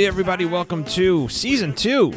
Hey, 0.00 0.06
everybody, 0.06 0.46
welcome 0.46 0.82
to 0.84 1.28
season 1.28 1.74
two 1.74 2.14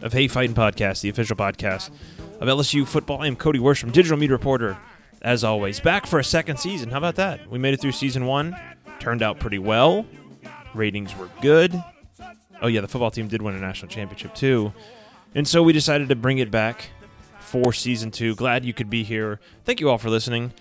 of 0.00 0.12
Hey 0.12 0.28
Fighting 0.28 0.54
Podcast, 0.54 1.00
the 1.00 1.08
official 1.08 1.34
podcast 1.34 1.90
of 2.38 2.46
LSU 2.46 2.86
football. 2.86 3.20
I 3.20 3.26
am 3.26 3.34
Cody 3.34 3.58
Worsham, 3.58 3.90
digital 3.90 4.16
media 4.16 4.36
reporter, 4.36 4.78
as 5.20 5.42
always. 5.42 5.80
Back 5.80 6.06
for 6.06 6.20
a 6.20 6.24
second 6.24 6.58
season. 6.58 6.88
How 6.88 6.98
about 6.98 7.16
that? 7.16 7.50
We 7.50 7.58
made 7.58 7.74
it 7.74 7.80
through 7.80 7.90
season 7.90 8.26
one, 8.26 8.56
turned 9.00 9.24
out 9.24 9.40
pretty 9.40 9.58
well. 9.58 10.06
Ratings 10.72 11.16
were 11.16 11.28
good. 11.42 11.74
Oh, 12.62 12.68
yeah, 12.68 12.80
the 12.80 12.86
football 12.86 13.10
team 13.10 13.26
did 13.26 13.42
win 13.42 13.56
a 13.56 13.60
national 13.60 13.90
championship, 13.90 14.32
too. 14.36 14.72
And 15.34 15.48
so 15.48 15.64
we 15.64 15.72
decided 15.72 16.10
to 16.10 16.14
bring 16.14 16.38
it 16.38 16.52
back 16.52 16.90
for 17.40 17.72
season 17.72 18.12
two. 18.12 18.36
Glad 18.36 18.64
you 18.64 18.72
could 18.72 18.88
be 18.88 19.02
here. 19.02 19.40
Thank 19.64 19.80
you 19.80 19.90
all 19.90 19.98
for 19.98 20.10
listening. 20.10 20.52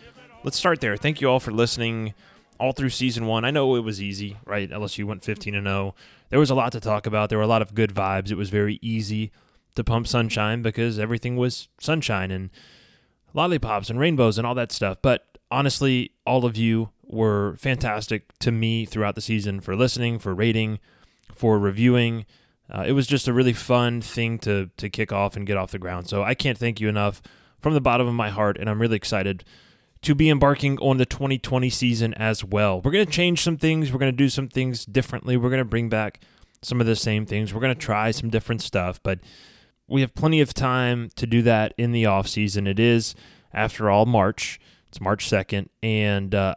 Let's 0.43 0.57
start 0.57 0.81
there. 0.81 0.97
Thank 0.97 1.21
you 1.21 1.29
all 1.29 1.39
for 1.39 1.51
listening 1.51 2.15
all 2.59 2.73
through 2.73 2.89
season 2.89 3.25
one. 3.25 3.45
I 3.45 3.51
know 3.51 3.75
it 3.75 3.83
was 3.83 4.01
easy, 4.01 4.37
right? 4.45 4.69
LSU 4.69 5.05
went 5.05 5.23
15 5.23 5.55
and 5.55 5.65
0. 5.65 5.95
There 6.29 6.39
was 6.39 6.49
a 6.49 6.55
lot 6.55 6.71
to 6.73 6.79
talk 6.79 7.05
about. 7.05 7.29
There 7.29 7.37
were 7.37 7.43
a 7.43 7.47
lot 7.47 7.61
of 7.61 7.73
good 7.73 7.93
vibes. 7.93 8.31
It 8.31 8.37
was 8.37 8.49
very 8.49 8.79
easy 8.81 9.31
to 9.75 9.83
pump 9.83 10.07
sunshine 10.07 10.61
because 10.61 10.99
everything 10.99 11.37
was 11.37 11.69
sunshine 11.79 12.31
and 12.31 12.49
lollipops 13.33 13.89
and 13.89 13.99
rainbows 13.99 14.37
and 14.37 14.45
all 14.45 14.55
that 14.55 14.71
stuff. 14.71 14.97
But 15.01 15.37
honestly, 15.49 16.11
all 16.25 16.45
of 16.45 16.57
you 16.57 16.89
were 17.03 17.55
fantastic 17.57 18.37
to 18.39 18.51
me 18.51 18.85
throughout 18.85 19.15
the 19.15 19.21
season 19.21 19.61
for 19.61 19.75
listening, 19.75 20.19
for 20.19 20.35
rating, 20.35 20.79
for 21.33 21.57
reviewing. 21.57 22.25
Uh, 22.71 22.83
it 22.85 22.91
was 22.91 23.07
just 23.07 23.27
a 23.27 23.33
really 23.33 23.53
fun 23.53 24.01
thing 24.01 24.37
to 24.39 24.69
to 24.77 24.89
kick 24.89 25.11
off 25.11 25.35
and 25.35 25.47
get 25.47 25.57
off 25.57 25.71
the 25.71 25.79
ground. 25.79 26.07
So 26.07 26.23
I 26.23 26.35
can't 26.35 26.57
thank 26.57 26.79
you 26.79 26.87
enough 26.89 27.21
from 27.59 27.73
the 27.73 27.81
bottom 27.81 28.07
of 28.07 28.13
my 28.13 28.29
heart, 28.29 28.57
and 28.57 28.69
I'm 28.69 28.79
really 28.79 28.95
excited 28.95 29.43
to 30.01 30.15
be 30.15 30.29
embarking 30.29 30.77
on 30.79 30.97
the 30.97 31.05
2020 31.05 31.69
season 31.69 32.13
as 32.15 32.43
well. 32.43 32.81
We're 32.81 32.91
going 32.91 33.05
to 33.05 33.11
change 33.11 33.41
some 33.41 33.57
things. 33.57 33.91
We're 33.91 33.99
going 33.99 34.11
to 34.11 34.17
do 34.17 34.29
some 34.29 34.47
things 34.47 34.85
differently. 34.85 35.35
We're 35.37 35.49
going 35.49 35.59
to 35.59 35.65
bring 35.65 35.89
back 35.89 36.21
some 36.61 36.79
of 36.79 36.87
the 36.87 36.95
same 36.95 37.25
things. 37.25 37.53
We're 37.53 37.61
going 37.61 37.75
to 37.75 37.79
try 37.79 38.11
some 38.11 38.29
different 38.29 38.61
stuff, 38.61 39.01
but 39.03 39.19
we 39.87 40.01
have 40.01 40.13
plenty 40.13 40.39
of 40.39 40.53
time 40.53 41.09
to 41.15 41.25
do 41.25 41.41
that 41.41 41.73
in 41.77 41.91
the 41.91 42.05
off 42.05 42.27
season. 42.27 42.67
It 42.67 42.79
is, 42.79 43.15
after 43.53 43.89
all, 43.89 44.05
March. 44.05 44.59
It's 44.89 44.99
March 44.99 45.29
2nd, 45.29 45.69
and 45.83 46.33
uh, 46.33 46.55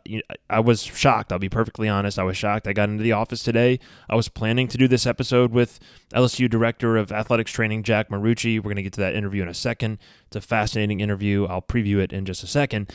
I 0.48 0.60
was 0.60 0.82
shocked. 0.82 1.32
I'll 1.32 1.38
be 1.38 1.50
perfectly 1.50 1.86
honest. 1.86 2.18
I 2.18 2.22
was 2.22 2.34
shocked. 2.34 2.66
I 2.66 2.72
got 2.72 2.88
into 2.88 3.02
the 3.02 3.12
office 3.12 3.42
today. 3.42 3.78
I 4.08 4.14
was 4.14 4.30
planning 4.30 4.68
to 4.68 4.78
do 4.78 4.88
this 4.88 5.06
episode 5.06 5.52
with 5.52 5.78
LSU 6.14 6.48
Director 6.48 6.96
of 6.96 7.12
Athletics 7.12 7.52
Training, 7.52 7.82
Jack 7.82 8.08
Marucci. 8.08 8.56
We're 8.56 8.62
going 8.62 8.76
to 8.76 8.82
get 8.82 8.94
to 8.94 9.02
that 9.02 9.14
interview 9.14 9.42
in 9.42 9.48
a 9.48 9.54
second. 9.54 9.98
It's 10.28 10.36
a 10.36 10.40
fascinating 10.40 11.00
interview. 11.00 11.44
I'll 11.44 11.60
preview 11.60 11.98
it 11.98 12.10
in 12.10 12.24
just 12.24 12.42
a 12.42 12.46
second. 12.46 12.90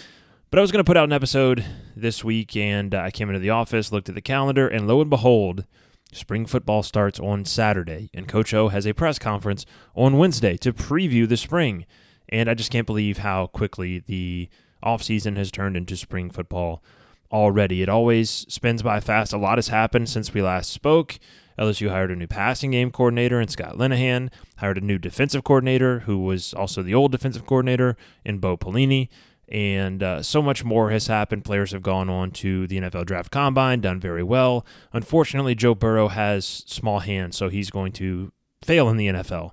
But 0.50 0.59
I 0.59 0.62
was 0.62 0.72
going 0.72 0.84
to 0.84 0.88
put 0.88 0.95
out 0.95 1.03
an 1.03 1.14
episode 1.14 1.66
this 1.94 2.23
week, 2.23 2.56
and 2.56 2.95
uh, 2.95 3.00
I 3.00 3.12
came 3.12 3.28
into 3.28 3.42
the 3.42 3.50
office, 3.50 3.92
looked 3.92 4.08
at 4.08 4.16
the 4.16 4.22
calendar, 4.22 4.66
and 4.66 4.88
lo 4.88 5.02
and 5.02 5.09
behold, 5.09 5.66
spring 6.14 6.45
football 6.45 6.84
starts 6.84 7.20
on 7.20 7.44
Saturday, 7.44 8.09
and 8.14 8.30
Coach 8.30 8.54
O 8.54 8.70
has 8.70 8.88
a 8.88 8.94
press 8.94 9.20
conference 9.20 9.66
on 9.94 10.17
Wednesday 10.17 10.56
to 10.56 10.72
preview 10.72 11.28
the 11.28 11.36
spring. 11.36 11.86
And 12.30 12.50
I 12.50 12.54
just 12.54 12.72
can't 12.72 12.88
believe 12.88 13.17
how 13.17 13.48
quickly 13.48 14.00
the 14.00 14.48
offseason 14.81 15.36
has 15.36 15.52
turned 15.52 15.76
into 15.76 15.98
spring 15.98 16.30
football 16.30 16.82
already. 17.30 17.82
It 17.82 17.89
always 17.89 18.30
spins 18.30 18.82
by 18.82 19.02
fast. 19.02 19.34
A 19.34 19.38
lot 19.38 19.58
has 19.58 19.67
happened 19.67 20.08
since 20.08 20.34
we 20.34 20.42
last 20.42 20.72
spoke. 20.72 21.20
LSU 21.59 21.89
hired 21.89 22.11
a 22.11 22.16
new 22.16 22.28
passing 22.28 22.72
game 22.72 22.92
coordinator 22.92 23.42
in 23.42 23.50
Scott 23.50 23.78
Linehan, 23.78 24.30
hired 24.59 24.78
a 24.78 24.82
new 24.82 24.98
defensive 24.98 25.44
coordinator 25.44 26.02
who 26.02 26.20
was 26.20 26.54
also 26.54 26.82
the 26.82 26.95
old 26.95 27.11
defensive 27.11 27.45
coordinator 27.45 27.98
in 28.23 28.38
Bo 28.38 28.56
Pelini 28.56 29.10
and 29.49 30.03
uh, 30.03 30.21
so 30.21 30.41
much 30.41 30.63
more 30.63 30.89
has 30.91 31.08
happened. 31.08 31.45
Players 31.45 31.71
have 31.71 31.81
gone 31.81 32.09
on 32.09 32.31
to 32.31 32.67
the 32.67 32.80
NFL 32.80 33.05
Draft 33.05 33.31
Combine, 33.31 33.81
done 33.81 33.99
very 33.99 34.23
well. 34.23 34.65
Unfortunately, 34.91 35.55
Joe 35.55 35.73
Burrow 35.73 36.09
has 36.09 36.45
small 36.45 36.99
hands, 36.99 37.37
so 37.37 37.49
he's 37.49 37.69
going 37.69 37.93
to 37.93 38.31
fail 38.61 38.89
in 38.89 38.97
the 38.97 39.08
NFL 39.08 39.52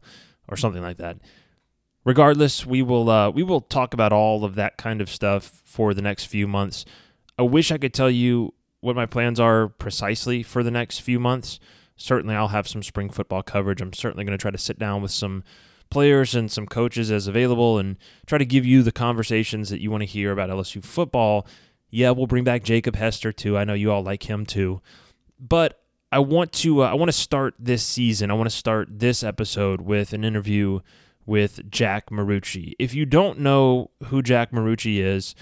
or 0.48 0.56
something 0.56 0.82
like 0.82 0.96
that. 0.96 1.18
Regardless, 2.04 2.66
we 2.66 2.82
will 2.82 3.08
uh, 3.08 3.30
we 3.30 3.42
will 3.42 3.60
talk 3.60 3.94
about 3.94 4.12
all 4.12 4.44
of 4.44 4.56
that 4.56 4.76
kind 4.76 5.00
of 5.00 5.08
stuff 5.08 5.62
for 5.64 5.94
the 5.94 6.02
next 6.02 6.24
few 6.24 6.46
months. 6.46 6.84
I 7.38 7.42
wish 7.42 7.72
I 7.72 7.78
could 7.78 7.94
tell 7.94 8.10
you 8.10 8.52
what 8.80 8.96
my 8.96 9.06
plans 9.06 9.40
are 9.40 9.68
precisely 9.68 10.42
for 10.42 10.62
the 10.62 10.70
next 10.70 10.98
few 10.98 11.18
months. 11.18 11.58
Certainly, 11.96 12.34
I'll 12.34 12.48
have 12.48 12.68
some 12.68 12.82
spring 12.82 13.08
football 13.08 13.42
coverage. 13.42 13.80
I'm 13.80 13.92
certainly 13.92 14.24
going 14.24 14.36
to 14.36 14.42
try 14.42 14.50
to 14.50 14.58
sit 14.58 14.78
down 14.78 15.00
with 15.00 15.12
some 15.12 15.44
players 15.94 16.34
and 16.34 16.50
some 16.50 16.66
coaches 16.66 17.12
as 17.12 17.28
available 17.28 17.78
and 17.78 17.96
try 18.26 18.36
to 18.36 18.44
give 18.44 18.66
you 18.66 18.82
the 18.82 18.90
conversations 18.90 19.70
that 19.70 19.80
you 19.80 19.92
want 19.92 20.02
to 20.02 20.06
hear 20.06 20.32
about 20.32 20.50
LSU 20.50 20.84
football. 20.84 21.46
Yeah, 21.88 22.10
we'll 22.10 22.26
bring 22.26 22.42
back 22.42 22.64
Jacob 22.64 22.96
Hester 22.96 23.30
too. 23.32 23.56
I 23.56 23.62
know 23.62 23.74
you 23.74 23.92
all 23.92 24.02
like 24.02 24.28
him 24.28 24.44
too. 24.44 24.82
But 25.38 25.80
I 26.10 26.18
want 26.18 26.52
to 26.54 26.82
uh, 26.82 26.90
I 26.90 26.94
want 26.94 27.10
to 27.10 27.16
start 27.16 27.54
this 27.60 27.84
season. 27.84 28.32
I 28.32 28.34
want 28.34 28.50
to 28.50 28.56
start 28.56 28.88
this 28.90 29.22
episode 29.22 29.82
with 29.82 30.12
an 30.12 30.24
interview 30.24 30.80
with 31.26 31.70
Jack 31.70 32.10
Marucci. 32.10 32.72
If 32.80 32.92
you 32.92 33.06
don't 33.06 33.38
know 33.38 33.92
who 34.06 34.20
Jack 34.20 34.50
Marucci 34.50 34.98
is, 34.98 35.36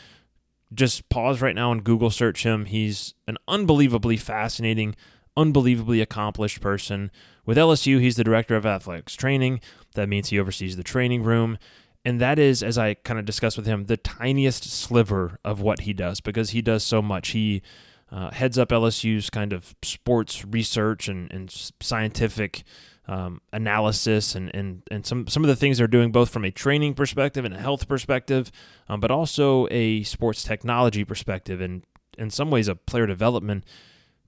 just 0.74 1.08
pause 1.08 1.40
right 1.40 1.54
now 1.54 1.72
and 1.72 1.82
Google 1.82 2.10
search 2.10 2.42
him. 2.42 2.66
He's 2.66 3.14
an 3.26 3.38
unbelievably 3.48 4.18
fascinating, 4.18 4.96
unbelievably 5.34 6.02
accomplished 6.02 6.60
person. 6.60 7.10
With 7.44 7.56
LSU, 7.56 8.00
he's 8.00 8.16
the 8.16 8.24
director 8.24 8.56
of 8.56 8.64
athletics 8.64 9.14
training. 9.14 9.60
That 9.94 10.08
means 10.08 10.28
he 10.28 10.38
oversees 10.38 10.76
the 10.76 10.82
training 10.82 11.22
room. 11.22 11.58
And 12.04 12.20
that 12.20 12.38
is, 12.38 12.62
as 12.62 12.78
I 12.78 12.94
kind 12.94 13.18
of 13.18 13.24
discussed 13.24 13.56
with 13.56 13.66
him, 13.66 13.84
the 13.84 13.96
tiniest 13.96 14.64
sliver 14.64 15.38
of 15.44 15.60
what 15.60 15.80
he 15.80 15.92
does 15.92 16.20
because 16.20 16.50
he 16.50 16.62
does 16.62 16.82
so 16.82 17.00
much. 17.00 17.28
He 17.28 17.62
uh, 18.10 18.30
heads 18.30 18.58
up 18.58 18.70
LSU's 18.70 19.30
kind 19.30 19.52
of 19.52 19.74
sports 19.82 20.44
research 20.44 21.08
and, 21.08 21.32
and 21.32 21.50
scientific 21.80 22.64
um, 23.08 23.40
analysis 23.52 24.34
and, 24.34 24.50
and, 24.54 24.82
and 24.90 25.06
some, 25.06 25.26
some 25.26 25.42
of 25.42 25.48
the 25.48 25.56
things 25.56 25.78
they're 25.78 25.86
doing 25.86 26.12
both 26.12 26.30
from 26.30 26.44
a 26.44 26.50
training 26.50 26.94
perspective 26.94 27.44
and 27.44 27.54
a 27.54 27.58
health 27.58 27.88
perspective, 27.88 28.50
um, 28.88 29.00
but 29.00 29.10
also 29.10 29.66
a 29.70 30.02
sports 30.02 30.42
technology 30.42 31.04
perspective 31.04 31.60
and 31.60 31.84
in 32.18 32.30
some 32.30 32.50
ways 32.50 32.68
a 32.68 32.74
player 32.74 33.06
development 33.06 33.64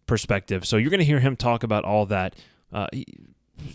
perspective. 0.06 0.66
So 0.66 0.76
you're 0.76 0.90
going 0.90 0.98
to 0.98 1.04
hear 1.06 1.20
him 1.20 1.36
talk 1.36 1.62
about 1.62 1.84
all 1.84 2.06
that. 2.06 2.34
Uh, 2.74 2.88
he, 2.92 3.06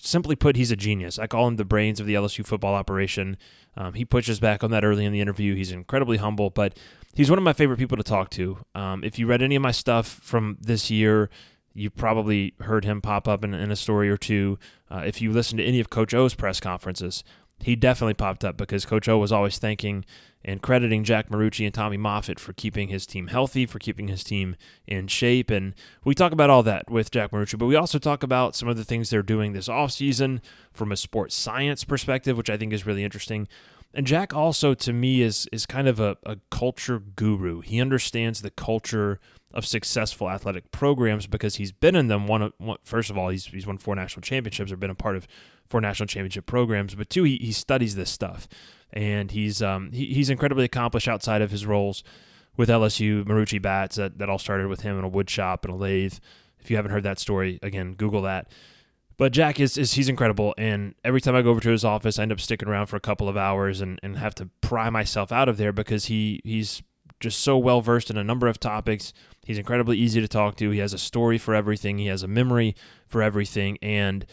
simply 0.01 0.35
put, 0.35 0.55
he's 0.55 0.71
a 0.71 0.75
genius. 0.75 1.17
I 1.17 1.27
call 1.27 1.47
him 1.47 1.55
the 1.55 1.65
brains 1.65 1.99
of 1.99 2.05
the 2.05 2.13
LSU 2.13 2.45
football 2.45 2.75
operation. 2.75 3.37
Um, 3.77 3.93
he 3.93 4.05
pushes 4.05 4.39
back 4.39 4.63
on 4.63 4.71
that 4.71 4.83
early 4.83 5.05
in 5.05 5.13
the 5.13 5.21
interview. 5.21 5.55
He's 5.55 5.71
incredibly 5.71 6.17
humble, 6.17 6.49
but 6.49 6.77
he's 7.15 7.29
one 7.29 7.39
of 7.39 7.43
my 7.43 7.53
favorite 7.53 7.77
people 7.77 7.97
to 7.97 8.03
talk 8.03 8.29
to. 8.31 8.57
Um, 8.75 9.03
if 9.03 9.17
you 9.17 9.25
read 9.25 9.41
any 9.41 9.55
of 9.55 9.61
my 9.61 9.71
stuff 9.71 10.07
from 10.07 10.57
this 10.59 10.91
year, 10.91 11.29
you 11.73 11.89
probably 11.89 12.53
heard 12.61 12.83
him 12.83 13.01
pop 13.01 13.27
up 13.27 13.43
in, 13.43 13.53
in 13.53 13.71
a 13.71 13.75
story 13.75 14.09
or 14.09 14.17
two. 14.17 14.59
Uh, 14.91 15.03
if 15.05 15.21
you 15.21 15.31
listen 15.31 15.57
to 15.57 15.63
any 15.63 15.79
of 15.79 15.89
Coach 15.89 16.13
O's 16.13 16.35
press 16.35 16.59
conferences, 16.59 17.23
he 17.61 17.75
definitely 17.75 18.13
popped 18.13 18.43
up 18.43 18.57
because 18.57 18.85
Coach 18.85 19.09
O 19.09 19.17
was 19.17 19.31
always 19.31 19.57
thanking 19.57 20.05
and 20.43 20.61
crediting 20.61 21.03
Jack 21.03 21.29
Marucci 21.29 21.65
and 21.65 21.73
Tommy 21.73 21.97
Moffitt 21.97 22.39
for 22.39 22.53
keeping 22.53 22.87
his 22.87 23.05
team 23.05 23.27
healthy, 23.27 23.65
for 23.65 23.77
keeping 23.77 24.07
his 24.07 24.23
team 24.23 24.55
in 24.87 25.07
shape. 25.07 25.49
And 25.49 25.73
we 26.05 26.15
talk 26.15 26.31
about 26.31 26.49
all 26.49 26.63
that 26.63 26.89
with 26.89 27.11
Jack 27.11 27.31
Marucci, 27.31 27.59
but 27.59 27.65
we 27.65 27.75
also 27.75 27.99
talk 27.99 28.23
about 28.23 28.55
some 28.55 28.69
of 28.69 28.77
the 28.77 28.85
things 28.85 29.09
they're 29.09 29.21
doing 29.21 29.51
this 29.51 29.67
offseason 29.67 30.39
from 30.71 30.91
a 30.91 30.97
sports 30.97 31.35
science 31.35 31.83
perspective, 31.83 32.37
which 32.37 32.49
I 32.49 32.57
think 32.57 32.71
is 32.71 32.85
really 32.85 33.03
interesting. 33.03 33.47
And 33.93 34.05
Jack 34.05 34.33
also, 34.33 34.73
to 34.75 34.93
me, 34.93 35.21
is 35.21 35.47
is 35.51 35.65
kind 35.65 35.87
of 35.87 35.99
a, 35.99 36.15
a 36.23 36.37
culture 36.51 36.99
guru. 36.99 37.61
He 37.61 37.81
understands 37.81 38.41
the 38.41 38.51
culture 38.51 39.19
of 39.51 39.65
successful 39.65 40.29
athletic 40.29 40.71
programs 40.71 41.25
because 41.25 41.55
he's 41.55 41.71
been 41.71 41.95
in 41.95 42.07
them. 42.07 42.27
One, 42.27 42.53
one 42.59 42.77
first 42.83 43.09
of 43.09 43.17
all, 43.17 43.29
he's 43.29 43.45
he's 43.47 43.65
won 43.65 43.79
four 43.79 43.95
national 43.95 44.21
championships 44.21 44.71
or 44.71 44.77
been 44.77 44.91
a 44.91 44.95
part 44.95 45.15
of 45.15 45.27
four 45.69 45.81
national 45.81 46.07
championship 46.07 46.45
programs. 46.45 46.95
But 46.95 47.09
two, 47.09 47.23
he, 47.23 47.37
he 47.37 47.51
studies 47.51 47.95
this 47.95 48.09
stuff 48.09 48.47
and 48.91 49.31
he's 49.31 49.61
um, 49.61 49.91
he, 49.91 50.13
he's 50.13 50.29
incredibly 50.29 50.65
accomplished 50.65 51.07
outside 51.07 51.41
of 51.41 51.51
his 51.51 51.65
roles 51.65 52.03
with 52.57 52.69
LSU. 52.69 53.23
Marucci 53.23 53.61
bats 53.61 53.95
that, 53.97 54.17
that 54.17 54.29
all 54.29 54.39
started 54.39 54.67
with 54.67 54.81
him 54.81 54.97
in 54.97 55.03
a 55.03 55.09
wood 55.09 55.29
shop 55.29 55.65
and 55.65 55.73
a 55.73 55.77
lathe. 55.77 56.17
If 56.59 56.69
you 56.69 56.75
haven't 56.75 56.91
heard 56.91 57.03
that 57.03 57.19
story, 57.19 57.59
again, 57.61 57.93
Google 57.93 58.23
that. 58.23 58.51
But 59.17 59.33
Jack 59.33 59.59
is, 59.59 59.77
is 59.77 59.93
he's 59.93 60.07
incredible, 60.07 60.55
and 60.57 60.95
every 61.03 61.19
time 61.19 61.35
I 61.35 61.41
go 61.41 61.49
over 61.49 61.59
to 61.59 61.69
his 61.69 61.83
office, 61.83 62.17
I 62.17 62.23
end 62.23 62.31
up 62.31 62.39
sticking 62.39 62.69
around 62.69 62.85
for 62.85 62.95
a 62.95 63.01
couple 63.01 63.27
of 63.27 63.35
hours 63.35 63.81
and, 63.81 63.99
and 64.01 64.17
have 64.17 64.33
to 64.35 64.49
pry 64.61 64.89
myself 64.89 65.31
out 65.31 65.49
of 65.49 65.57
there 65.57 65.73
because 65.73 66.05
he 66.05 66.39
he's 66.45 66.81
just 67.19 67.41
so 67.41 67.57
well 67.57 67.81
versed 67.81 68.09
in 68.09 68.17
a 68.17 68.23
number 68.23 68.47
of 68.47 68.61
topics. 68.61 69.11
He's 69.45 69.57
incredibly 69.57 69.97
easy 69.97 70.21
to 70.21 70.27
talk 70.27 70.55
to. 70.57 70.69
He 70.69 70.79
has 70.79 70.93
a 70.93 70.97
story 70.97 71.37
for 71.37 71.53
everything. 71.53 71.97
He 71.97 72.05
has 72.05 72.23
a 72.23 72.29
memory 72.29 72.75
for 73.07 73.21
everything, 73.21 73.77
and 73.81 74.25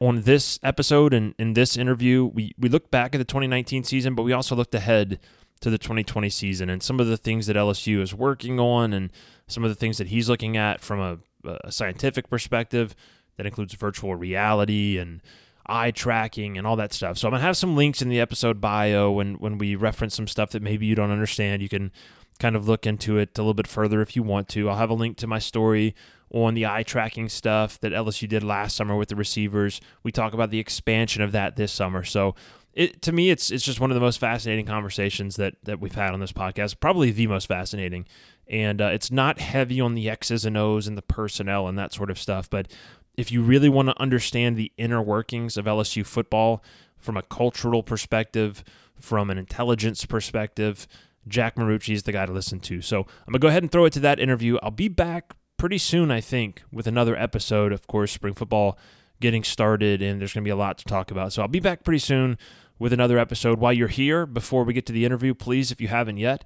on 0.00 0.22
this 0.22 0.58
episode 0.62 1.14
and 1.14 1.34
in 1.38 1.54
this 1.54 1.76
interview, 1.76 2.24
we, 2.24 2.54
we 2.58 2.68
looked 2.68 2.90
back 2.90 3.14
at 3.14 3.18
the 3.18 3.24
2019 3.24 3.84
season, 3.84 4.14
but 4.14 4.22
we 4.22 4.32
also 4.32 4.54
looked 4.54 4.74
ahead 4.74 5.18
to 5.60 5.70
the 5.70 5.78
2020 5.78 6.28
season 6.28 6.68
and 6.68 6.82
some 6.82 7.00
of 7.00 7.06
the 7.06 7.16
things 7.16 7.46
that 7.46 7.56
LSU 7.56 8.00
is 8.00 8.14
working 8.14 8.60
on 8.60 8.92
and 8.92 9.10
some 9.46 9.64
of 9.64 9.70
the 9.70 9.74
things 9.74 9.98
that 9.98 10.08
he's 10.08 10.28
looking 10.28 10.56
at 10.56 10.80
from 10.80 11.00
a, 11.00 11.18
a 11.64 11.72
scientific 11.72 12.28
perspective 12.28 12.94
that 13.36 13.46
includes 13.46 13.74
virtual 13.74 14.14
reality 14.14 14.98
and 14.98 15.22
eye 15.66 15.90
tracking 15.90 16.58
and 16.58 16.66
all 16.66 16.76
that 16.76 16.92
stuff. 16.92 17.18
So 17.18 17.26
I'm 17.26 17.32
gonna 17.32 17.42
have 17.42 17.56
some 17.56 17.76
links 17.76 18.02
in 18.02 18.08
the 18.08 18.20
episode 18.20 18.60
bio 18.60 19.10
when 19.10 19.34
when 19.34 19.58
we 19.58 19.74
reference 19.74 20.14
some 20.14 20.28
stuff 20.28 20.50
that 20.50 20.62
maybe 20.62 20.86
you 20.86 20.94
don't 20.94 21.10
understand. 21.10 21.62
You 21.62 21.68
can 21.68 21.90
kind 22.38 22.54
of 22.54 22.68
look 22.68 22.86
into 22.86 23.18
it 23.18 23.36
a 23.36 23.40
little 23.40 23.54
bit 23.54 23.66
further 23.66 24.00
if 24.00 24.14
you 24.14 24.22
want 24.22 24.48
to. 24.48 24.68
I'll 24.68 24.76
have 24.76 24.90
a 24.90 24.94
link 24.94 25.16
to 25.18 25.26
my 25.26 25.38
story 25.38 25.94
on 26.32 26.54
the 26.54 26.66
eye 26.66 26.82
tracking 26.82 27.28
stuff 27.28 27.78
that 27.80 27.92
LSU 27.92 28.28
did 28.28 28.42
last 28.42 28.76
summer 28.76 28.96
with 28.96 29.08
the 29.08 29.16
receivers. 29.16 29.80
We 30.02 30.12
talk 30.12 30.34
about 30.34 30.50
the 30.50 30.58
expansion 30.58 31.22
of 31.22 31.32
that 31.32 31.56
this 31.56 31.72
summer. 31.72 32.04
So 32.04 32.34
it 32.72 33.00
to 33.02 33.12
me 33.12 33.30
it's 33.30 33.50
it's 33.50 33.64
just 33.64 33.80
one 33.80 33.90
of 33.90 33.94
the 33.94 34.00
most 34.00 34.18
fascinating 34.18 34.66
conversations 34.66 35.36
that 35.36 35.54
that 35.64 35.80
we've 35.80 35.94
had 35.94 36.12
on 36.12 36.20
this 36.20 36.32
podcast, 36.32 36.80
probably 36.80 37.10
the 37.10 37.26
most 37.26 37.46
fascinating. 37.46 38.06
And 38.48 38.80
uh, 38.80 38.90
it's 38.92 39.10
not 39.10 39.40
heavy 39.40 39.80
on 39.80 39.94
the 39.94 40.08
X's 40.08 40.44
and 40.44 40.56
O's 40.56 40.86
and 40.86 40.96
the 40.96 41.02
personnel 41.02 41.66
and 41.66 41.76
that 41.78 41.92
sort 41.92 42.10
of 42.10 42.18
stuff, 42.18 42.48
but 42.48 42.68
if 43.16 43.32
you 43.32 43.42
really 43.42 43.68
want 43.68 43.88
to 43.88 44.00
understand 44.00 44.56
the 44.56 44.70
inner 44.76 45.02
workings 45.02 45.56
of 45.56 45.64
LSU 45.64 46.04
football 46.04 46.62
from 46.98 47.16
a 47.16 47.22
cultural 47.22 47.82
perspective, 47.82 48.62
from 48.94 49.30
an 49.30 49.38
intelligence 49.38 50.04
perspective, 50.04 50.86
Jack 51.26 51.56
Marucci 51.56 51.94
is 51.94 52.04
the 52.04 52.12
guy 52.12 52.26
to 52.26 52.32
listen 52.32 52.60
to. 52.60 52.80
So 52.80 53.00
I'm 53.00 53.32
going 53.32 53.34
to 53.34 53.38
go 53.38 53.48
ahead 53.48 53.62
and 53.62 53.72
throw 53.72 53.84
it 53.84 53.92
to 53.94 54.00
that 54.00 54.20
interview. 54.20 54.58
I'll 54.62 54.70
be 54.70 54.88
back 54.88 55.34
pretty 55.56 55.78
soon, 55.78 56.10
I 56.10 56.20
think, 56.20 56.62
with 56.72 56.86
another 56.86 57.16
episode. 57.16 57.72
Of 57.72 57.86
course, 57.86 58.12
spring 58.12 58.34
football 58.34 58.78
getting 59.20 59.44
started, 59.44 60.02
and 60.02 60.20
there's 60.20 60.32
going 60.32 60.44
to 60.44 60.48
be 60.48 60.52
a 60.52 60.56
lot 60.56 60.78
to 60.78 60.84
talk 60.84 61.10
about. 61.10 61.32
So 61.32 61.42
I'll 61.42 61.48
be 61.48 61.60
back 61.60 61.84
pretty 61.84 61.98
soon 61.98 62.38
with 62.78 62.92
another 62.92 63.18
episode. 63.18 63.58
While 63.58 63.72
you're 63.72 63.88
here, 63.88 64.26
before 64.26 64.64
we 64.64 64.72
get 64.72 64.86
to 64.86 64.92
the 64.92 65.04
interview, 65.04 65.34
please, 65.34 65.70
if 65.70 65.80
you 65.80 65.88
haven't 65.88 66.18
yet, 66.18 66.44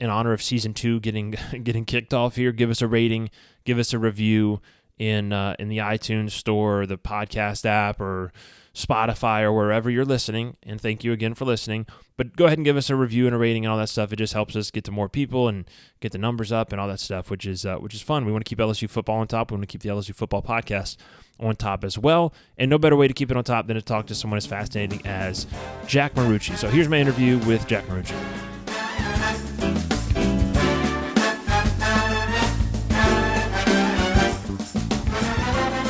in 0.00 0.10
honor 0.10 0.32
of 0.32 0.42
season 0.42 0.74
two 0.74 1.00
getting 1.00 1.34
getting 1.62 1.84
kicked 1.84 2.12
off 2.12 2.36
here, 2.36 2.52
give 2.52 2.70
us 2.70 2.82
a 2.82 2.88
rating, 2.88 3.30
give 3.64 3.78
us 3.78 3.92
a 3.92 3.98
review 3.98 4.60
in 4.98 5.32
uh, 5.32 5.56
in 5.58 5.68
the 5.68 5.78
iTunes 5.78 6.32
store, 6.32 6.86
the 6.86 6.98
podcast 6.98 7.64
app, 7.64 8.00
or 8.00 8.32
Spotify 8.74 9.42
or 9.42 9.52
wherever 9.52 9.90
you're 9.90 10.04
listening. 10.04 10.56
And 10.62 10.80
thank 10.80 11.04
you 11.04 11.12
again 11.12 11.34
for 11.34 11.44
listening. 11.44 11.86
But 12.16 12.36
go 12.36 12.46
ahead 12.46 12.58
and 12.58 12.64
give 12.64 12.76
us 12.76 12.90
a 12.90 12.96
review 12.96 13.26
and 13.26 13.34
a 13.34 13.38
rating 13.38 13.64
and 13.64 13.72
all 13.72 13.78
that 13.78 13.88
stuff. 13.88 14.12
It 14.12 14.16
just 14.16 14.32
helps 14.32 14.56
us 14.56 14.70
get 14.70 14.84
to 14.84 14.90
more 14.90 15.08
people 15.08 15.48
and 15.48 15.68
get 16.00 16.12
the 16.12 16.18
numbers 16.18 16.52
up 16.52 16.72
and 16.72 16.80
all 16.80 16.88
that 16.88 17.00
stuff, 17.00 17.30
which 17.30 17.46
is 17.46 17.66
uh, 17.66 17.76
which 17.76 17.94
is 17.94 18.02
fun. 18.02 18.24
We 18.24 18.32
want 18.32 18.44
to 18.44 18.48
keep 18.48 18.58
LSU 18.58 18.88
football 18.88 19.18
on 19.18 19.26
top. 19.26 19.50
We 19.50 19.56
want 19.56 19.68
to 19.68 19.72
keep 19.72 19.82
the 19.82 19.90
LSU 19.90 20.14
football 20.14 20.42
podcast 20.42 20.96
on 21.40 21.56
top 21.56 21.84
as 21.84 21.98
well. 21.98 22.32
And 22.56 22.70
no 22.70 22.78
better 22.78 22.96
way 22.96 23.08
to 23.08 23.14
keep 23.14 23.30
it 23.30 23.36
on 23.36 23.44
top 23.44 23.66
than 23.66 23.76
to 23.76 23.82
talk 23.82 24.06
to 24.06 24.14
someone 24.14 24.38
as 24.38 24.46
fascinating 24.46 25.04
as 25.06 25.46
Jack 25.86 26.14
Marucci. 26.14 26.56
So 26.56 26.68
here's 26.68 26.88
my 26.88 26.98
interview 26.98 27.38
with 27.38 27.66
Jack 27.66 27.84
Marucci. 27.86 28.16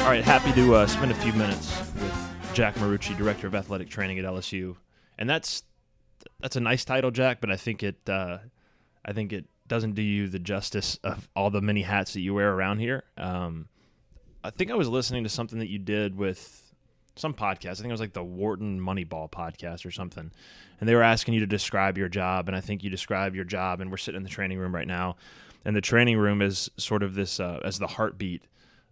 All 0.02 0.08
right, 0.08 0.24
happy 0.24 0.52
to 0.60 0.74
uh, 0.74 0.86
spend 0.86 1.10
a 1.10 1.14
few 1.14 1.32
minutes 1.32 1.91
Jack 2.54 2.74
Marucci, 2.74 3.16
Director 3.16 3.46
of 3.46 3.54
Athletic 3.54 3.88
Training 3.88 4.18
at 4.18 4.26
LSU, 4.26 4.76
and 5.18 5.28
that's 5.28 5.62
that's 6.40 6.54
a 6.54 6.60
nice 6.60 6.84
title, 6.84 7.10
Jack. 7.10 7.40
But 7.40 7.50
I 7.50 7.56
think 7.56 7.82
it 7.82 7.96
uh, 8.08 8.38
I 9.04 9.12
think 9.12 9.32
it 9.32 9.46
doesn't 9.68 9.94
do 9.94 10.02
you 10.02 10.28
the 10.28 10.38
justice 10.38 10.98
of 11.02 11.28
all 11.34 11.50
the 11.50 11.62
many 11.62 11.82
hats 11.82 12.12
that 12.12 12.20
you 12.20 12.34
wear 12.34 12.52
around 12.52 12.78
here. 12.78 13.04
Um, 13.16 13.68
I 14.44 14.50
think 14.50 14.70
I 14.70 14.74
was 14.74 14.88
listening 14.88 15.24
to 15.24 15.30
something 15.30 15.60
that 15.60 15.70
you 15.70 15.78
did 15.78 16.16
with 16.16 16.74
some 17.16 17.32
podcast. 17.32 17.70
I 17.70 17.74
think 17.74 17.86
it 17.86 17.92
was 17.92 18.00
like 18.00 18.12
the 18.12 18.24
Wharton 18.24 18.78
Moneyball 18.80 19.30
podcast 19.30 19.86
or 19.86 19.90
something, 19.90 20.30
and 20.78 20.88
they 20.88 20.94
were 20.94 21.02
asking 21.02 21.34
you 21.34 21.40
to 21.40 21.46
describe 21.46 21.96
your 21.96 22.08
job, 22.08 22.48
and 22.48 22.56
I 22.56 22.60
think 22.60 22.84
you 22.84 22.90
describe 22.90 23.34
your 23.34 23.44
job, 23.44 23.80
and 23.80 23.90
we're 23.90 23.96
sitting 23.96 24.18
in 24.18 24.24
the 24.24 24.28
training 24.28 24.58
room 24.58 24.74
right 24.74 24.86
now, 24.86 25.16
and 25.64 25.74
the 25.74 25.80
training 25.80 26.18
room 26.18 26.42
is 26.42 26.70
sort 26.76 27.02
of 27.02 27.14
this 27.14 27.40
uh, 27.40 27.60
as 27.64 27.78
the 27.78 27.86
heartbeat 27.86 28.42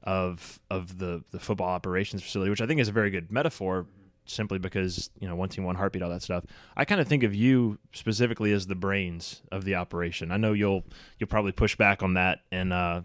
of 0.03 0.61
of 0.71 0.99
the 0.99 1.23
the 1.31 1.39
football 1.39 1.69
operations 1.69 2.23
facility, 2.23 2.51
which 2.51 2.61
I 2.61 2.67
think 2.67 2.81
is 2.81 2.89
a 2.89 2.93
very 2.93 3.11
good 3.11 3.31
metaphor 3.31 3.87
simply 4.25 4.59
because 4.59 5.11
you 5.19 5.29
know 5.29 5.35
one 5.35 5.49
team 5.49 5.65
one 5.65 5.77
heartbeat 5.77 6.03
all 6.03 6.11
that 6.11 6.23
stuff. 6.23 6.45
I 6.77 6.85
kind 6.85 7.01
of 7.01 7.09
think 7.09 7.23
of 7.23 7.35
you 7.35 7.79
specifically 7.93 8.53
as 8.53 8.67
the 8.67 8.75
brains 8.75 9.43
of 9.51 9.65
the 9.65 9.75
operation. 9.75 10.31
I 10.31 10.37
know 10.37 10.53
you'll 10.53 10.85
you'll 11.19 11.29
probably 11.29 11.53
push 11.53 11.77
back 11.77 12.03
on 12.03 12.15
that 12.15 12.41
and 12.51 12.73
uh, 12.73 13.03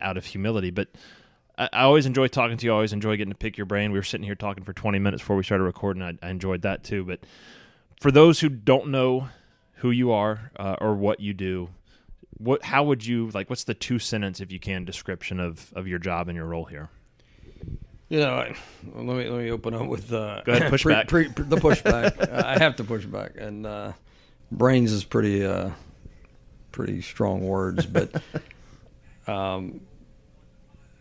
out 0.00 0.16
of 0.16 0.24
humility 0.24 0.70
but 0.70 0.88
I, 1.58 1.68
I, 1.72 1.82
always 1.82 2.06
enjoy 2.06 2.28
talking 2.28 2.56
to 2.56 2.66
you. 2.66 2.72
I 2.72 2.74
always 2.74 2.92
enjoy 2.92 3.16
getting 3.16 3.32
to 3.32 3.38
pick 3.38 3.56
your 3.56 3.64
brain. 3.64 3.92
We 3.92 3.98
were 3.98 4.04
sitting 4.04 4.24
here 4.24 4.34
talking 4.34 4.64
for 4.64 4.72
20 4.72 4.98
minutes 4.98 5.22
before 5.22 5.36
we 5.36 5.42
started 5.42 5.64
recording. 5.64 6.02
I, 6.02 6.14
I 6.22 6.30
enjoyed 6.30 6.62
that 6.62 6.84
too 6.84 7.04
but 7.04 7.20
for 8.00 8.10
those 8.10 8.40
who 8.40 8.48
don't 8.48 8.88
know 8.88 9.28
who 9.76 9.90
you 9.90 10.12
are 10.12 10.50
uh, 10.56 10.76
or 10.80 10.94
what 10.94 11.20
you 11.20 11.32
do 11.32 11.70
what 12.38 12.62
how 12.64 12.84
would 12.84 13.04
you 13.06 13.30
like 13.30 13.48
what's 13.48 13.64
the 13.64 13.74
two 13.74 13.98
sentence 13.98 14.40
if 14.40 14.50
you 14.50 14.58
can 14.58 14.84
description 14.84 15.40
of 15.40 15.72
of 15.74 15.86
your 15.86 15.98
job 15.98 16.28
and 16.28 16.36
your 16.36 16.46
role 16.46 16.64
here 16.64 16.88
you 18.08 18.18
know 18.20 18.34
I, 18.34 18.54
let 18.94 19.16
me 19.16 19.28
let 19.28 19.42
me 19.42 19.50
open 19.50 19.74
up 19.74 19.86
with 19.86 20.12
uh 20.12 20.42
Go 20.44 20.52
ahead, 20.52 20.70
push 20.70 20.82
pre, 20.84 20.94
back. 20.94 21.08
Pre, 21.08 21.28
pre, 21.28 21.44
the 21.44 21.56
pushback 21.56 22.20
uh, 22.32 22.46
i 22.46 22.58
have 22.58 22.76
to 22.76 22.84
push 22.84 23.04
back 23.04 23.32
and 23.36 23.66
uh 23.66 23.92
brains 24.50 24.92
is 24.92 25.04
pretty 25.04 25.44
uh 25.44 25.70
pretty 26.72 27.02
strong 27.02 27.46
words 27.46 27.86
but 27.86 28.10
um 29.26 29.80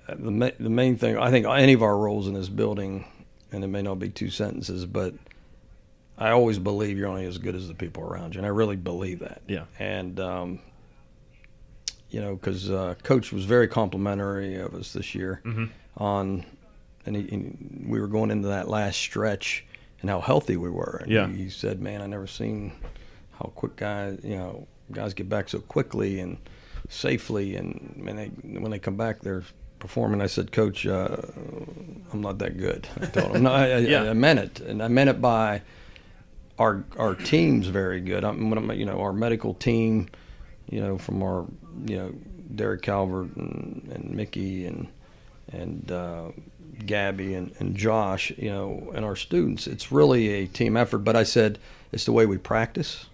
the 0.08 0.32
ma- 0.32 0.52
the 0.60 0.70
main 0.70 0.98
thing 0.98 1.18
i 1.18 1.32
think 1.32 1.48
any 1.48 1.74
of 1.74 1.82
our 1.82 1.98
roles 1.98 2.28
in 2.28 2.34
this 2.34 2.50
building 2.50 3.06
and 3.52 3.64
it 3.64 3.68
may 3.68 3.82
not 3.82 3.96
be 3.96 4.10
two 4.10 4.30
sentences 4.30 4.86
but 4.86 5.14
I 6.16 6.30
always 6.30 6.60
believe 6.60 6.98
you're 6.98 7.08
only 7.08 7.26
as 7.26 7.40
good 7.40 7.56
as 7.56 7.68
the 7.68 7.74
people 7.74 8.04
around 8.04 8.36
you, 8.36 8.40
and 8.40 8.46
I 8.46 8.50
really 8.50 8.76
believe 8.76 9.20
that. 9.20 9.42
Yeah. 9.48 9.66
And 9.80 10.20
um, 10.20 10.60
you 12.14 12.22
know, 12.22 12.36
because 12.36 12.70
uh, 12.70 12.94
coach 13.02 13.34
was 13.34 13.46
very 13.46 13.68
complimentary 13.68 14.56
of 14.56 14.76
us 14.76 14.94
this 14.94 15.16
year 15.16 15.42
mm-hmm. 15.44 15.66
on, 15.98 16.46
and, 17.06 17.16
he, 17.16 17.28
and, 17.34 17.86
we 17.90 18.00
were 18.00 18.08
going 18.08 18.30
into 18.30 18.50
that 18.50 18.70
last 18.70 18.98
stretch 18.98 19.66
and 20.02 20.10
how 20.10 20.22
healthy 20.22 20.56
we 20.56 20.70
were. 20.70 21.00
And 21.02 21.12
yeah. 21.12 21.28
He, 21.28 21.46
he 21.46 21.50
said, 21.50 21.82
"Man, 21.82 22.02
I 22.02 22.06
never 22.06 22.28
seen 22.28 22.74
how 23.40 23.52
quick 23.56 23.76
guys, 23.76 24.20
you 24.24 24.38
know, 24.38 24.68
guys 24.92 25.16
get 25.16 25.28
back 25.28 25.50
so 25.50 25.60
quickly 25.60 26.20
and 26.20 26.38
safely, 26.88 27.56
and 27.56 28.02
when 28.06 28.16
they 28.16 28.28
when 28.28 28.70
they 28.70 28.80
come 28.80 28.96
back, 28.96 29.22
they're 29.22 29.44
performing." 29.80 30.22
I 30.22 30.28
said, 30.28 30.52
"Coach, 30.52 30.86
uh, 30.86 31.18
I'm 32.14 32.22
not 32.22 32.38
that 32.40 32.58
good." 32.58 32.88
I 33.02 33.06
told 33.08 33.36
him, 33.36 33.44
"No, 33.44 33.52
I, 33.52 33.78
yeah. 33.80 34.04
I, 34.04 34.10
I 34.12 34.14
meant 34.14 34.40
it, 34.40 34.60
and 34.60 34.84
I 34.84 34.88
meant 34.88 35.10
it 35.10 35.20
by." 35.20 35.64
Our, 36.60 36.84
our 37.00 37.16
team's 37.16 37.66
very 37.66 38.00
good. 38.00 38.24
I'm, 38.24 38.70
you 38.74 38.86
know, 38.86 39.02
our 39.02 39.12
medical 39.12 39.56
team, 39.56 40.08
you 40.70 40.82
know, 40.82 40.98
from 40.98 41.22
our, 41.22 41.46
you 41.86 41.98
know, 41.98 42.14
Derek 42.56 42.82
Calvert 42.82 43.36
and, 43.36 43.90
and 43.94 44.12
Mickey 44.12 44.66
and 44.66 44.88
and 45.52 45.92
uh, 45.92 46.30
Gabby 46.86 47.34
and, 47.36 47.54
and 47.60 47.76
Josh, 47.76 48.32
you 48.38 48.50
know, 48.50 48.92
and 48.96 49.06
our 49.06 49.16
students. 49.16 49.68
It's 49.68 49.92
really 49.92 50.30
a 50.30 50.48
team 50.48 50.78
effort. 50.78 51.00
But 51.00 51.16
I 51.16 51.24
said 51.24 51.60
it's 51.92 52.06
the 52.06 52.12
way 52.12 52.26
we 52.26 52.38
practice 52.38 53.06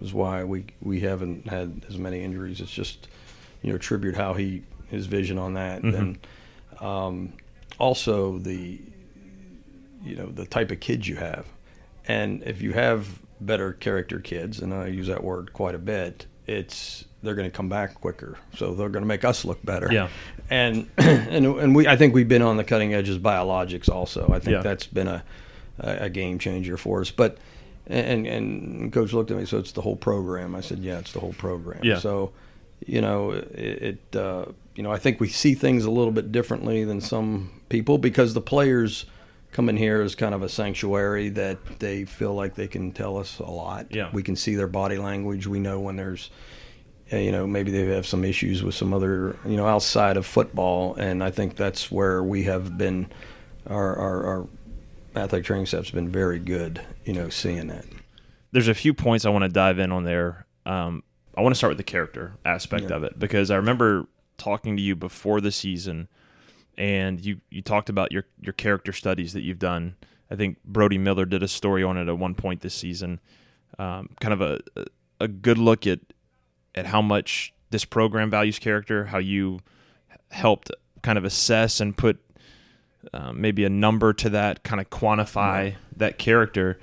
is 0.00 0.12
why 0.12 0.44
we 0.44 0.66
we 0.80 1.00
haven't 1.00 1.48
had 1.48 1.84
as 1.88 1.98
many 1.98 2.22
injuries. 2.22 2.60
It's 2.60 2.70
just 2.70 3.08
you 3.62 3.72
know 3.72 3.78
tribute 3.78 4.16
how 4.16 4.34
he 4.34 4.62
his 4.88 5.06
vision 5.06 5.38
on 5.38 5.54
that. 5.54 5.82
Mm-hmm. 5.82 5.96
And 5.96 6.18
um, 6.80 7.32
also 7.78 8.38
the 8.38 8.80
you 10.04 10.16
know 10.16 10.26
the 10.26 10.46
type 10.46 10.70
of 10.70 10.80
kids 10.80 11.08
you 11.08 11.16
have, 11.16 11.46
and 12.06 12.42
if 12.44 12.62
you 12.62 12.72
have 12.72 13.20
better 13.40 13.72
character 13.72 14.18
kids, 14.18 14.60
and 14.60 14.72
I 14.72 14.86
use 14.86 15.08
that 15.08 15.22
word 15.22 15.52
quite 15.52 15.74
a 15.74 15.78
bit, 15.78 16.26
it's 16.46 17.04
they're 17.22 17.34
going 17.34 17.50
to 17.50 17.56
come 17.56 17.68
back 17.68 17.94
quicker. 18.00 18.38
So 18.54 18.74
they're 18.74 18.88
going 18.88 19.02
to 19.02 19.08
make 19.08 19.24
us 19.24 19.44
look 19.44 19.64
better. 19.64 19.92
Yeah. 19.92 20.08
And 20.48 20.88
and 20.98 21.46
and 21.46 21.74
we 21.74 21.86
I 21.86 21.96
think 21.96 22.14
we've 22.14 22.28
been 22.28 22.42
on 22.42 22.56
the 22.56 22.64
cutting 22.64 22.94
edge 22.94 23.08
of 23.08 23.20
biologics 23.20 23.88
also. 23.88 24.28
I 24.28 24.38
think 24.38 24.56
yeah. 24.56 24.62
that's 24.62 24.86
been 24.86 25.08
a 25.08 25.24
a 25.78 26.08
game 26.08 26.38
changer 26.38 26.76
for 26.76 27.00
us. 27.00 27.10
But 27.10 27.38
and 27.86 28.26
and 28.26 28.92
coach 28.92 29.12
looked 29.12 29.30
at 29.30 29.36
me. 29.36 29.44
So 29.44 29.58
it's 29.58 29.72
the 29.72 29.82
whole 29.82 29.96
program. 29.96 30.54
I 30.54 30.60
said, 30.60 30.78
yeah, 30.78 30.98
it's 30.98 31.12
the 31.12 31.20
whole 31.20 31.34
program. 31.34 31.80
Yeah. 31.82 31.98
So 31.98 32.32
you 32.84 33.00
know 33.00 33.32
it. 33.32 33.98
it 34.12 34.16
uh, 34.16 34.46
you 34.74 34.82
know 34.82 34.92
I 34.92 34.98
think 34.98 35.20
we 35.20 35.28
see 35.28 35.54
things 35.54 35.84
a 35.84 35.90
little 35.90 36.12
bit 36.12 36.32
differently 36.32 36.84
than 36.84 37.00
some 37.00 37.62
people 37.68 37.98
because 37.98 38.34
the 38.34 38.40
players 38.40 39.06
come 39.56 39.70
in 39.70 39.76
here 39.78 40.02
as 40.02 40.14
kind 40.14 40.34
of 40.34 40.42
a 40.42 40.50
sanctuary 40.50 41.30
that 41.30 41.78
they 41.78 42.04
feel 42.04 42.34
like 42.34 42.54
they 42.54 42.68
can 42.68 42.92
tell 42.92 43.16
us 43.16 43.38
a 43.38 43.50
lot. 43.50 43.86
Yeah. 43.90 44.10
We 44.12 44.22
can 44.22 44.36
see 44.36 44.54
their 44.54 44.66
body 44.66 44.98
language. 44.98 45.46
We 45.46 45.60
know 45.60 45.80
when 45.80 45.96
there's, 45.96 46.30
uh, 47.10 47.16
you 47.16 47.32
know, 47.32 47.46
maybe 47.46 47.70
they 47.70 47.86
have 47.94 48.06
some 48.06 48.22
issues 48.22 48.62
with 48.62 48.74
some 48.74 48.92
other, 48.92 49.34
you 49.46 49.56
know, 49.56 49.66
outside 49.66 50.18
of 50.18 50.26
football. 50.26 50.94
And 50.96 51.24
I 51.24 51.30
think 51.30 51.56
that's 51.56 51.90
where 51.90 52.22
we 52.22 52.42
have 52.42 52.76
been, 52.76 53.08
our, 53.66 53.96
our, 53.96 54.24
our 54.26 54.48
athletic 55.16 55.46
training 55.46 55.64
staff's 55.64 55.90
been 55.90 56.10
very 56.10 56.38
good, 56.38 56.82
you 57.06 57.14
know, 57.14 57.30
seeing 57.30 57.68
that. 57.68 57.86
There's 58.52 58.68
a 58.68 58.74
few 58.74 58.92
points 58.92 59.24
I 59.24 59.30
want 59.30 59.44
to 59.44 59.48
dive 59.48 59.78
in 59.78 59.90
on 59.90 60.04
there. 60.04 60.44
Um, 60.66 61.02
I 61.34 61.40
want 61.40 61.54
to 61.54 61.56
start 61.56 61.70
with 61.70 61.78
the 61.78 61.82
character 61.82 62.34
aspect 62.44 62.90
yeah. 62.90 62.96
of 62.96 63.04
it 63.04 63.18
because 63.18 63.50
I 63.50 63.56
remember 63.56 64.06
talking 64.36 64.76
to 64.76 64.82
you 64.82 64.94
before 64.94 65.40
the 65.40 65.50
season– 65.50 66.08
and 66.78 67.24
you 67.24 67.40
you 67.50 67.62
talked 67.62 67.88
about 67.88 68.12
your 68.12 68.24
your 68.40 68.52
character 68.52 68.92
studies 68.92 69.32
that 69.32 69.42
you've 69.42 69.58
done. 69.58 69.96
I 70.30 70.36
think 70.36 70.62
Brody 70.64 70.98
Miller 70.98 71.24
did 71.24 71.42
a 71.42 71.48
story 71.48 71.82
on 71.82 71.96
it 71.96 72.08
at 72.08 72.18
one 72.18 72.34
point 72.34 72.60
this 72.60 72.74
season. 72.74 73.20
Um, 73.78 74.10
kind 74.20 74.32
of 74.32 74.40
a 74.40 74.60
a 75.20 75.28
good 75.28 75.58
look 75.58 75.86
at 75.86 76.00
at 76.74 76.86
how 76.86 77.00
much 77.02 77.54
this 77.70 77.84
program 77.84 78.30
values 78.30 78.58
character, 78.58 79.06
how 79.06 79.18
you 79.18 79.60
helped 80.30 80.70
kind 81.02 81.18
of 81.18 81.24
assess 81.24 81.80
and 81.80 81.96
put 81.96 82.18
um, 83.12 83.40
maybe 83.40 83.64
a 83.64 83.70
number 83.70 84.12
to 84.12 84.28
that, 84.30 84.62
kind 84.62 84.80
of 84.80 84.90
quantify 84.90 85.74
that 85.96 86.18
character. 86.18 86.78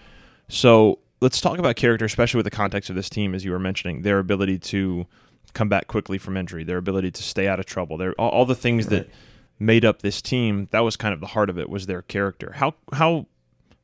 So 0.48 1.00
let's 1.22 1.40
talk 1.42 1.60
about 1.60 1.76
character, 1.76 2.06
especially 2.06 2.38
with 2.38 2.46
the 2.46 2.52
context 2.52 2.90
of 2.90 2.96
this 2.96 3.10
team, 3.10 3.36
as 3.36 3.46
you 3.46 3.52
were 3.52 3.60
mentioning, 3.60 4.02
their 4.02 4.20
ability 4.20 4.60
to 4.60 5.06
come 5.54 5.70
back 5.70 5.88
quickly 5.88 6.18
from 6.18 6.38
injury, 6.38 6.64
their 6.64 6.78
ability 6.78 7.12
to 7.12 7.24
stay 7.24 7.48
out 7.48 7.60
of 7.60 7.66
trouble, 7.66 7.98
their 7.98 8.14
all, 8.14 8.30
all 8.30 8.46
the 8.46 8.56
things 8.56 8.88
that 8.88 9.08
Right. 9.08 9.16
Made 9.64 9.86
up 9.86 10.02
this 10.02 10.22
team. 10.22 10.68
That 10.72 10.82
was 10.82 10.96
kind 10.98 11.14
of 11.14 11.20
the 11.20 11.28
heart 11.28 11.50
of 11.50 11.58
it 11.58 11.70
was 11.70 11.86
their 11.86 12.02
character. 12.02 12.54
How 12.58 12.76
how 12.94 13.28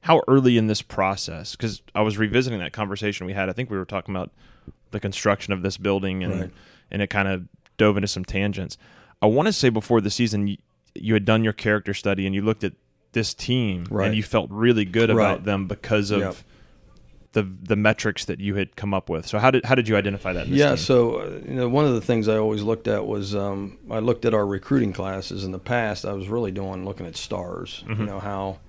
how 0.02 0.22
early 0.28 0.58
in 0.58 0.68
this 0.68 0.82
process? 0.82 1.56
Because 1.56 1.82
I 1.94 2.02
was 2.02 2.18
revisiting 2.18 2.60
that 2.60 2.72
conversation 2.74 3.26
we 3.26 3.34
had. 3.34 3.50
I 3.50 3.54
think 3.54 3.70
we 3.70 3.78
were 3.78 3.86
talking 3.86 4.14
about 4.16 4.32
the 4.92 5.00
construction 5.00 5.54
of 5.54 5.62
this 5.62 5.78
building, 5.78 6.24
and 6.24 6.40
Right. 6.42 6.52
and 6.92 7.02
it 7.02 7.08
kind 7.10 7.28
of 7.28 7.44
dove 7.78 7.98
into 7.98 8.08
some 8.08 8.26
tangents. 8.26 8.78
I 9.22 9.26
want 9.28 9.48
to 9.48 9.54
say 9.54 9.70
before 9.70 10.02
the 10.02 10.10
season, 10.10 10.48
you, 10.48 10.58
you 10.96 11.14
had 11.14 11.26
done 11.26 11.44
your 11.44 11.54
character 11.54 11.94
study 11.94 12.26
and 12.26 12.34
you 12.34 12.42
looked 12.42 12.64
at 12.64 12.74
this 13.12 13.34
team, 13.34 13.86
Right. 13.90 14.08
and 14.08 14.16
you 14.16 14.24
felt 14.24 14.50
really 14.52 14.86
good 14.86 15.10
about 15.10 15.38
Right. 15.38 15.44
them 15.44 15.68
because 15.68 16.12
of 16.12 16.20
Yep. 16.22 16.36
The 17.34 17.44
the 17.44 17.76
metrics 17.76 18.26
that 18.26 18.40
you 18.40 18.56
had 18.56 18.76
come 18.76 18.94
up 18.94 19.10
with. 19.10 19.28
So 19.28 19.40
how 19.40 19.52
did 19.52 19.66
how 19.66 19.76
did 19.76 19.88
you 19.88 19.96
identify 19.96 20.34
that? 20.34 20.48
Yeah, 20.48 20.70
team? 20.70 20.78
so 20.78 21.16
uh, 21.22 21.40
you 21.46 21.56
know, 21.56 21.70
one 21.70 21.86
of 21.86 21.94
the 21.94 22.02
things 22.02 22.28
I 22.28 22.38
always 22.38 22.64
looked 22.64 22.88
at 22.88 23.06
was 23.06 23.36
um, 23.36 23.78
I 23.90 24.00
looked 24.00 24.26
at 24.26 24.34
our 24.34 24.46
recruiting 24.46 24.94
classes 24.94 25.44
in 25.44 25.52
the 25.52 25.60
past. 25.60 26.06
I 26.06 26.14
was 26.14 26.28
really 26.28 26.52
doing 26.52 26.86
looking 26.86 27.06
at 27.06 27.16
stars. 27.16 27.84
Mm-hmm. 27.88 28.02
You 28.02 28.08
know 28.08 28.20
how 28.20 28.60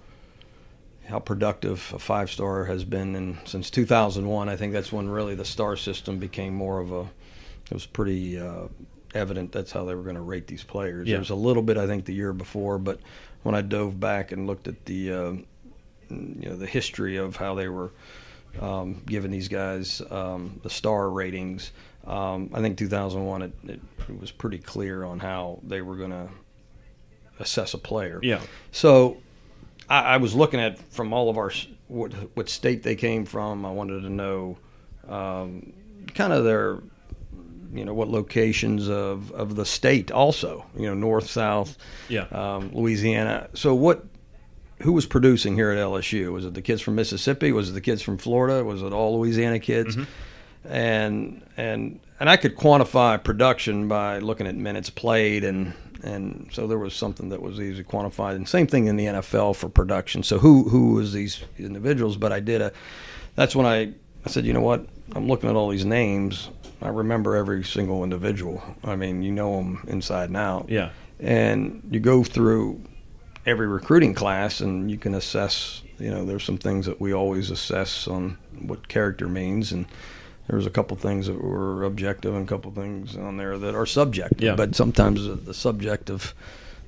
how 1.08 1.18
productive 1.18 1.92
a 1.94 1.98
five 1.98 2.30
star 2.30 2.66
has 2.66 2.84
been, 2.84 3.16
and 3.16 3.38
since 3.44 3.70
2001, 3.70 4.48
I 4.48 4.56
think 4.56 4.72
that's 4.72 4.92
when 4.92 5.08
really 5.08 5.34
the 5.34 5.44
star 5.44 5.76
system 5.76 6.18
became 6.18 6.54
more 6.54 6.80
of 6.80 6.92
a. 6.92 7.08
It 7.70 7.74
was 7.74 7.86
pretty 7.86 8.38
uh, 8.38 8.66
evident 9.14 9.52
that's 9.52 9.72
how 9.72 9.84
they 9.84 9.94
were 9.94 10.02
going 10.02 10.16
to 10.16 10.22
rate 10.22 10.48
these 10.48 10.64
players. 10.64 11.06
Yeah. 11.06 11.14
There 11.14 11.20
was 11.20 11.30
a 11.30 11.36
little 11.36 11.62
bit, 11.62 11.76
I 11.76 11.86
think, 11.86 12.04
the 12.04 12.12
year 12.12 12.32
before, 12.32 12.78
but 12.78 12.98
when 13.42 13.54
I 13.54 13.62
dove 13.62 14.00
back 14.00 14.32
and 14.32 14.46
looked 14.46 14.68
at 14.68 14.84
the 14.86 15.12
uh, 15.12 15.32
you 16.10 16.48
know 16.48 16.56
the 16.56 16.66
history 16.66 17.16
of 17.16 17.36
how 17.36 17.54
they 17.54 17.68
were 17.68 17.92
um, 18.60 19.02
giving 19.06 19.30
these 19.30 19.48
guys 19.48 20.02
um, 20.10 20.58
the 20.62 20.70
star 20.70 21.10
ratings. 21.10 21.72
Um, 22.06 22.50
I 22.54 22.60
think 22.60 22.78
2001 22.78 23.42
it, 23.42 23.52
it, 23.64 23.80
it 24.08 24.20
was 24.20 24.30
pretty 24.30 24.58
clear 24.58 25.04
on 25.04 25.20
how 25.20 25.60
they 25.62 25.82
were 25.82 25.96
going 25.96 26.10
to 26.10 26.28
assess 27.38 27.74
a 27.74 27.78
player. 27.78 28.20
yeah, 28.22 28.40
So 28.72 29.18
I, 29.88 30.00
I 30.00 30.16
was 30.16 30.34
looking 30.34 30.60
at 30.60 30.78
from 30.92 31.12
all 31.12 31.28
of 31.28 31.36
our 31.36 31.52
what 31.88 32.12
what 32.34 32.48
state 32.48 32.82
they 32.82 32.94
came 32.94 33.24
from. 33.26 33.66
I 33.66 33.70
wanted 33.70 34.02
to 34.02 34.10
know 34.10 34.58
um, 35.08 35.72
kind 36.14 36.32
of 36.32 36.44
their 36.44 36.78
you 37.72 37.84
know 37.84 37.94
what 37.94 38.08
locations 38.08 38.88
of 38.88 39.30
of 39.32 39.56
the 39.56 39.66
state 39.66 40.10
also. 40.10 40.64
You 40.76 40.86
know 40.86 40.94
north, 40.94 41.28
south, 41.28 41.76
yeah, 42.08 42.26
um, 42.32 42.70
Louisiana. 42.72 43.48
So 43.54 43.74
what? 43.74 44.04
Who 44.82 44.92
was 44.92 45.06
producing 45.06 45.54
here 45.54 45.70
at 45.70 45.78
LSU? 45.78 46.32
Was 46.32 46.44
it 46.44 46.54
the 46.54 46.62
kids 46.62 46.80
from 46.80 46.94
Mississippi? 46.94 47.52
Was 47.52 47.70
it 47.70 47.72
the 47.72 47.80
kids 47.80 48.02
from 48.02 48.18
Florida? 48.18 48.64
Was 48.64 48.82
it 48.82 48.92
all 48.92 49.18
Louisiana 49.18 49.58
kids? 49.58 49.96
Mm-hmm. 49.96 50.72
And 50.72 51.42
and 51.56 52.00
and 52.18 52.28
I 52.28 52.36
could 52.36 52.56
quantify 52.56 53.22
production 53.22 53.88
by 53.88 54.18
looking 54.18 54.46
at 54.46 54.54
minutes 54.54 54.90
played, 54.90 55.42
and 55.44 55.74
and 56.02 56.48
so 56.52 56.66
there 56.66 56.78
was 56.78 56.94
something 56.94 57.30
that 57.30 57.40
was 57.40 57.60
easy 57.60 57.82
quantified. 57.82 58.36
And 58.36 58.48
same 58.48 58.66
thing 58.66 58.86
in 58.86 58.96
the 58.96 59.06
NFL 59.06 59.56
for 59.56 59.68
production. 59.68 60.22
So 60.22 60.38
who 60.38 60.68
who 60.68 60.94
was 60.94 61.12
these 61.12 61.42
individuals? 61.58 62.16
But 62.16 62.32
I 62.32 62.40
did 62.40 62.60
a. 62.60 62.72
That's 63.36 63.56
when 63.56 63.66
I 63.66 63.92
I 64.24 64.28
said, 64.28 64.44
you 64.44 64.52
know 64.52 64.60
what? 64.60 64.86
I'm 65.14 65.28
looking 65.28 65.48
at 65.48 65.56
all 65.56 65.70
these 65.70 65.84
names. 65.84 66.50
I 66.82 66.88
remember 66.88 67.36
every 67.36 67.64
single 67.64 68.04
individual. 68.04 68.62
I 68.84 68.96
mean, 68.96 69.22
you 69.22 69.32
know 69.32 69.56
them 69.56 69.84
inside 69.88 70.28
and 70.28 70.36
out 70.36 70.68
yeah, 70.68 70.90
and 71.18 71.82
you 71.90 72.00
go 72.00 72.24
through 72.24 72.80
every 73.46 73.66
recruiting 73.66 74.14
class 74.14 74.60
and 74.60 74.90
you 74.90 74.98
can 74.98 75.14
assess 75.14 75.82
you 75.98 76.10
know 76.10 76.24
there's 76.24 76.44
some 76.44 76.58
things 76.58 76.86
that 76.86 77.00
we 77.00 77.12
always 77.12 77.50
assess 77.50 78.06
on 78.08 78.36
what 78.60 78.88
character 78.88 79.28
means 79.28 79.72
and 79.72 79.86
there's 80.46 80.66
a 80.66 80.70
couple 80.70 80.96
things 80.96 81.26
that 81.28 81.40
were 81.42 81.84
objective 81.84 82.34
and 82.34 82.44
a 82.44 82.48
couple 82.48 82.70
things 82.72 83.16
on 83.16 83.36
there 83.36 83.56
that 83.56 83.74
are 83.74 83.86
subjective. 83.86 84.40
Yeah. 84.42 84.56
but 84.56 84.74
sometimes 84.74 85.24
the- 85.26 85.34
the 85.34 85.54
subject 85.54 86.10
of 86.10 86.34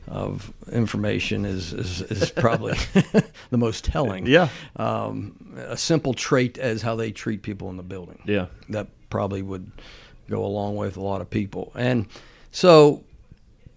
of 0.09 0.53
information 0.73 1.45
is 1.45 1.73
is, 1.73 2.01
is 2.03 2.31
probably 2.31 2.73
the 3.51 3.57
most 3.57 3.85
telling. 3.85 4.27
Yeah, 4.27 4.49
um, 4.75 5.37
a 5.69 5.77
simple 5.77 6.13
trait 6.13 6.59
as 6.59 6.83
how 6.83 6.97
they 6.97 7.13
treat 7.13 7.43
people 7.43 7.71
in 7.71 7.77
the 7.77 7.85
building. 7.85 8.21
Yeah, 8.27 8.47
that 8.71 8.89
probably 9.11 9.43
would 9.43 9.71
go 10.29 10.45
a 10.45 10.49
long 10.49 10.75
way 10.75 10.87
with 10.89 10.97
a 10.97 11.01
lot 11.03 11.21
of 11.21 11.31
people. 11.31 11.71
And 11.77 12.07
so 12.51 13.05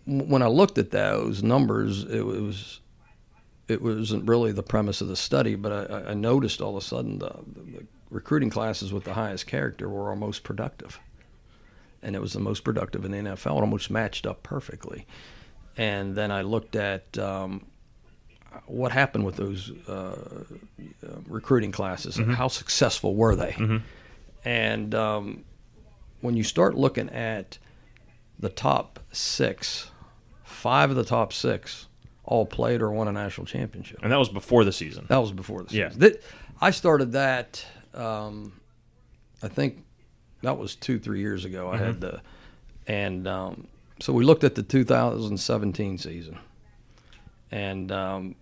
when 0.06 0.42
I 0.42 0.48
looked 0.48 0.78
at 0.78 0.92
those 0.92 1.42
numbers, 1.44 2.04
it 2.04 2.26
was 2.26 2.80
it 3.68 3.82
wasn't 3.82 4.28
really 4.30 4.52
the 4.52 4.62
premise 4.64 5.02
of 5.02 5.08
the 5.08 5.16
study, 5.16 5.56
but 5.56 5.92
I- 5.92 6.12
I, 6.12 6.14
noticed 6.14 6.62
all 6.62 6.78
of 6.78 6.84
a 6.84 6.86
sudden 6.86 7.18
the, 7.18 7.30
the 7.48 7.86
recruiting 8.12 8.52
classes 8.52 8.94
with 8.94 9.06
the 9.06 9.16
highest 9.16 9.48
character 9.48 9.90
were 9.90 10.10
our 10.10 10.16
most 10.16 10.44
productive, 10.44 11.00
and 12.04 12.16
it 12.16 12.20
was 12.22 12.34
the 12.34 12.40
most 12.40 12.64
productive 12.64 13.04
in 13.06 13.12
the 13.12 13.18
NFL. 13.18 13.58
It 13.58 13.62
almost 13.62 13.90
matched 13.90 14.28
up 14.28 14.44
perfectly. 14.44 15.08
And 15.78 16.16
then 16.16 16.30
I 16.32 16.44
looked 16.44 16.76
at 16.76 17.18
um, 17.18 17.66
what 18.68 18.92
happened 18.92 19.26
with 19.26 19.36
those 19.38 19.72
uh, 19.88 19.92
uh, 19.92 21.08
recruiting 21.28 21.72
classes. 21.72 22.18
and 22.18 22.36
How 22.36 22.48
successful 22.50 23.16
were 23.16 23.36
they? 23.36 23.56
And 24.46 24.94
um, 24.94 25.44
when 26.22 26.38
you 26.38 26.44
start 26.44 26.76
looking 26.76 27.10
at 27.10 27.58
the 28.38 28.50
top 28.50 29.00
six, 29.12 29.90
five 30.66 30.90
of 30.90 30.96
the 30.96 31.04
top 31.06 31.32
six 31.32 31.86
all 32.24 32.44
played 32.44 32.82
or 32.82 32.90
won 32.92 33.08
a 33.08 33.12
national 33.12 33.46
championship. 33.46 34.00
and 34.02 34.12
that 34.12 34.18
was 34.18 34.30
before 34.30 34.64
the 34.64 34.72
season. 34.72 35.06
That 35.10 35.18
was 35.22 35.32
before 35.32 35.62
the 35.64 35.76
Yeah. 35.76 35.90
season. 35.90 36.00
That- 36.02 36.24
I 36.60 36.72
started 36.72 37.12
that. 37.12 37.64
Um, 37.94 38.54
I 39.44 39.48
think 39.48 39.84
that 40.42 40.58
was 40.58 40.76
two, 40.76 40.98
three 40.98 41.20
years 41.20 41.46
ago. 41.46 41.70
I 41.70 41.78
had 41.78 42.02
the, 42.02 42.20
and 42.88 43.28
um, 43.28 43.68
so 44.00 44.12
we 44.12 44.24
looked 44.24 44.44
at 44.44 44.56
the 44.56 44.64
2017 44.64 46.00
season, 46.00 46.40
and 47.52 47.92
um, 47.92 48.36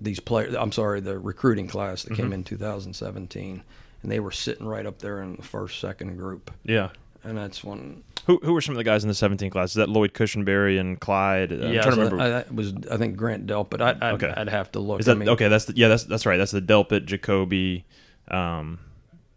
these 0.00 0.18
players. 0.20 0.54
I'm 0.56 0.72
sorry, 0.72 0.98
the 1.00 1.18
recruiting 1.18 1.68
class 1.68 2.02
that 2.02 2.14
came 2.16 2.32
in 2.32 2.42
2017, 2.42 3.62
and 4.02 4.10
they 4.10 4.18
were 4.20 4.32
sitting 4.32 4.66
right 4.66 4.86
up 4.86 4.98
there 4.98 5.22
in 5.22 5.36
the 5.36 5.42
first, 5.42 5.78
second 5.80 6.16
group, 6.16 6.50
Yeah. 6.64 6.88
and 7.22 7.38
that's 7.38 7.62
when. 7.62 8.02
Who 8.26 8.40
who 8.42 8.52
were 8.54 8.60
some 8.60 8.72
of 8.72 8.78
the 8.78 8.84
guys 8.84 9.04
in 9.04 9.08
the 9.08 9.14
17 9.14 9.50
class? 9.50 9.70
Is 9.70 9.74
that 9.74 9.88
Lloyd 9.88 10.14
Cushenberry 10.14 10.80
and 10.80 10.98
Clyde? 10.98 11.52
I'm 11.52 11.58
trying 11.60 11.72
to 11.74 11.82
so 11.82 11.90
remember. 11.90 12.20
I, 12.20 12.54
was 12.54 12.72
I 12.90 12.96
think 12.96 13.16
Grant 13.16 13.46
Delp, 13.46 13.68
but 13.70 13.82
I, 13.82 13.90
I'd, 14.00 14.14
Okay. 14.14 14.32
I'd 14.34 14.48
have 14.48 14.72
to 14.72 14.80
look. 14.80 15.00
Is 15.00 15.06
that 15.06 15.12
I 15.12 15.18
mean, 15.18 15.28
okay? 15.30 15.48
That's 15.48 15.66
the, 15.66 15.74
yeah. 15.76 15.88
That's 15.88 16.04
that's 16.04 16.24
right. 16.24 16.36
That's 16.38 16.52
the 16.52 16.62
Delpit, 16.62 17.04
Jacoby, 17.04 17.84
um, 18.28 18.78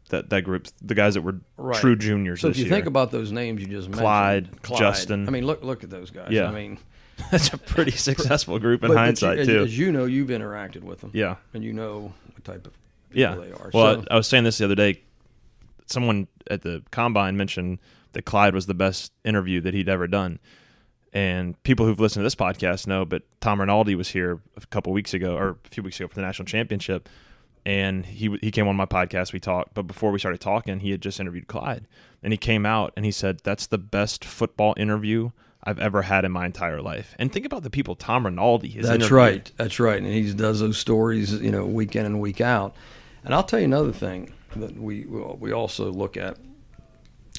that 0.09 0.29
that 0.29 0.43
group. 0.43 0.67
The 0.81 0.95
guys 0.95 1.15
that 1.15 1.21
were 1.21 1.35
Right. 1.57 1.77
true 1.79 1.95
juniors. 1.97 2.39
So 2.41 2.47
if 2.47 2.57
you 2.57 2.63
year. 2.65 2.73
think 2.73 2.85
about 2.85 3.11
those 3.11 3.31
names 3.31 3.61
you 3.61 3.67
just 3.67 3.91
Clyde, 3.91 4.43
mentioned, 4.45 4.61
Clyde, 4.63 4.79
Justin. 4.79 5.27
I 5.27 5.31
mean, 5.31 5.45
look 5.45 5.63
look 5.63 5.83
at 5.83 5.89
those 5.89 6.09
guys. 6.11 6.31
Yeah. 6.31 6.47
I 6.47 6.51
mean, 6.51 6.77
that's 7.31 7.51
a 7.51 7.57
pretty 7.57 7.91
successful 7.97 8.57
group 8.57 8.83
in 8.85 8.91
hindsight 8.91 9.39
you, 9.39 9.45
too. 9.45 9.63
As 9.63 9.77
you 9.77 9.91
know, 9.91 10.05
you've 10.05 10.29
interacted 10.29 10.83
with 10.83 11.01
them. 11.01 11.11
yeah. 11.13 11.35
and 11.53 11.61
you 11.63 11.73
know 11.73 12.13
what 12.33 12.43
type 12.45 12.65
of 12.67 12.73
people 13.09 13.19
Yeah. 13.21 13.35
they 13.35 13.51
are. 13.51 13.69
Well, 13.73 13.95
so, 13.95 14.05
I, 14.09 14.13
I 14.13 14.17
was 14.17 14.27
saying 14.27 14.45
this 14.45 14.59
the 14.59 14.65
other 14.65 14.75
day. 14.75 15.01
Someone 15.87 16.27
at 16.49 16.61
the 16.63 16.83
combine 16.91 17.35
mentioned 17.37 17.79
that 18.17 18.25
Clyde 18.25 18.55
was 18.55 18.65
the 18.65 18.73
best 18.73 19.13
interview 19.23 19.61
that 19.61 19.75
he'd 19.75 19.87
ever 19.87 20.07
done. 20.07 20.39
And 21.13 21.61
people 21.61 21.85
who've 21.85 21.99
listened 21.99 22.21
to 22.21 22.23
this 22.23 22.33
podcast 22.33 22.87
know, 22.87 23.05
but 23.05 23.21
Tom 23.41 23.59
Rinaldi 23.59 23.93
was 23.93 24.09
here 24.09 24.39
a 24.55 24.65
couple 24.65 24.91
weeks 24.91 25.13
ago, 25.13 25.37
or 25.37 25.49
a 25.63 25.69
few 25.69 25.83
weeks 25.83 25.99
ago 25.99 26.07
for 26.07 26.15
the 26.15 26.23
national 26.23 26.47
championship, 26.47 27.07
and 27.63 28.07
he 28.07 28.35
he 28.41 28.49
came 28.49 28.67
on 28.67 28.75
my 28.75 28.87
podcast. 28.87 29.33
We 29.33 29.39
talked, 29.39 29.75
but 29.75 29.83
before 29.83 30.09
we 30.11 30.17
started 30.17 30.41
talking, 30.41 30.79
he 30.79 30.89
had 30.89 30.99
just 30.99 31.19
interviewed 31.19 31.45
Clyde, 31.47 31.85
and 32.23 32.33
he 32.33 32.37
came 32.37 32.65
out 32.65 32.91
and 32.95 33.05
he 33.05 33.11
said 33.11 33.41
that's 33.43 33.67
the 33.67 33.77
best 33.77 34.25
football 34.25 34.73
interview 34.77 35.29
I've 35.63 35.79
ever 35.79 36.01
had 36.01 36.25
in 36.25 36.31
my 36.31 36.47
entire 36.47 36.81
life. 36.81 37.13
And 37.19 37.31
think 37.31 37.45
about 37.45 37.61
the 37.61 37.69
people 37.69 37.95
Tom 37.95 38.25
Rinaldi 38.25 38.69
has 38.69 38.87
that's 38.87 38.95
interviewed. 38.95 39.11
right. 39.11 39.51
That's 39.57 39.79
right. 39.79 40.01
And 40.01 40.11
he 40.11 40.33
does 40.33 40.59
those 40.59 40.79
stories, 40.79 41.33
you 41.33 41.51
know, 41.51 41.67
week 41.67 41.95
in 41.95 42.07
and 42.07 42.19
week 42.19 42.41
out. 42.41 42.75
And 43.23 43.35
I'll 43.35 43.43
tell 43.43 43.59
you 43.59 43.65
another 43.65 43.91
thing 43.91 44.33
that 44.55 44.75
we 44.75 45.05
we 45.05 45.51
also 45.51 45.91
look 45.91 46.17
at. 46.17 46.37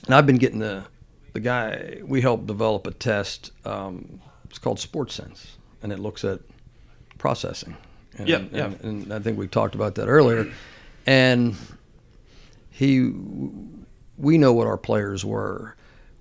And 0.06 0.14
I've 0.14 0.26
been 0.26 0.38
getting 0.38 0.58
the 0.58 0.84
the 1.32 1.40
guy 1.40 2.00
we 2.04 2.20
helped 2.20 2.46
develop 2.46 2.86
a 2.86 2.90
test. 2.90 3.52
Um, 3.64 4.20
it's 4.48 4.58
called 4.58 4.78
Sports 4.80 5.14
Sense, 5.14 5.58
and 5.82 5.92
it 5.92 5.98
looks 5.98 6.24
at 6.24 6.40
processing. 7.18 7.76
And, 8.16 8.28
Yeah, 8.28 8.42
yeah. 8.52 8.72
and 8.82 9.12
I 9.12 9.18
think 9.18 9.38
we 9.38 9.46
talked 9.46 9.74
about 9.74 9.94
that 9.96 10.06
earlier. 10.06 10.50
And 11.06 11.54
he, 12.70 13.12
we 14.16 14.38
know 14.38 14.52
what 14.52 14.66
our 14.66 14.76
players 14.78 15.24
were. 15.24 15.74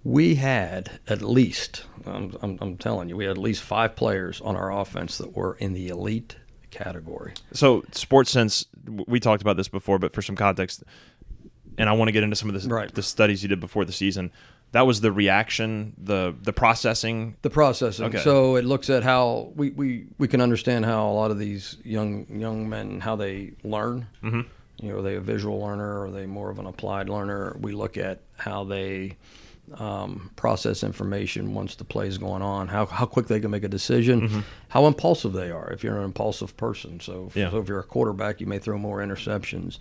We 0.03 0.35
had 0.35 0.99
at 1.07 1.21
least, 1.21 1.83
I'm, 2.05 2.35
I'm, 2.41 2.57
I'm 2.61 2.77
telling 2.77 3.09
you, 3.09 3.17
we 3.17 3.25
had 3.25 3.31
at 3.31 3.37
least 3.37 3.63
five 3.63 3.95
players 3.95 4.39
on 4.41 4.55
our 4.55 4.71
offense 4.71 5.17
that 5.17 5.35
were 5.35 5.55
in 5.55 5.73
the 5.73 5.89
elite 5.89 6.37
category. 6.71 7.33
So, 7.51 7.83
sports 7.91 8.31
sense, 8.31 8.65
we 8.85 9.19
talked 9.19 9.41
about 9.41 9.57
this 9.57 9.67
before, 9.67 9.99
but 9.99 10.13
for 10.13 10.21
some 10.21 10.35
context, 10.35 10.83
and 11.77 11.89
I 11.89 11.93
want 11.93 12.07
to 12.09 12.11
get 12.11 12.23
into 12.23 12.35
some 12.35 12.49
of 12.49 12.61
the, 12.61 12.67
Right. 12.69 12.93
the 12.93 13.03
studies 13.03 13.43
you 13.43 13.49
did 13.49 13.59
before 13.59 13.85
the 13.85 13.91
season. 13.93 14.31
That 14.73 14.85
was 14.85 14.99
the 15.01 15.11
reaction, 15.13 15.93
the 15.97 16.35
the 16.41 16.51
processing. 16.51 17.37
The 17.41 17.49
processing. 17.49 18.05
Okay. 18.07 18.19
So 18.19 18.57
it 18.57 18.65
looks 18.65 18.89
at 18.89 19.03
how 19.03 19.53
we, 19.55 19.69
we, 19.71 20.07
we 20.17 20.27
can 20.27 20.41
understand 20.41 20.85
how 20.85 21.07
a 21.09 21.13
lot 21.13 21.31
of 21.31 21.39
these 21.39 21.77
young 21.85 22.25
young 22.29 22.67
men 22.67 22.99
how 22.99 23.15
they 23.15 23.53
learn. 23.63 24.07
Mhm. 24.23 24.45
You 24.81 24.89
know, 24.91 24.99
are 24.99 25.01
they 25.01 25.15
a 25.15 25.21
visual 25.21 25.59
learner? 25.59 25.99
Or 26.01 26.05
are 26.07 26.11
they 26.11 26.25
more 26.25 26.49
of 26.51 26.59
an 26.59 26.65
applied 26.67 27.07
learner? 27.09 27.55
We 27.61 27.71
look 27.71 27.95
at 27.97 28.19
how 28.37 28.65
they 28.65 29.15
um, 29.77 30.31
process 30.35 30.83
information 30.83 31.53
once 31.53 31.75
the 31.75 31.83
play 31.83 32.07
is 32.07 32.17
going 32.17 32.41
on, 32.41 32.67
how, 32.69 32.85
how 32.85 33.05
quick 33.05 33.27
they 33.27 33.39
can 33.39 33.51
make 33.51 33.63
a 33.65 33.67
decision, 33.69 34.21
Mm-hmm. 34.21 34.39
how 34.69 34.85
impulsive 34.85 35.33
they 35.33 35.51
are 35.51 35.71
if 35.71 35.83
you're 35.83 35.97
an 35.97 36.05
impulsive 36.05 36.55
person. 36.57 36.99
So, 37.01 37.25
if- 37.27 37.35
Yeah. 37.35 37.51
so 37.51 37.57
if 37.57 37.67
you're 37.67 37.79
a 37.79 37.83
quarterback, 37.83 38.39
you 38.39 38.47
may 38.47 38.59
throw 38.59 38.77
more 38.77 38.99
interceptions. 38.99 39.77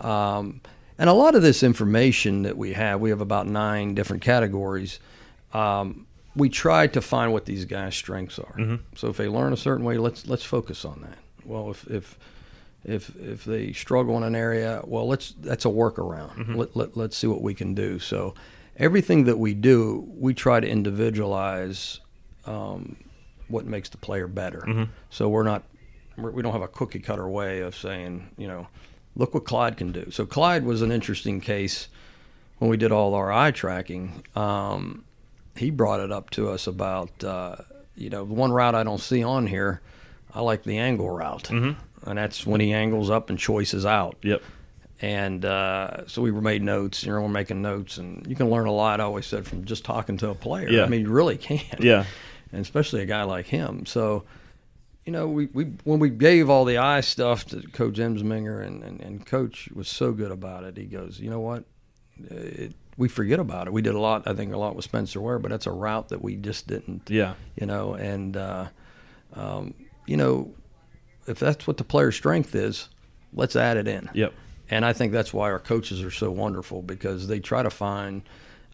Um, 0.00 0.60
and 0.98 1.08
a 1.08 1.12
lot 1.12 1.34
of 1.34 1.42
this 1.42 1.62
information 1.62 2.42
that 2.42 2.56
we 2.56 2.72
have, 2.72 3.00
we 3.00 3.10
have 3.10 3.20
about 3.20 3.46
nine 3.46 3.94
different 3.94 4.22
categories. 4.22 4.98
Um, 5.52 6.06
we 6.34 6.48
try 6.48 6.86
to 6.88 7.00
find 7.00 7.32
what 7.32 7.46
these 7.46 7.64
guys' 7.64 7.96
strengths 7.96 8.38
are. 8.38 8.54
Mm-hmm. 8.56 8.76
So 8.96 9.08
if 9.08 9.16
they 9.16 9.28
learn 9.28 9.52
a 9.52 9.56
certain 9.56 9.84
way, 9.84 9.98
let's 9.98 10.26
let's 10.26 10.44
focus 10.44 10.84
on 10.84 11.00
that. 11.02 11.18
Well, 11.44 11.70
if 11.70 11.86
if 11.88 12.18
if 12.84 13.14
if 13.16 13.44
they 13.44 13.72
struggle 13.72 14.16
in 14.16 14.22
an 14.22 14.34
area, 14.34 14.82
well, 14.84 15.06
let's 15.06 15.34
that's 15.40 15.64
a 15.64 15.68
workaround. 15.68 16.36
Mm-hmm. 16.36 16.54
Let, 16.54 16.76
let 16.76 16.96
let's 16.96 17.16
see 17.16 17.26
what 17.26 17.42
we 17.42 17.54
can 17.54 17.74
do. 17.74 17.98
So 17.98 18.34
everything 18.76 19.24
that 19.24 19.38
we 19.38 19.54
do, 19.54 20.06
we 20.16 20.34
try 20.34 20.60
to 20.60 20.68
individualize 20.68 22.00
um, 22.46 22.96
what 23.48 23.66
makes 23.66 23.88
the 23.88 23.98
player 23.98 24.28
better. 24.28 24.64
Mm-hmm. 24.66 24.84
So 25.10 25.28
we're 25.28 25.42
not 25.42 25.64
we're, 26.16 26.30
we 26.30 26.42
don't 26.42 26.52
have 26.52 26.62
a 26.62 26.68
cookie 26.68 27.00
cutter 27.00 27.28
way 27.28 27.60
of 27.60 27.76
saying 27.76 28.28
you 28.36 28.48
know 28.48 28.66
look 29.18 29.34
what 29.34 29.44
Clyde 29.44 29.76
can 29.76 29.92
do. 29.92 30.10
So 30.10 30.24
Clyde 30.24 30.64
was 30.64 30.80
an 30.80 30.90
interesting 30.90 31.40
case 31.42 31.88
when 32.58 32.70
we 32.70 32.76
did 32.78 32.90
all 32.92 33.14
our 33.14 33.30
eye 33.30 33.50
tracking. 33.50 34.24
Um, 34.34 35.04
he 35.56 35.70
brought 35.70 36.00
it 36.00 36.10
up 36.10 36.30
to 36.30 36.48
us 36.48 36.66
about 36.66 37.22
uh, 37.22 37.56
you 37.96 38.08
know 38.10 38.24
the 38.24 38.32
one 38.34 38.50
route 38.52 38.74
I 38.74 38.82
don't 38.84 39.00
see 39.00 39.22
on 39.22 39.46
here. 39.46 39.80
I 40.32 40.40
like 40.40 40.62
the 40.62 40.78
angle 40.78 41.10
route, 41.10 41.44
Mm-hmm. 41.44 42.08
and 42.08 42.18
that's 42.18 42.46
when 42.46 42.60
he 42.60 42.72
angles 42.72 43.10
up 43.10 43.28
and 43.30 43.38
choices 43.38 43.84
out. 43.84 44.16
Yep. 44.22 44.42
And 45.00 45.44
uh, 45.44 46.06
so 46.08 46.22
we 46.22 46.30
were 46.32 46.40
made 46.40 46.62
notes. 46.62 47.04
You 47.04 47.12
know, 47.12 47.20
we're 47.22 47.28
making 47.28 47.62
notes, 47.62 47.98
and 47.98 48.26
you 48.26 48.34
can 48.34 48.50
learn 48.50 48.66
a 48.66 48.72
lot. 48.72 49.00
I 49.00 49.04
always 49.04 49.26
said 49.26 49.46
from 49.46 49.64
just 49.64 49.84
talking 49.84 50.16
to 50.18 50.30
a 50.30 50.34
player. 50.34 50.68
Yeah. 50.68 50.84
I 50.84 50.88
mean, 50.88 51.02
you 51.02 51.10
really 51.10 51.36
can. 51.38 51.60
Yeah. 51.80 52.04
and 52.52 52.60
especially 52.60 53.02
a 53.02 53.06
guy 53.06 53.22
like 53.22 53.46
him. 53.46 53.86
So, 53.86 54.24
you 55.08 55.12
know, 55.12 55.26
we, 55.26 55.46
we 55.54 55.64
when 55.84 56.00
we 56.00 56.10
gave 56.10 56.50
all 56.50 56.66
the 56.66 56.76
eye 56.76 57.00
stuff 57.00 57.46
to 57.46 57.62
Coach 57.68 57.94
Ensminger, 57.94 58.62
and, 58.62 58.82
and, 58.84 59.00
and 59.00 59.24
Coach 59.24 59.70
was 59.74 59.88
so 59.88 60.12
good 60.12 60.30
about 60.30 60.64
it. 60.64 60.76
He 60.76 60.84
goes, 60.84 61.18
you 61.18 61.30
know 61.30 61.40
what, 61.40 61.64
it, 62.28 62.74
we 62.98 63.08
forget 63.08 63.40
about 63.40 63.66
it. 63.68 63.72
We 63.72 63.80
did 63.80 63.94
a 63.94 63.98
lot, 63.98 64.28
I 64.28 64.34
think, 64.34 64.52
a 64.52 64.58
lot 64.58 64.76
with 64.76 64.84
Spencer 64.84 65.18
Ware, 65.18 65.38
but 65.38 65.50
that's 65.50 65.66
a 65.66 65.70
route 65.70 66.10
that 66.10 66.20
we 66.20 66.36
just 66.36 66.66
didn't, 66.66 67.08
Yeah. 67.08 67.36
you 67.56 67.64
know, 67.64 67.94
and 67.94 68.36
uh, 68.36 68.66
um, 69.32 69.72
you 70.06 70.18
know, 70.18 70.52
if 71.26 71.38
that's 71.38 71.66
what 71.66 71.78
the 71.78 71.84
player's 71.84 72.14
strength 72.14 72.54
is, 72.54 72.90
let's 73.32 73.56
add 73.56 73.78
it 73.78 73.88
in. 73.88 74.10
Yep. 74.12 74.34
And 74.68 74.84
I 74.84 74.92
think 74.92 75.12
that's 75.12 75.32
why 75.32 75.50
our 75.50 75.58
coaches 75.58 76.02
are 76.02 76.10
so 76.10 76.30
wonderful 76.30 76.82
because 76.82 77.28
they 77.28 77.40
try 77.40 77.62
to 77.62 77.70
find 77.70 78.20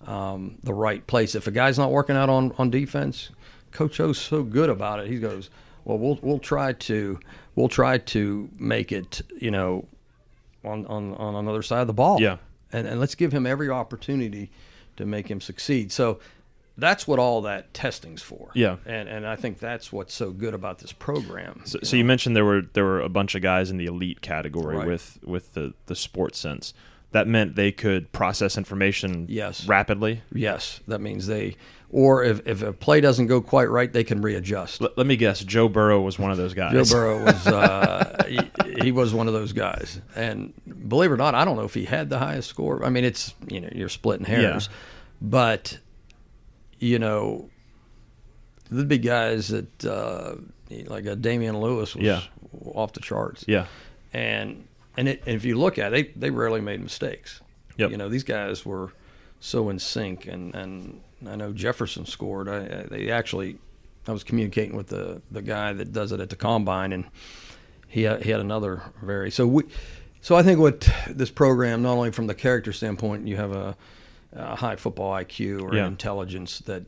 um, 0.04 0.56
the 0.64 0.74
right 0.74 1.06
place. 1.06 1.36
If 1.36 1.46
a 1.46 1.52
guy's 1.52 1.78
not 1.78 1.92
working 1.92 2.16
out 2.16 2.28
on, 2.28 2.50
on 2.58 2.70
defense, 2.70 3.30
Coach 3.70 4.00
O's 4.00 4.18
so 4.18 4.42
good 4.42 4.68
about 4.68 4.98
it. 4.98 5.06
He 5.06 5.20
goes, 5.20 5.48
"Well, 5.84 5.98
we'll 5.98 6.18
we'll 6.22 6.38
try 6.38 6.72
to 6.72 7.18
we'll 7.54 7.68
try 7.68 7.98
to 7.98 8.48
make 8.58 8.92
it, 8.92 9.22
you 9.40 9.50
know, 9.50 9.86
on 10.64 10.86
on, 10.86 11.14
on 11.14 11.34
another 11.34 11.62
side 11.62 11.80
of 11.80 11.86
the 11.86 11.92
ball. 11.92 12.20
Yeah. 12.20 12.38
and 12.72 12.86
and 12.86 13.00
let's 13.00 13.14
give 13.14 13.32
him 13.32 13.46
every 13.46 13.70
opportunity 13.70 14.50
to 14.96 15.06
make 15.06 15.28
him 15.30 15.40
succeed. 15.40 15.92
So." 15.92 16.18
That's 16.76 17.06
what 17.06 17.20
all 17.20 17.42
that 17.42 17.72
testing's 17.72 18.20
for. 18.20 18.50
Yeah. 18.52 18.78
and 18.84 19.08
and 19.08 19.24
I 19.24 19.36
think 19.36 19.60
that's 19.60 19.92
what's 19.92 20.12
so 20.12 20.32
good 20.32 20.54
about 20.54 20.80
this 20.80 20.90
program. 20.90 21.60
So, 21.66 21.78
so 21.84 21.96
you 21.96 22.04
mentioned 22.04 22.34
there 22.34 22.44
were 22.44 22.62
there 22.72 22.82
were 22.82 23.00
a 23.00 23.08
bunch 23.08 23.36
of 23.36 23.42
guys 23.42 23.70
in 23.70 23.76
the 23.76 23.86
elite 23.86 24.20
category 24.22 24.78
Right. 24.78 24.88
with 24.88 25.20
with 25.24 25.54
the 25.54 25.74
the 25.86 25.94
sports 25.94 26.36
sense. 26.36 26.74
That 27.12 27.28
meant 27.28 27.54
they 27.54 27.70
could 27.70 28.10
process 28.10 28.58
information 28.58 29.26
Yes. 29.28 29.68
rapidly. 29.68 30.22
Yes, 30.32 30.80
that 30.88 31.00
means 31.00 31.28
they, 31.28 31.54
or 31.96 32.24
if, 32.24 32.44
if 32.44 32.60
a 32.62 32.72
play 32.72 33.00
doesn't 33.00 33.28
go 33.28 33.40
quite 33.40 33.70
right, 33.70 33.92
they 33.92 34.02
can 34.02 34.20
readjust. 34.20 34.80
Let, 34.80 34.98
let 34.98 35.06
me 35.06 35.16
guess. 35.16 35.44
Joe 35.44 35.68
Burrow 35.68 36.00
was 36.00 36.18
one 36.18 36.32
of 36.32 36.36
those 36.36 36.52
guys. 36.52 36.72
Joe 36.72 36.92
Burrow 36.96 37.22
was 37.24 37.46
uh, 37.46 38.24
he, 38.28 38.40
he 38.82 38.90
was 38.90 39.14
one 39.14 39.28
of 39.28 39.32
those 39.32 39.52
guys, 39.52 40.00
and 40.16 40.52
believe 40.88 41.10
it 41.12 41.14
or 41.14 41.16
not, 41.16 41.36
I 41.36 41.44
don't 41.44 41.56
know 41.56 41.62
if 41.64 41.74
he 41.74 41.84
had 41.84 42.10
the 42.10 42.18
highest 42.18 42.48
score. 42.50 42.84
I 42.84 42.90
mean, 42.90 43.04
it's 43.04 43.32
you 43.48 43.60
know 43.60 43.68
you're 43.72 43.88
splitting 43.88 44.26
hairs, 44.26 44.68
but 45.22 45.78
you 46.80 46.98
know 46.98 47.48
the 48.70 48.84
big 48.84 49.02
guys 49.04 49.48
that 49.48 49.84
uh, 49.84 50.34
like 50.86 51.06
a 51.06 51.14
Damien 51.14 51.60
Lewis 51.60 51.94
was 51.94 52.04
Yeah. 52.04 52.22
off 52.74 52.92
the 52.92 53.00
charts, 53.00 53.44
Yeah. 53.46 53.66
and 54.12 54.66
and, 54.96 55.08
it, 55.08 55.22
and 55.26 55.36
if 55.36 55.44
you 55.44 55.56
look 55.58 55.78
at 55.78 55.92
it, 55.94 56.14
they 56.16 56.28
they 56.28 56.30
rarely 56.30 56.60
made 56.60 56.80
mistakes. 56.82 57.40
Yep. 57.76 57.90
You 57.92 57.96
know, 57.98 58.08
these 58.08 58.24
guys 58.24 58.66
were 58.66 58.92
so 59.38 59.68
in 59.68 59.78
sync, 59.78 60.26
and, 60.26 60.54
and 60.56 61.00
I 61.28 61.36
know 61.36 61.52
Jefferson 61.52 62.06
scored. 62.06 62.48
I, 62.48 62.56
I, 62.58 62.86
they 62.90 63.10
actually, 63.10 63.58
I 64.06 64.12
was 64.12 64.24
communicating 64.24 64.76
with 64.76 64.88
the, 64.88 65.22
the 65.30 65.42
guy 65.42 65.72
that 65.72 65.92
does 65.92 66.12
it 66.12 66.20
at 66.20 66.30
the 66.30 66.36
combine, 66.36 66.92
and 66.92 67.04
he 67.88 68.02
had, 68.02 68.22
he 68.22 68.30
had 68.30 68.40
another 68.40 68.82
very 69.02 69.30
so 69.30 69.46
we. 69.46 69.64
So 70.20 70.34
I 70.36 70.42
think 70.42 70.58
what 70.58 70.88
this 71.08 71.30
program, 71.30 71.82
not 71.82 71.92
only 71.92 72.10
from 72.10 72.26
the 72.26 72.34
character 72.34 72.72
standpoint, 72.72 73.28
you 73.28 73.36
have 73.36 73.52
a, 73.52 73.76
a 74.32 74.56
high 74.56 74.76
football 74.76 75.12
IQ 75.12 75.60
or 75.62 75.74
Yeah. 75.76 75.86
intelligence 75.86 76.60
that, 76.60 76.82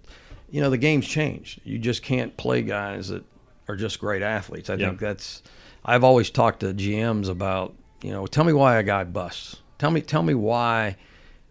you 0.51 0.62
know, 0.62 0.70
the 0.70 0.79
game's 0.79 1.07
changed. 1.07 1.61
You 1.62 1.79
just 1.79 2.03
can't 2.03 2.35
play 2.38 2.62
guys 2.62 3.09
that 3.09 3.25
are 3.68 3.77
just 3.77 4.01
great 4.01 4.22
athletes. 4.22 4.70
I 4.70 4.75
Yeah. 4.77 4.88
think 4.88 5.01
that's. 5.01 5.42
I've 5.85 6.03
always 6.03 6.31
talked 6.31 6.61
to 6.61 6.72
GMs 6.72 7.29
about, 7.29 7.75
you 8.03 8.11
know, 8.11 8.27
tell 8.27 8.42
me 8.44 8.55
why 8.55 8.77
a 8.79 8.83
guy 8.83 9.05
busts. 9.05 9.57
Tell 9.79 9.90
me, 9.90 10.01
tell 10.01 10.22
me 10.22 10.33
why 10.33 10.96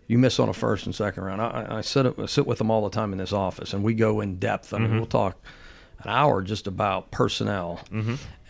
you 0.08 0.18
miss 0.18 0.40
on 0.40 0.50
a 0.50 0.54
first 0.54 0.86
and 0.86 0.94
second 0.96 1.24
round. 1.24 1.42
I, 1.42 1.78
I 1.78 1.82
sit 1.82 2.06
I 2.20 2.26
sit 2.28 2.46
with 2.46 2.58
them 2.60 2.70
all 2.72 2.84
the 2.84 2.90
time 2.96 3.12
in 3.12 3.18
this 3.18 3.34
office, 3.34 3.74
and 3.74 3.84
we 3.84 3.94
go 3.94 4.22
in 4.22 4.38
depth. 4.38 4.74
I 4.74 4.78
mean, 4.80 4.96
we'll 4.98 5.06
talk 5.06 5.38
an 6.04 6.10
hour 6.10 6.42
just 6.42 6.68
about 6.68 7.12
personnel, 7.12 7.80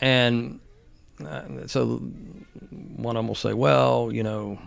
and 0.02 0.60
uh, 1.26 1.68
so 1.68 1.98
one 2.98 3.15
of 3.15 3.20
them 3.20 3.28
will 3.28 3.36
say, 3.36 3.54
"Well, 3.54 4.12
you 4.12 4.24
know, 4.24 4.60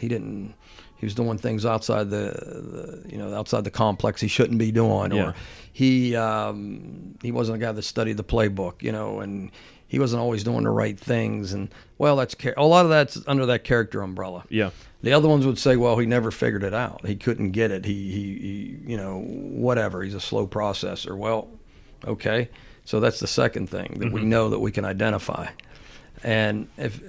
he 0.00 0.08
didn't. 0.08 0.54
He 0.98 1.04
was 1.04 1.14
doing 1.14 1.36
things 1.36 1.66
outside 1.66 2.08
the, 2.08 3.02
the 3.04 3.10
you 3.12 3.18
know, 3.18 3.34
outside 3.34 3.64
the 3.64 3.70
complex 3.70 4.18
he 4.20 4.28
shouldn't 4.28 4.58
be 4.58 4.72
doing, 4.72 5.12
Yeah. 5.12 5.24
or 5.26 5.34
he 5.72 6.16
um, 6.16 7.16
he 7.22 7.30
wasn't 7.32 7.56
a 7.56 7.66
guy 7.66 7.72
that 7.72 7.82
studied 7.82 8.16
the 8.16 8.24
playbook, 8.24 8.82
you 8.82 8.92
know, 8.92 9.20
and 9.20 9.50
he 9.88 9.98
wasn't 9.98 10.20
always 10.22 10.42
doing 10.42 10.64
the 10.64 10.70
right 10.70 10.98
things. 10.98 11.52
And 11.52 11.68
well, 11.98 12.16
that's 12.16 12.34
a 12.56 12.64
lot 12.64 12.86
of 12.86 12.90
that's 12.90 13.18
under 13.26 13.44
that 13.46 13.62
character 13.64 14.00
umbrella. 14.00 14.44
Yeah. 14.48 14.70
The 15.06 15.12
other 15.12 15.28
ones 15.28 15.46
would 15.46 15.56
say, 15.56 15.76
well, 15.76 15.96
he 15.98 16.04
never 16.04 16.32
figured 16.32 16.64
it 16.64 16.74
out. 16.74 17.06
He 17.06 17.14
couldn't 17.14 17.52
get 17.52 17.70
it. 17.70 17.84
He, 17.84 18.10
he, 18.10 18.38
he 18.40 18.90
you 18.90 18.96
know, 18.96 19.20
whatever. 19.20 20.02
He's 20.02 20.14
a 20.14 20.20
slow 20.20 20.48
processor. 20.48 21.16
Well, 21.16 21.46
okay. 22.04 22.48
So 22.84 22.98
that's 22.98 23.20
the 23.20 23.28
second 23.28 23.70
thing 23.70 23.98
that 24.00 24.10
we 24.10 24.24
know 24.24 24.50
that 24.50 24.58
we 24.58 24.72
can 24.72 24.84
identify. 24.84 25.46
And 26.24 26.66
if 26.76 27.00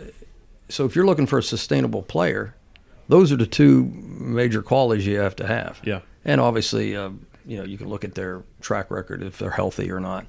so, 0.69 0.85
if 0.85 0.95
you're 0.95 1.07
looking 1.07 1.25
for 1.25 1.39
a 1.39 1.43
sustainable 1.43 2.03
player, 2.03 2.53
those 3.07 3.31
are 3.31 3.35
the 3.35 3.47
two 3.47 3.85
major 3.85 4.61
qualities 4.61 5.07
you 5.07 5.17
have 5.17 5.35
to 5.37 5.47
have. 5.47 5.81
Yeah. 5.83 6.01
And 6.23 6.39
obviously, 6.39 6.95
uh, 6.95 7.09
you 7.47 7.57
know, 7.57 7.63
you 7.63 7.79
can 7.79 7.89
look 7.89 8.03
at 8.03 8.13
their 8.13 8.43
track 8.61 8.91
record 8.91 9.23
if 9.23 9.39
they're 9.39 9.49
healthy 9.49 9.91
or 9.91 9.99
not. 9.99 10.27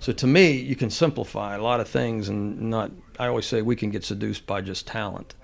So 0.00 0.12
to 0.12 0.26
me, 0.26 0.50
you 0.50 0.76
can 0.76 0.90
simplify 0.90 1.56
a 1.56 1.62
lot 1.62 1.80
of 1.80 1.88
things 1.88 2.28
and 2.28 2.68
not. 2.68 2.90
I 3.18 3.28
always 3.28 3.46
say 3.46 3.62
we 3.62 3.74
can 3.74 3.88
get 3.88 4.04
seduced 4.04 4.46
by 4.46 4.60
just 4.60 4.86
talent. 4.86 5.34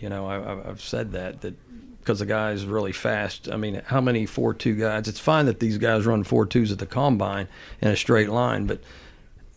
You 0.00 0.08
know, 0.08 0.26
I, 0.26 0.70
I've- 0.70 0.80
said 0.80 1.12
that 1.12 1.40
that 1.42 1.54
because 2.00 2.18
the 2.20 2.26
guy's 2.26 2.64
really 2.64 2.92
fast. 2.92 3.48
I 3.50 3.56
mean, 3.56 3.82
how 3.86 4.00
many 4.00 4.26
four 4.26 4.54
two 4.54 4.74
guys? 4.76 5.08
It's 5.08 5.18
fine 5.20 5.46
that 5.46 5.58
these 5.60 5.78
guys 5.78 6.06
run 6.06 6.22
four 6.24 6.46
twos 6.46 6.70
at 6.70 6.78
the 6.78 6.86
combine 6.86 7.48
in 7.80 7.88
a 7.88 7.96
straight 7.96 8.28
line, 8.30 8.66
but 8.66 8.80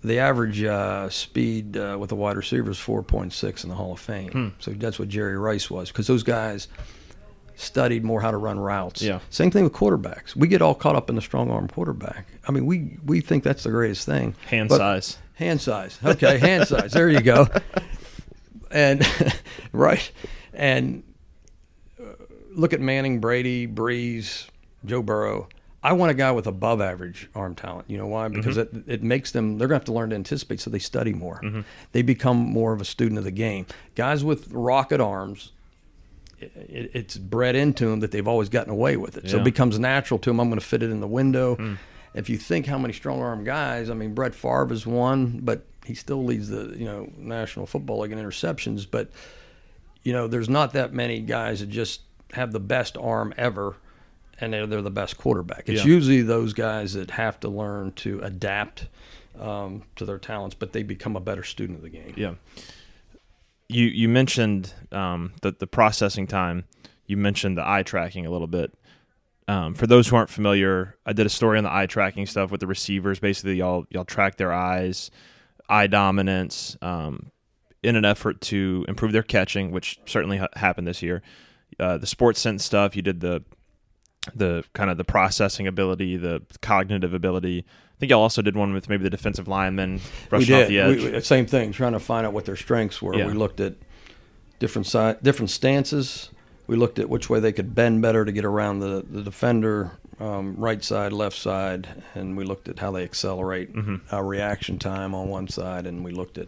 the 0.04 0.18
average 0.20 0.64
uh, 0.64 1.10
speed 1.10 1.78
uh, 1.78 1.98
with 2.00 2.12
a 2.12 2.16
wide 2.16 2.38
receiver 2.38 2.72
is 2.72 2.78
4.6 2.78 3.64
in 3.64 3.70
the 3.70 3.76
Hall 3.76 3.92
of 3.92 4.00
Fame. 4.00 4.32
Hmm. 4.32 4.48
So 4.60 4.72
that's 4.72 4.98
what 4.98 5.10
Jerry 5.10 5.38
Rice 5.38 5.70
was 5.70 5.90
because 5.92 6.08
those 6.08 6.24
guys 6.24 6.70
studied 7.56 8.04
more 8.06 8.22
how 8.22 8.32
to 8.32 8.38
run 8.38 8.58
routes. 8.60 9.02
Yeah. 9.02 9.20
Same 9.30 9.52
thing 9.52 9.66
with 9.66 9.74
quarterbacks. 9.74 10.36
We 10.36 10.48
get 10.48 10.62
all 10.62 10.74
caught 10.74 10.96
up 10.96 11.10
in 11.10 11.16
the 11.18 11.22
strong 11.22 11.52
arm 11.52 11.68
quarterback. 11.68 12.26
I 12.48 12.52
mean, 12.52 12.66
we 12.66 12.98
we 13.06 13.20
think 13.22 13.44
that's 13.44 13.64
the 13.64 13.72
greatest 13.72 14.06
thing. 14.06 14.36
Hand 14.48 14.70
But- 14.70 14.78
size. 14.78 15.18
Hand 15.36 15.62
size. 15.62 15.98
Okay, 16.04 16.38
hand 16.38 16.68
size. 16.68 16.92
There 16.92 17.10
you 17.10 17.22
go. 17.22 17.48
And 18.72 19.06
right, 19.72 20.12
and 20.54 21.04
uh, 22.00 22.14
look 22.52 22.74
at 22.74 22.82
Manning, 22.82 23.20
Brady, 23.20 23.68
Brees, 23.68 24.48
Joe 24.86 25.02
Burrow. 25.02 25.48
I 25.82 25.94
want 25.94 26.12
a 26.12 26.14
guy 26.14 26.32
with 26.32 26.46
above 26.46 26.82
average 26.82 27.30
arm 27.34 27.56
talent. 27.56 27.90
You 27.90 27.98
know 27.98 28.08
why? 28.08 28.28
Mm-hmm. 28.28 28.36
Because 28.36 28.58
it, 28.58 28.70
it 28.86 29.02
makes 29.02 29.32
them, 29.32 29.58
they're 29.58 29.68
going 29.68 29.80
to 29.80 29.82
have 29.82 29.86
to 29.86 29.94
learn 29.94 30.10
to 30.10 30.16
anticipate, 30.16 30.60
so 30.60 30.70
they 30.70 30.80
study 30.80 31.14
more. 31.14 31.40
Mm-hmm. 31.42 31.62
They 31.94 32.02
become 32.02 32.38
more 32.38 32.74
of 32.74 32.82
a 32.82 32.86
student 32.86 33.18
of 33.18 33.24
the 33.24 33.32
game. 33.32 33.66
Guys 33.96 34.22
with 34.22 34.52
rocket 34.52 35.00
arms, 35.00 35.54
it, 36.40 36.92
it's 36.94 37.18
bred 37.18 37.56
into 37.56 37.86
them 37.86 38.02
that 38.02 38.12
they've 38.12 38.28
always 38.28 38.50
gotten 38.50 38.72
away 38.72 38.98
with 38.98 39.18
it. 39.18 39.30
So 39.30 39.38
it 39.38 39.44
becomes 39.46 39.80
natural 39.80 40.20
to 40.20 40.30
them. 40.30 40.42
I'm 40.42 40.50
going 40.50 40.60
to 40.60 40.66
fit 40.66 40.84
it 40.84 40.92
in 40.92 41.00
the 41.00 41.08
window. 41.08 41.56
Mm. 41.56 41.78
If 42.14 42.30
you 42.30 42.38
think 42.38 42.66
how 42.66 42.78
many 42.78 42.94
strong 42.94 43.22
arm 43.22 43.44
guys, 43.44 43.90
I 43.90 43.94
mean, 43.94 44.14
Brett 44.14 44.36
Favre 44.36 44.74
is 44.74 44.86
one, 44.86 45.40
but 45.44 45.66
he 45.86 45.94
still 45.96 46.24
leads 46.24 46.50
the 46.50 46.76
you 46.78 46.86
know 46.86 47.12
National 47.18 47.66
Football 47.66 48.00
League 48.02 48.12
in 48.12 48.20
interceptions. 48.20 48.86
But 48.90 49.10
you 50.04 50.14
know, 50.14 50.28
there's 50.28 50.50
not 50.50 50.74
that 50.74 50.94
many 50.94 51.20
guys 51.20 51.60
that 51.60 51.70
just 51.70 52.02
have 52.34 52.52
the 52.52 52.60
best 52.60 52.98
arm 52.98 53.34
ever. 53.38 53.76
and 54.42 54.54
they're, 54.54 54.66
they're 54.68 54.82
the 54.82 54.90
best 54.90 55.18
quarterback. 55.18 55.64
It's 55.68 55.84
Yeah. 55.84 55.92
usually 55.96 56.22
those 56.22 56.54
guys 56.54 56.94
that 56.94 57.12
have 57.12 57.40
to 57.42 57.50
learn 57.50 57.92
to 57.94 58.22
adapt 58.22 58.88
um, 59.38 59.84
to 59.98 60.06
their 60.06 60.18
talents, 60.18 60.56
but 60.56 60.72
they 60.72 60.82
become 60.84 61.18
a 61.18 61.20
better 61.20 61.44
student 61.44 61.78
of 61.80 61.84
the 61.84 61.90
game. 61.90 62.14
Yeah. 62.16 62.36
You 63.68 63.86
you 63.86 64.10
mentioned 64.10 64.74
um, 64.92 65.34
the 65.42 65.52
the 65.52 65.68
processing 65.68 66.26
time. 66.28 66.64
You 67.06 67.18
mentioned 67.18 67.58
the 67.58 67.68
eye 67.68 67.84
tracking 67.84 68.26
a 68.26 68.32
little 68.32 68.48
bit. 68.48 68.74
Um, 69.48 69.74
for 69.74 69.88
those 69.88 70.08
who 70.08 70.16
aren't 70.16 70.30
familiar, 70.30 70.96
I 71.06 71.14
did 71.14 71.26
a 71.26 71.30
story 71.30 71.58
on 71.58 71.64
the 71.64 71.74
eye 71.74 71.88
tracking 71.88 72.26
stuff 72.28 72.52
with 72.52 72.60
the 72.62 72.68
receivers. 72.68 73.20
Basically, 73.20 73.56
y'all 73.56 73.86
y'all 73.90 74.06
track 74.06 74.38
their 74.38 74.54
eyes, 74.54 75.12
eye 75.70 75.88
dominance, 75.88 76.76
um, 76.82 77.32
in 77.84 77.96
an 77.96 78.04
effort 78.04 78.42
to 78.42 78.84
improve 78.90 79.12
their 79.14 79.24
catching, 79.24 79.72
which 79.72 80.00
certainly 80.06 80.38
ha- 80.38 80.50
happened 80.56 80.88
this 80.88 81.02
year. 81.02 81.22
Uh, 81.80 81.98
the 81.98 82.08
sports 82.08 82.40
sense 82.42 82.66
stuff, 82.66 82.96
you 82.96 83.02
did 83.02 83.22
the 83.22 83.44
the 84.36 84.64
kind 84.74 84.90
of 84.90 84.98
the 84.98 85.06
processing 85.06 85.66
ability, 85.66 86.18
the 86.18 86.42
cognitive 86.62 87.14
ability. 87.14 87.66
I 87.66 87.96
think 88.00 88.10
y'all 88.12 88.22
also 88.22 88.42
did 88.42 88.56
one 88.56 88.74
with 88.74 88.90
maybe 88.90 89.04
the 89.04 89.10
defensive 89.10 89.48
linemen 89.48 89.96
we 89.96 90.02
rushing 90.30 90.48
did 90.56 90.62
off 90.64 90.68
the 90.68 90.80
edge. 90.80 91.14
We- 91.14 91.22
same 91.22 91.46
thing, 91.46 91.72
trying 91.72 91.94
to 91.94 92.00
find 92.00 92.28
out 92.28 92.34
what 92.34 92.46
their 92.46 92.58
strengths 92.58 93.02
were. 93.02 93.16
Yeah. 93.16 93.28
We 93.28 93.34
looked 93.34 93.60
at 93.62 93.76
different 94.60 94.88
si- 94.88 95.16
different 95.24 95.50
stances. 95.50 96.30
We 96.68 96.76
looked 96.76 97.00
at 97.00 97.10
which 97.10 97.30
way 97.30 97.40
they 97.40 97.54
could 97.54 97.74
bend 97.74 98.02
better 98.02 98.26
to 98.26 98.32
get 98.32 98.44
around 98.46 98.80
the 98.80 99.06
the 99.10 99.22
defender, 99.24 99.92
um, 100.20 100.56
right 100.58 100.84
side, 100.84 101.14
left 101.14 101.38
side, 101.38 101.88
and 102.16 102.36
we 102.38 102.44
looked 102.44 102.68
at 102.68 102.80
how 102.80 102.92
they 102.92 103.04
accelerate 103.04 103.74
Mm-hmm. 103.74 103.96
our 104.14 104.26
reaction 104.26 104.78
time 104.80 105.16
on 105.16 105.30
one 105.30 105.48
side, 105.48 105.86
and 105.88 106.04
we 106.04 106.12
looked 106.12 106.38
at 106.38 106.48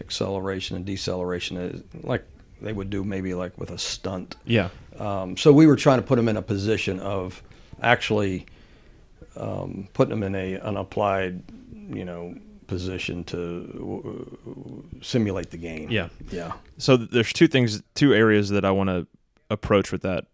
acceleration 0.00 0.76
and 0.76 0.84
deceleration, 0.86 1.84
like 2.02 2.24
they 2.60 2.72
would 2.72 2.90
do 2.90 3.04
maybe 3.04 3.34
like 3.34 3.58
with 3.58 3.70
a 3.70 3.78
stunt. 3.78 4.36
yeah, 4.44 4.68
Um, 4.98 5.36
so 5.36 5.52
we 5.52 5.66
were 5.66 5.76
trying 5.76 5.98
to 5.98 6.06
put 6.06 6.16
them 6.16 6.28
in 6.28 6.36
a 6.36 6.42
position 6.42 7.00
of 7.00 7.42
actually 7.82 8.46
um, 9.36 9.88
putting 9.92 10.10
them 10.10 10.22
in 10.22 10.34
a 10.34 10.54
an 10.54 10.76
applied, 10.76 11.42
you 11.88 12.04
know, 12.04 12.34
position 12.66 13.24
to 13.24 14.36
uh, 14.46 15.02
simulate 15.02 15.50
the 15.50 15.56
game. 15.58 15.90
Yeah. 15.90 16.08
yeah, 16.30 16.52
so 16.78 16.96
there's 16.96 17.32
two 17.32 17.48
things 17.48 17.82
two 17.94 18.14
areas 18.14 18.48
that 18.50 18.64
i 18.64 18.70
want 18.70 18.88
to 18.88 19.06
approach 19.50 19.92
with 19.92 20.00
that 20.02 20.24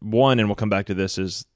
one 0.00 0.38
and 0.38 0.48
we'll 0.48 0.56
come 0.56 0.68
back 0.68 0.84
to 0.86 0.94
this 0.94 1.16
is 1.16 1.46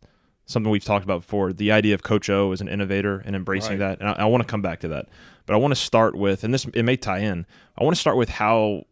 something 0.50 0.70
we've 0.70 0.84
talked 0.84 1.04
about 1.04 1.20
before. 1.20 1.52
The 1.52 1.72
idea 1.72 1.94
of 1.94 2.02
coach 2.02 2.28
o 2.28 2.52
as 2.52 2.60
an 2.60 2.68
innovator 2.68 3.22
and 3.24 3.34
embracing 3.36 3.78
Right. 3.78 3.98
that 3.98 4.00
and 4.00 4.08
i, 4.08 4.22
I 4.22 4.24
want 4.26 4.42
to 4.42 4.48
come 4.48 4.62
back 4.62 4.80
to 4.80 4.88
that. 4.88 5.06
But 5.46 5.54
i 5.54 5.56
want 5.56 5.72
to 5.72 5.80
start 5.80 6.14
with 6.14 6.44
and 6.44 6.52
this 6.54 6.64
it 6.74 6.84
may 6.84 6.96
tie 6.96 7.18
in 7.20 7.46
i 7.78 7.84
want 7.84 7.94
to 7.96 8.00
start 8.00 8.16
with 8.16 8.28
how 8.28 8.84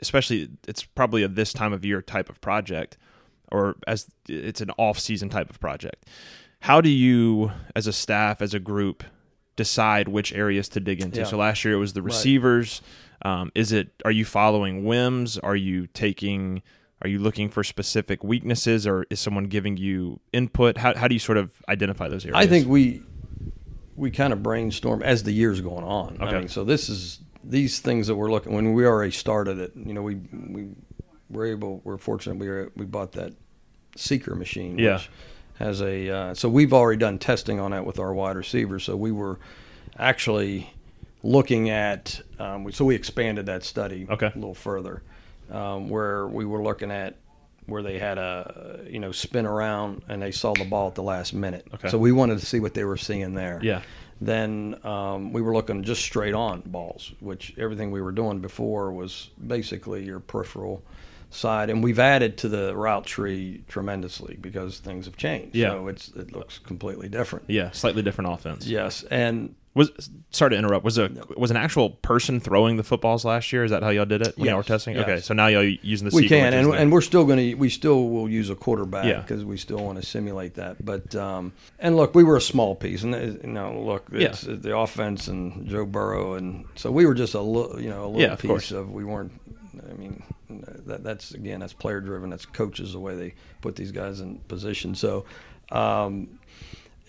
especially 0.00 0.48
it's 0.66 0.82
probably 0.82 1.22
a 1.22 1.28
this 1.28 1.52
time 1.52 1.72
of 1.72 1.84
year 1.84 2.00
type 2.00 2.28
of 2.30 2.40
project 2.40 2.96
or 3.52 3.76
as 3.86 4.06
it's 4.28 4.60
an 4.60 4.70
off 4.78 4.98
season 4.98 5.28
type 5.28 5.50
of 5.50 5.58
project. 5.60 6.06
How 6.60 6.80
do 6.80 6.88
you 6.88 7.52
as 7.74 7.86
a 7.86 7.92
staff 7.92 8.40
as 8.40 8.54
a 8.54 8.60
group 8.60 9.02
decide 9.56 10.08
which 10.08 10.32
areas 10.32 10.68
to 10.70 10.80
dig 10.80 11.02
into? 11.02 11.18
Yeah. 11.18 11.24
so 11.24 11.36
last 11.36 11.64
year 11.64 11.74
it 11.74 11.78
was 11.78 11.92
the 11.94 12.02
receivers 12.02 12.80
um, 13.22 13.50
is 13.54 13.72
it 13.72 13.88
are 14.04 14.10
you 14.10 14.24
following 14.24 14.84
whims? 14.84 15.36
Are 15.38 15.56
you 15.56 15.86
taking 15.88 16.62
are 17.02 17.08
you 17.08 17.18
looking 17.18 17.48
for 17.48 17.64
specific 17.64 18.22
weaknesses 18.22 18.86
or 18.86 19.06
is 19.10 19.20
someone 19.20 19.44
giving 19.44 19.76
you 19.76 20.20
input 20.32 20.76
how, 20.76 20.94
how 20.94 21.08
do 21.08 21.14
you 21.14 21.20
sort 21.20 21.38
of 21.38 21.50
identify 21.68 22.08
those 22.08 22.24
areas 22.24 22.36
I 22.36 22.46
think 22.46 22.68
we 22.68 23.02
we 23.96 24.10
kind 24.10 24.32
of 24.32 24.42
brainstorm 24.42 25.02
as 25.02 25.22
the 25.24 25.32
years 25.32 25.60
going 25.60 25.84
on. 25.84 26.14
Okay. 26.20 26.24
I 26.24 26.38
mean, 26.38 26.48
so 26.48 26.64
this 26.64 26.88
is 26.88 27.20
these 27.44 27.80
things 27.80 28.06
that 28.06 28.14
we're 28.14 28.30
looking 28.30 28.54
when 28.54 28.72
we 28.72 28.86
already 28.86 29.12
started 29.12 29.58
it. 29.58 29.72
You 29.76 29.92
know, 29.92 30.02
we 30.02 30.14
we 30.14 30.68
were 31.28 31.44
able. 31.44 31.82
We're 31.84 31.98
fortunate. 31.98 32.38
We 32.38 32.48
were, 32.48 32.72
we 32.76 32.86
bought 32.86 33.12
that 33.12 33.34
seeker 33.96 34.34
machine. 34.34 34.78
Yeah. 34.78 34.94
Which 34.94 35.10
has 35.58 35.82
a 35.82 36.08
uh, 36.08 36.34
so 36.34 36.48
we've 36.48 36.72
already 36.72 36.98
done 36.98 37.18
testing 37.18 37.60
on 37.60 37.72
that 37.72 37.84
with 37.84 37.98
our 37.98 38.14
wide 38.14 38.36
receivers. 38.36 38.84
So 38.84 38.96
we 38.96 39.12
were 39.12 39.38
actually 39.98 40.72
looking 41.22 41.68
at. 41.68 42.22
Um, 42.38 42.72
so 42.72 42.86
we 42.86 42.94
expanded 42.94 43.44
that 43.46 43.64
study 43.64 44.06
Okay. 44.08 44.30
a 44.34 44.38
little 44.38 44.54
further, 44.54 45.02
um, 45.50 45.88
where 45.88 46.26
we 46.26 46.44
were 46.44 46.62
looking 46.62 46.90
at 46.90 47.16
where 47.66 47.82
they 47.82 47.98
had 47.98 48.18
a 48.18 48.80
you 48.88 48.98
know 48.98 49.12
spin 49.12 49.46
around 49.46 50.02
and 50.08 50.20
they 50.20 50.32
saw 50.32 50.52
the 50.54 50.64
ball 50.64 50.88
at 50.88 50.94
the 50.94 51.02
last 51.02 51.32
minute. 51.32 51.66
Okay. 51.74 51.88
So 51.88 51.98
we 51.98 52.12
wanted 52.12 52.38
to 52.40 52.46
see 52.46 52.60
what 52.60 52.74
they 52.74 52.84
were 52.84 52.96
seeing 52.96 53.34
there. 53.34 53.60
Yeah. 53.62 53.82
Then 54.20 54.76
um, 54.84 55.32
we 55.32 55.40
were 55.40 55.54
looking 55.54 55.82
just 55.82 56.02
straight 56.02 56.34
on 56.34 56.62
balls, 56.66 57.12
which 57.20 57.54
everything 57.56 57.90
we 57.90 58.02
were 58.02 58.12
doing 58.12 58.40
before 58.40 58.92
was 58.92 59.30
basically 59.46 60.04
your 60.04 60.20
peripheral 60.20 60.82
side, 61.30 61.70
and 61.70 61.82
we've 61.82 61.98
added 62.00 62.36
to 62.38 62.48
the 62.48 62.76
route 62.76 63.06
tree 63.06 63.62
tremendously 63.68 64.36
because 64.40 64.78
things 64.80 65.06
have 65.06 65.16
changed. 65.16 65.54
Yeah. 65.54 65.70
So 65.70 65.88
it's 65.88 66.08
it 66.08 66.32
looks 66.32 66.58
completely 66.58 67.08
different. 67.08 67.44
yeah 67.48 67.70
slightly 67.70 68.02
different 68.02 68.32
offense 68.32 68.66
Yes, 68.66 69.04
and 69.04 69.54
was 69.72 70.10
sorry 70.30 70.50
to 70.50 70.56
interrupt 70.56 70.84
was 70.84 70.98
a 70.98 71.08
was 71.36 71.50
an 71.52 71.56
actual 71.56 71.90
person 71.90 72.40
throwing 72.40 72.76
the 72.76 72.82
footballs 72.82 73.24
last 73.24 73.52
year 73.52 73.62
is 73.62 73.70
that 73.70 73.82
how 73.84 73.90
y'all 73.90 74.04
did 74.04 74.20
it 74.20 74.36
when 74.36 74.48
y'all 74.48 74.56
were 74.56 74.62
testing 74.64 74.96
yes. 74.96 75.04
okay 75.04 75.20
so 75.20 75.32
now 75.32 75.46
y'all 75.46 75.62
using 75.62 76.08
the 76.08 76.14
we 76.16 76.28
can, 76.28 76.52
and, 76.52 76.74
and 76.74 76.90
we're 76.90 77.00
still 77.00 77.24
going 77.24 77.38
to, 77.38 77.54
we 77.54 77.68
still 77.68 78.08
will 78.08 78.28
use 78.28 78.50
a 78.50 78.56
quarterback 78.56 79.04
Yeah. 79.04 79.20
because 79.20 79.44
we 79.44 79.56
still 79.56 79.78
want 79.78 80.00
to 80.00 80.04
simulate 80.06 80.54
that. 80.54 80.84
But 80.84 81.14
um, 81.14 81.52
and 81.78 81.96
look, 81.96 82.14
we 82.16 82.24
were 82.24 82.36
a 82.36 82.40
small 82.40 82.74
piece, 82.74 83.04
and 83.04 83.14
uh, 83.14 83.18
you 83.18 83.38
know, 83.44 83.80
look, 83.80 84.08
it's 84.12 84.46
uh, 84.46 84.56
the 84.60 84.76
offense 84.76 85.28
and 85.28 85.66
Joe 85.68 85.86
Burrow, 85.86 86.34
and 86.34 86.64
so 86.74 86.90
we 86.90 87.06
were 87.06 87.14
just 87.14 87.34
a 87.34 87.40
little, 87.40 87.80
you 87.80 87.90
know, 87.90 88.04
a 88.04 88.06
little 88.06 88.20
Yeah, 88.20 88.32
of 88.32 88.40
piece 88.40 88.48
course. 88.48 88.70
of. 88.72 88.90
We 88.90 89.04
weren't. 89.04 89.32
I 89.88 89.94
mean, 89.94 90.22
that, 90.86 91.04
that's 91.04 91.32
again, 91.32 91.60
that's 91.60 91.72
player 91.72 92.00
driven. 92.00 92.28
That's 92.30 92.44
coaches 92.46 92.92
the 92.92 93.00
way 93.00 93.14
they 93.14 93.34
put 93.60 93.76
these 93.76 93.92
guys 93.92 94.20
in 94.20 94.38
position. 94.48 94.94
So. 94.96 95.24
Um, 95.72 96.39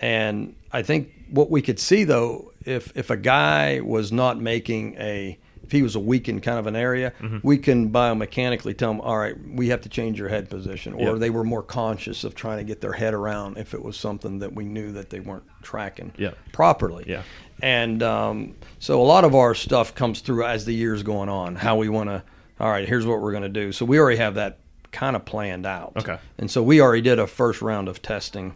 and 0.02 0.56
I 0.72 0.82
think 0.82 1.12
what 1.30 1.50
we 1.50 1.62
could 1.62 1.80
see 1.80 2.04
though, 2.04 2.52
if 2.66 2.92
if 2.98 3.10
a 3.10 3.18
guy 3.18 3.80
was 3.82 4.12
not 4.12 4.40
making 4.42 4.96
a 5.00 5.38
if 5.64 5.72
he 5.72 5.84
was 5.84 5.96
a 5.96 6.00
weak 6.00 6.28
in 6.28 6.42
kind 6.42 6.58
of 6.60 6.68
an 6.68 6.76
area, 6.76 7.14
Mm-hmm. 7.22 7.38
we 7.44 7.58
can 7.58 7.92
biomechanically 7.92 8.76
tell 8.78 8.92
them, 8.92 9.00
all 9.00 9.18
right, 9.18 9.36
we 9.48 9.70
have 9.70 9.80
to 9.82 9.90
change 9.90 10.20
your 10.20 10.28
head 10.28 10.50
position. 10.50 10.94
Or 10.94 11.02
Yeah. 11.14 11.14
they 11.14 11.30
were 11.30 11.44
more 11.46 11.64
conscious 11.64 12.24
of 12.26 12.36
trying 12.36 12.58
to 12.58 12.64
get 12.66 12.82
their 12.82 12.92
head 12.94 13.14
around 13.14 13.58
if 13.58 13.74
it 13.74 13.82
was 13.82 13.96
something 13.96 14.40
that 14.40 14.54
we 14.54 14.66
knew 14.66 14.92
that 14.94 15.10
they 15.12 15.22
weren't 15.22 15.46
tracking 15.62 16.12
Yeah. 16.18 16.32
properly. 16.52 17.06
Yeah. 17.08 17.22
And 17.62 18.02
um, 18.04 18.56
so 18.80 19.00
a 19.02 19.06
lot 19.06 19.24
of 19.24 19.34
our 19.36 19.54
stuff 19.56 19.94
comes 19.96 20.20
through 20.22 20.44
as 20.46 20.66
the 20.66 20.74
years 20.74 21.04
going 21.04 21.30
on. 21.30 21.56
How 21.56 21.78
we 21.78 21.88
want 21.90 22.10
to. 22.10 22.24
All 22.60 22.70
right, 22.70 22.88
here's 22.88 23.06
what 23.06 23.22
we're 23.22 23.32
going 23.32 23.44
to 23.44 23.50
do. 23.50 23.72
So 23.72 23.86
we 23.86 23.98
already 24.00 24.18
have 24.18 24.36
that 24.36 24.58
kind 24.92 25.16
of 25.16 25.24
planned 25.26 25.66
out. 25.66 25.94
Okay. 25.96 26.18
And 26.38 26.50
so 26.52 26.62
we 26.64 26.82
already 26.82 27.02
did 27.04 27.18
a 27.20 27.28
first 27.28 27.62
round 27.62 27.88
of 27.88 28.02
testing. 28.02 28.56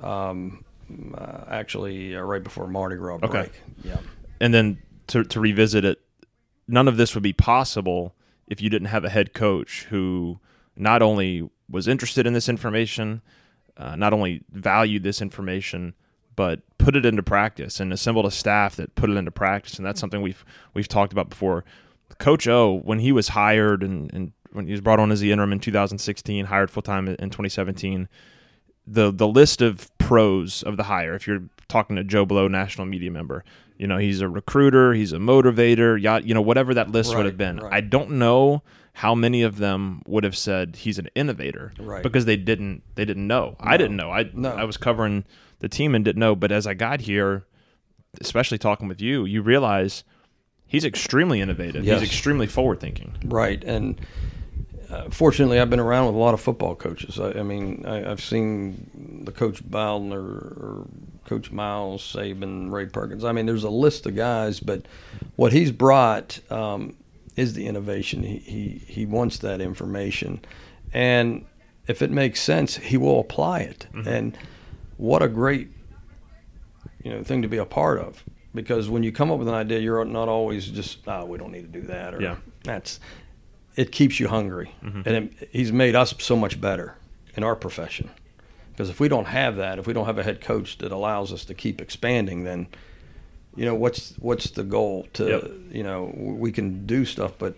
Um, 0.00 0.64
uh, 1.16 1.44
actually, 1.48 2.16
uh, 2.16 2.20
right 2.20 2.42
before 2.42 2.66
Mardi 2.66 2.96
Gras 2.96 3.18
break. 3.18 3.34
Okay. 3.34 3.50
Yeah. 3.82 3.98
and 4.40 4.52
then 4.52 4.78
to, 5.08 5.24
to 5.24 5.40
revisit 5.40 5.84
it, 5.84 6.00
none 6.66 6.88
of 6.88 6.96
this 6.96 7.14
would 7.14 7.22
be 7.22 7.32
possible 7.32 8.14
if 8.46 8.60
you 8.60 8.70
didn't 8.70 8.88
have 8.88 9.04
a 9.04 9.10
head 9.10 9.32
coach 9.32 9.86
who 9.90 10.38
not 10.76 11.02
only 11.02 11.48
was 11.68 11.88
interested 11.88 12.26
in 12.26 12.32
this 12.32 12.48
information, 12.48 13.22
uh, 13.76 13.96
not 13.96 14.12
only 14.12 14.42
valued 14.50 15.02
this 15.02 15.20
information, 15.22 15.94
but 16.36 16.60
put 16.78 16.96
it 16.96 17.06
into 17.06 17.22
practice 17.22 17.80
and 17.80 17.92
assembled 17.92 18.26
a 18.26 18.30
staff 18.30 18.76
that 18.76 18.94
put 18.94 19.08
it 19.10 19.16
into 19.16 19.30
practice. 19.30 19.76
And 19.78 19.86
that's 19.86 20.00
something 20.00 20.20
we've 20.20 20.44
we've 20.74 20.88
talked 20.88 21.12
about 21.12 21.30
before. 21.30 21.64
Coach 22.18 22.46
O, 22.46 22.80
when 22.84 22.98
he 23.00 23.12
was 23.12 23.28
hired 23.28 23.82
and, 23.82 24.12
and 24.12 24.32
when 24.52 24.66
he 24.66 24.72
was 24.72 24.80
brought 24.80 25.00
on 25.00 25.10
as 25.10 25.20
the 25.20 25.32
interim 25.32 25.52
in 25.52 25.60
2016, 25.60 26.46
hired 26.46 26.70
full 26.70 26.82
time 26.82 27.08
in 27.08 27.30
2017, 27.30 28.08
the 28.86 29.10
the 29.10 29.28
list 29.28 29.62
of 29.62 29.93
pros 30.06 30.62
of 30.62 30.76
the 30.76 30.84
hire. 30.84 31.14
If 31.14 31.26
you're 31.26 31.44
talking 31.68 31.96
to 31.96 32.04
Joe 32.04 32.24
Blow, 32.24 32.48
national 32.48 32.86
media 32.86 33.10
member, 33.10 33.44
you 33.78 33.86
know 33.86 33.98
he's 33.98 34.20
a 34.20 34.28
recruiter, 34.28 34.92
he's 34.94 35.12
a 35.12 35.18
motivator, 35.18 36.00
you 36.24 36.34
know 36.34 36.42
whatever 36.42 36.74
that 36.74 36.90
list 36.90 37.14
would 37.16 37.26
have 37.26 37.36
been. 37.36 37.58
right. 37.58 37.72
I 37.72 37.80
don't 37.80 38.12
know 38.12 38.62
how 38.98 39.14
many 39.14 39.42
of 39.42 39.58
them 39.58 40.02
would 40.06 40.22
have 40.22 40.36
said 40.36 40.76
he's 40.76 40.98
an 40.98 41.08
innovator, 41.16 41.72
Right. 41.80 42.02
Because 42.02 42.26
they 42.26 42.36
didn't 42.36 42.82
they 42.94 43.04
didn't 43.04 43.26
know. 43.26 43.56
I 43.58 43.76
didn't 43.76 43.96
know. 43.96 44.10
I 44.10 44.30
No. 44.32 44.50
I 44.50 44.64
was 44.64 44.76
covering 44.76 45.24
the 45.58 45.68
team 45.68 45.94
and 45.94 46.04
didn't 46.04 46.20
know. 46.20 46.36
But 46.36 46.52
as 46.52 46.66
I 46.66 46.74
got 46.74 47.00
here, 47.00 47.44
especially 48.20 48.58
talking 48.58 48.86
with 48.86 49.00
you, 49.00 49.24
you 49.24 49.42
realize 49.42 50.04
he's 50.66 50.84
extremely 50.84 51.40
innovative. 51.40 51.84
Yes. 51.84 52.00
He's 52.00 52.10
extremely 52.10 52.46
forward 52.46 52.78
thinking. 52.78 53.14
Right. 53.24 53.62
And 53.64 54.00
uh, 54.94 55.10
fortunately, 55.10 55.58
I've 55.58 55.70
been 55.70 55.80
around 55.80 56.06
with 56.06 56.14
a 56.14 56.18
lot 56.18 56.34
of 56.34 56.40
football 56.40 56.74
coaches. 56.74 57.18
I, 57.18 57.30
I 57.40 57.42
mean, 57.42 57.84
I, 57.86 58.10
I've 58.10 58.20
seen 58.22 59.22
the 59.24 59.32
coach 59.32 59.68
Bowden 59.68 60.12
or, 60.12 60.20
or 60.20 60.86
Coach 61.24 61.50
Miles, 61.50 62.02
Saban, 62.02 62.70
Ray 62.70 62.86
Perkins. 62.86 63.24
I 63.24 63.32
mean, 63.32 63.46
there's 63.46 63.64
a 63.64 63.70
list 63.70 64.06
of 64.06 64.14
guys, 64.14 64.60
but 64.60 64.86
what 65.36 65.52
he's 65.52 65.72
brought 65.72 66.38
um, 66.50 66.94
is 67.36 67.54
the 67.54 67.66
innovation. 67.66 68.22
He, 68.22 68.38
he 68.38 68.68
he 68.86 69.06
wants 69.06 69.38
that 69.38 69.60
information, 69.60 70.40
and 70.92 71.44
if 71.86 72.02
it 72.02 72.10
makes 72.10 72.40
sense, 72.40 72.76
he 72.76 72.96
will 72.96 73.20
apply 73.20 73.60
it. 73.60 73.86
And 74.06 74.36
what 74.96 75.22
a 75.22 75.28
great 75.28 75.68
you 77.02 77.10
know 77.10 77.22
thing 77.22 77.42
to 77.42 77.48
be 77.48 77.56
a 77.58 77.64
part 77.66 77.98
of 77.98 78.22
because 78.54 78.88
when 78.88 79.02
you 79.02 79.10
come 79.12 79.30
up 79.30 79.38
with 79.38 79.48
an 79.48 79.54
idea, 79.54 79.80
you're 79.80 80.04
not 80.04 80.28
always 80.28 80.66
just 80.68 80.98
oh, 81.08 81.24
we 81.24 81.36
don't 81.38 81.50
need 81.52 81.72
to 81.72 81.80
do 81.80 81.86
that 81.88 82.14
or 82.14 82.22
Yeah. 82.22 82.36
that's 82.62 83.00
it 83.76 83.92
keeps 83.92 84.20
you 84.20 84.28
hungry, 84.28 84.72
mm-hmm. 84.82 85.02
and 85.06 85.16
it, 85.16 85.48
he's 85.52 85.72
made 85.72 85.94
us 85.94 86.14
so 86.18 86.36
much 86.36 86.60
better 86.60 86.96
in 87.36 87.42
our 87.42 87.56
profession 87.56 88.10
Because 88.70 88.90
if 88.90 89.00
we 89.00 89.08
don't 89.08 89.26
have 89.26 89.56
that, 89.56 89.78
if 89.78 89.86
we 89.86 89.92
don't 89.92 90.06
have 90.06 90.18
a 90.18 90.22
head 90.22 90.40
coach 90.40 90.78
that 90.78 90.92
allows 90.92 91.32
us 91.32 91.44
to 91.46 91.54
keep 91.54 91.80
expanding, 91.80 92.44
then 92.44 92.68
you 93.56 93.64
know 93.64 93.74
what's 93.74 94.14
what's 94.18 94.50
the 94.50 94.64
goal? 94.64 95.06
To 95.14 95.28
Yep. 95.28 95.50
you 95.70 95.82
know 95.82 96.12
we 96.14 96.52
can 96.52 96.86
do 96.86 97.04
stuff, 97.04 97.32
but 97.38 97.56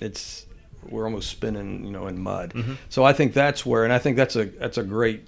it's 0.00 0.46
we're 0.88 1.04
almost 1.04 1.30
spinning 1.30 1.84
you 1.84 1.92
know 1.92 2.06
in 2.06 2.20
mud. 2.20 2.54
Mm-hmm. 2.54 2.74
So 2.88 3.04
I 3.04 3.12
think 3.12 3.34
that's 3.34 3.64
where, 3.64 3.84
and 3.84 3.92
I 3.92 3.98
think 3.98 4.16
that's 4.16 4.36
a 4.36 4.44
that's 4.44 4.78
a 4.78 4.82
great 4.82 5.26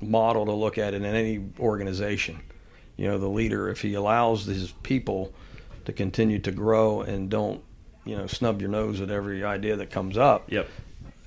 model 0.00 0.46
to 0.46 0.52
look 0.52 0.78
at 0.78 0.94
in 0.94 1.04
any 1.04 1.44
organization. 1.58 2.40
You 2.96 3.08
know, 3.08 3.18
the 3.18 3.28
leader, 3.28 3.68
if 3.68 3.82
he 3.82 3.94
allows 3.94 4.46
his 4.46 4.72
people 4.82 5.32
to 5.84 5.92
continue 5.92 6.38
to 6.40 6.50
grow 6.50 7.02
and 7.02 7.30
don't, 7.30 7.62
you 8.06 8.16
know, 8.16 8.26
snub 8.26 8.60
your 8.60 8.70
nose 8.70 9.00
at 9.00 9.10
every 9.10 9.44
idea 9.44 9.76
that 9.76 9.90
comes 9.90 10.16
up, 10.16 10.50
Yep. 10.50 10.68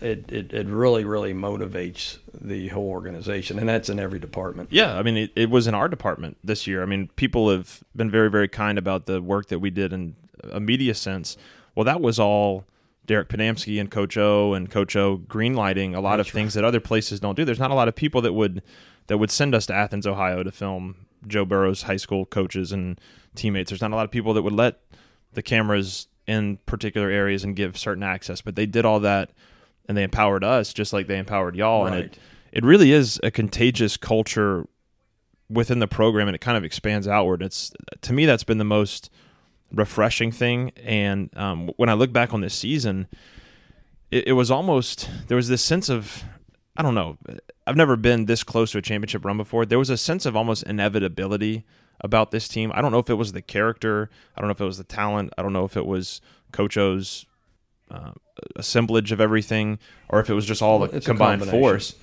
it, 0.02 0.32
it, 0.32 0.54
it 0.54 0.68
really, 0.68 1.04
really 1.04 1.34
motivates 1.34 2.18
the 2.34 2.70
whole 2.70 2.88
organization. 2.90 3.60
And 3.60 3.68
that's 3.70 3.90
in 3.90 4.00
every 4.00 4.18
department. 4.20 4.70
Yeah, 4.72 4.98
I 4.98 5.04
mean, 5.04 5.18
it, 5.18 5.32
it 5.36 5.50
was 5.50 5.68
in 5.68 5.76
our 5.76 5.88
department 5.90 6.38
this 6.44 6.66
year. 6.68 6.82
I 6.82 6.86
mean, 6.86 7.10
people 7.18 7.50
have 7.52 7.84
been 7.96 8.10
very, 8.10 8.30
very 8.32 8.48
kind 8.48 8.78
about 8.78 9.06
the 9.06 9.22
work 9.22 9.50
that 9.50 9.60
we 9.60 9.70
did 9.70 9.92
in 9.94 10.16
a 10.52 10.60
media 10.60 10.96
sense. 10.96 11.36
Well, 11.76 11.84
that 11.84 12.00
was 12.02 12.18
all 12.18 12.66
Derek 13.06 13.28
Ponamsky 13.30 13.80
and 13.80 13.92
Coach 13.92 14.18
O 14.18 14.54
and 14.54 14.70
Coach 14.70 14.96
O 14.96 15.18
greenlighting 15.18 15.96
a 15.96 16.00
lot 16.00 16.20
of 16.20 16.28
things 16.30 16.54
that 16.54 16.64
other 16.64 16.80
places 16.80 17.20
don't 17.20 17.36
do. 17.36 17.44
There's 17.44 17.60
not 17.60 17.72
a 17.72 17.76
lot 17.76 17.88
of 17.90 17.96
people 17.96 18.22
that 18.22 18.34
would 18.34 18.62
that 19.08 19.18
would 19.18 19.32
send 19.32 19.54
us 19.56 19.66
to 19.66 19.74
Athens, 19.74 20.06
Ohio, 20.06 20.44
to 20.44 20.52
film 20.52 21.08
Joe 21.28 21.44
Burrow's 21.44 21.82
high 21.84 21.98
school 21.98 22.26
coaches 22.26 22.72
and 22.72 23.02
teammates. 23.36 23.72
There's 23.72 23.82
not 23.82 23.92
a 23.92 23.96
lot 23.96 24.06
of 24.06 24.12
people 24.12 24.34
that 24.36 24.44
would 24.44 24.54
let 24.54 24.80
the 25.34 25.42
cameras 25.42 26.08
in 26.30 26.58
particular 26.68 27.10
areas 27.10 27.44
and 27.44 27.56
give 27.56 27.76
certain 27.76 28.04
access, 28.04 28.40
but 28.40 28.56
they 28.56 28.68
did 28.68 28.86
all 28.86 29.00
that 29.00 29.32
and 29.88 29.98
they 29.98 30.04
empowered 30.04 30.44
us 30.44 30.72
just 30.74 30.94
like 30.94 31.08
they 31.08 31.18
empowered 31.18 31.56
y'all, 31.56 31.88
and 31.88 31.96
it 31.96 32.20
it 32.52 32.64
really 32.64 32.92
is 32.92 33.20
a 33.24 33.32
contagious 33.32 33.98
culture 33.98 34.68
within 35.50 35.80
the 35.80 35.88
program 35.88 36.28
and 36.28 36.36
it 36.36 36.40
kind 36.40 36.56
of 36.56 36.64
expands 36.64 37.08
outward. 37.08 37.42
It's 37.42 37.74
to 38.02 38.14
me 38.14 38.28
that's 38.28 38.44
been 38.44 38.60
the 38.60 38.64
most 38.64 39.10
refreshing 39.74 40.32
thing. 40.32 40.72
And 40.84 41.36
um, 41.36 41.72
when 41.78 41.90
I 41.90 41.94
look 41.94 42.14
back 42.14 42.32
on 42.34 42.42
this 42.42 42.54
season, 42.54 43.08
it, 44.12 44.28
it 44.28 44.34
was 44.34 44.52
almost 44.52 45.10
there 45.28 45.38
was 45.38 45.48
this 45.48 45.64
sense 45.64 45.90
of 45.90 46.24
I 46.78 46.84
don't 46.84 46.96
know. 46.96 47.18
I've 47.66 47.76
never 47.76 47.96
been 47.96 48.26
this 48.26 48.44
close 48.44 48.72
to 48.72 48.78
a 48.78 48.82
championship 48.84 49.26
run 49.26 49.38
before. 49.38 49.66
There 49.66 49.80
was 49.80 49.90
a 49.90 49.98
sense 49.98 50.28
of 50.28 50.36
almost 50.36 50.62
inevitability 50.64 51.66
about 52.02 52.32
this 52.32 52.48
team. 52.48 52.72
I 52.74 52.82
don't 52.82 52.92
know 52.92 53.00
if 53.00 53.10
it 53.10 53.16
was 53.16 53.32
the 53.34 53.42
character. 53.42 54.10
I 54.36 54.42
don't 54.42 54.48
know 54.48 54.54
if 54.54 54.62
it 54.62 54.66
was 54.66 54.78
the 54.78 54.84
talent. 54.84 55.34
I 55.38 55.42
don't 55.42 55.54
know 55.54 55.66
if 55.66 55.76
it 55.76 55.86
was 55.86 56.22
Coach 56.52 56.78
O's 56.78 57.26
uh, 57.92 58.12
assemblage 58.56 59.12
of 59.12 59.20
everything, 59.20 59.80
or 60.10 60.20
if 60.20 60.30
it 60.30 60.34
was 60.34 60.46
just 60.46 60.62
all 60.62 60.80
the 60.80 60.98
It's 60.98 61.06
combined 61.06 61.46
force. 61.46 61.96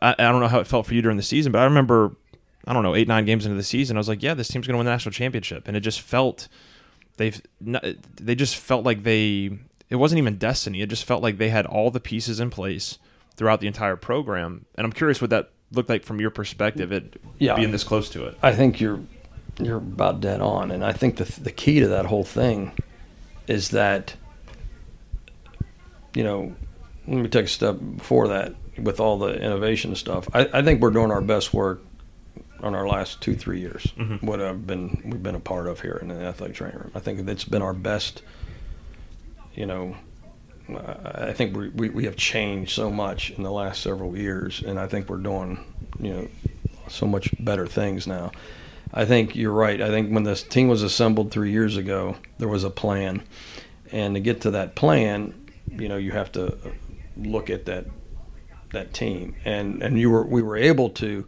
I, 0.00 0.14
I 0.18 0.24
don't 0.30 0.40
know 0.40 0.48
how 0.48 0.60
it 0.60 0.66
felt 0.66 0.86
for 0.86 0.94
you 0.94 1.02
during 1.02 1.16
the 1.16 1.22
season, 1.22 1.52
but 1.52 1.58
I 1.58 1.64
remember, 1.64 2.16
I 2.66 2.72
don't 2.72 2.82
know, 2.82 2.94
eight 2.94 3.08
nine 3.08 3.24
games 3.24 3.44
into 3.44 3.56
the 3.56 3.62
season, 3.64 3.96
I 3.96 4.00
was 4.00 4.08
like, 4.08 4.22
yeah, 4.22 4.34
this 4.34 4.48
team's 4.48 4.66
going 4.66 4.74
to 4.74 4.78
win 4.78 4.86
the 4.86 4.92
national 4.92 5.12
championship, 5.12 5.66
and 5.66 5.76
it 5.76 5.80
just 5.80 6.00
felt 6.00 6.48
they've 7.16 7.40
they 7.60 8.34
just 8.34 8.56
felt 8.56 8.84
like 8.84 9.02
they 9.02 9.50
it 9.90 9.96
wasn't 9.96 10.18
even 10.18 10.38
destiny. 10.38 10.80
It 10.80 10.88
just 10.88 11.04
felt 11.04 11.22
like 11.22 11.38
they 11.38 11.50
had 11.50 11.66
all 11.66 11.90
the 11.90 12.00
pieces 12.00 12.40
in 12.40 12.50
place 12.50 12.98
throughout 13.36 13.60
the 13.60 13.66
entire 13.66 13.96
program, 13.96 14.66
and 14.76 14.84
I'm 14.84 14.92
curious 14.92 15.20
what 15.20 15.30
that 15.30 15.50
looked 15.72 15.88
like 15.88 16.04
from 16.04 16.20
your 16.20 16.30
perspective. 16.30 16.92
It 16.92 17.20
Yeah. 17.38 17.56
being 17.56 17.70
this 17.72 17.84
close 17.84 18.08
to 18.10 18.24
it. 18.26 18.36
I 18.42 18.52
think 18.52 18.80
you're 18.80 19.00
you're 19.60 19.76
about 19.78 20.20
dead 20.20 20.40
on, 20.40 20.70
and 20.70 20.84
I 20.84 20.92
think 20.92 21.16
the 21.16 21.24
the 21.40 21.50
key 21.52 21.80
to 21.80 21.88
that 21.88 22.06
whole 22.06 22.24
thing 22.24 22.72
is 23.46 23.70
that 23.70 24.14
you 26.14 26.22
know 26.24 26.54
let 27.08 27.16
me 27.22 27.28
take 27.28 27.46
a 27.46 27.48
step 27.48 27.76
before 27.96 28.28
that 28.28 28.54
with 28.78 29.00
all 29.00 29.18
the 29.18 29.34
innovation 29.34 29.94
stuff. 29.96 30.28
I, 30.32 30.48
I 30.52 30.62
think 30.62 30.80
we're 30.80 30.90
doing 30.90 31.10
our 31.10 31.20
best 31.20 31.52
work 31.52 31.82
on 32.60 32.74
our 32.74 32.86
last 32.86 33.20
two 33.20 33.34
three 33.34 33.60
years. 33.60 33.82
Mm-hmm. 33.98 34.24
What 34.24 34.40
I've 34.40 34.66
been 34.66 35.02
we've 35.04 35.22
been 35.22 35.34
a 35.34 35.40
part 35.40 35.66
of 35.66 35.80
here 35.80 35.98
in 36.00 36.08
the 36.08 36.14
athletic 36.22 36.56
training 36.56 36.78
room. 36.78 36.92
I 36.94 37.00
think 37.00 37.28
it's 37.28 37.44
been 37.44 37.62
our 37.62 37.74
best. 37.74 38.22
You 39.54 39.66
know, 39.66 39.96
I 40.68 41.32
think 41.32 41.56
we, 41.56 41.68
we, 41.70 41.90
we 41.90 42.04
have 42.04 42.16
changed 42.16 42.72
so 42.72 42.90
much 42.90 43.30
in 43.30 43.42
the 43.42 43.50
last 43.50 43.82
several 43.82 44.16
years, 44.16 44.62
and 44.62 44.78
I 44.78 44.86
think 44.86 45.08
we're 45.08 45.16
doing, 45.16 45.64
you 46.00 46.12
know, 46.12 46.28
so 46.88 47.06
much 47.06 47.32
better 47.44 47.66
things 47.66 48.06
now. 48.06 48.32
I 48.94 49.04
think 49.04 49.34
you're 49.34 49.52
right. 49.52 49.80
I 49.80 49.88
think 49.88 50.12
when 50.12 50.24
this 50.24 50.42
team 50.42 50.68
was 50.68 50.82
assembled 50.82 51.30
three 51.30 51.50
years 51.50 51.76
ago, 51.76 52.16
there 52.38 52.48
was 52.48 52.64
a 52.64 52.70
plan, 52.70 53.22
and 53.90 54.14
to 54.14 54.20
get 54.20 54.42
to 54.42 54.50
that 54.52 54.74
plan, 54.74 55.34
you 55.70 55.88
know, 55.88 55.96
you 55.96 56.12
have 56.12 56.30
to 56.32 56.56
look 57.16 57.50
at 57.50 57.66
that 57.66 57.86
that 58.72 58.92
team, 58.94 59.36
and 59.44 59.82
and 59.82 59.98
you 59.98 60.10
were 60.10 60.24
we 60.24 60.42
were 60.42 60.56
able 60.56 60.90
to 60.90 61.26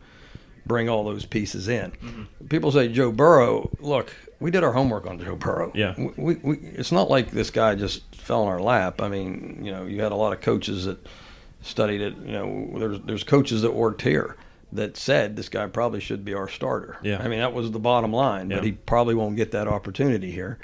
bring 0.67 0.89
all 0.89 1.05
those 1.05 1.25
pieces 1.25 1.69
in. 1.69 1.91
Mm-hmm. 1.91 2.47
People 2.49 2.73
say 2.73 2.89
Joe 2.89 3.13
Burrow. 3.13 3.71
Look, 3.81 4.15
we 4.41 4.51
did 4.51 4.65
our 4.65 4.73
homework 4.73 5.07
on 5.07 5.19
Joe 5.19 5.37
Burrow. 5.37 5.73
Yeah. 5.75 5.95
we, 5.97 6.13
we, 6.17 6.35
we 6.37 6.57
it's 6.59 6.93
not 6.93 7.11
like 7.11 7.31
this 7.31 7.51
guy 7.51 7.75
just 7.75 8.15
fell 8.15 8.43
in 8.43 8.49
our 8.49 8.61
lap. 8.61 9.01
I 9.01 9.09
mean, 9.09 9.61
you 9.63 9.73
know, 9.73 9.85
you 9.85 10.03
had 10.03 10.13
a 10.13 10.17
lot 10.17 10.33
of 10.33 10.41
coaches 10.41 10.87
that 10.87 10.99
studied 11.63 12.01
it. 12.01 12.17
You 12.19 12.33
know, 12.33 12.79
there's 12.79 13.01
there's 13.01 13.25
coaches 13.25 13.63
that 13.63 13.73
worked 13.73 14.03
here 14.03 14.37
that 14.73 14.97
said 14.97 15.37
this 15.37 15.49
guy 15.49 15.67
probably 15.69 16.01
should 16.01 16.25
be 16.25 16.35
our 16.35 16.49
starter. 16.49 16.99
Yeah. 17.03 17.23
I 17.23 17.29
mean, 17.29 17.39
that 17.39 17.53
was 17.53 17.71
the 17.71 17.79
bottom 17.79 18.13
line. 18.13 18.51
Yeah. 18.51 18.57
But 18.57 18.65
he 18.65 18.73
probably 18.73 19.15
won't 19.15 19.37
get 19.37 19.53
that 19.53 19.69
opportunity 19.69 20.31
here. 20.31 20.59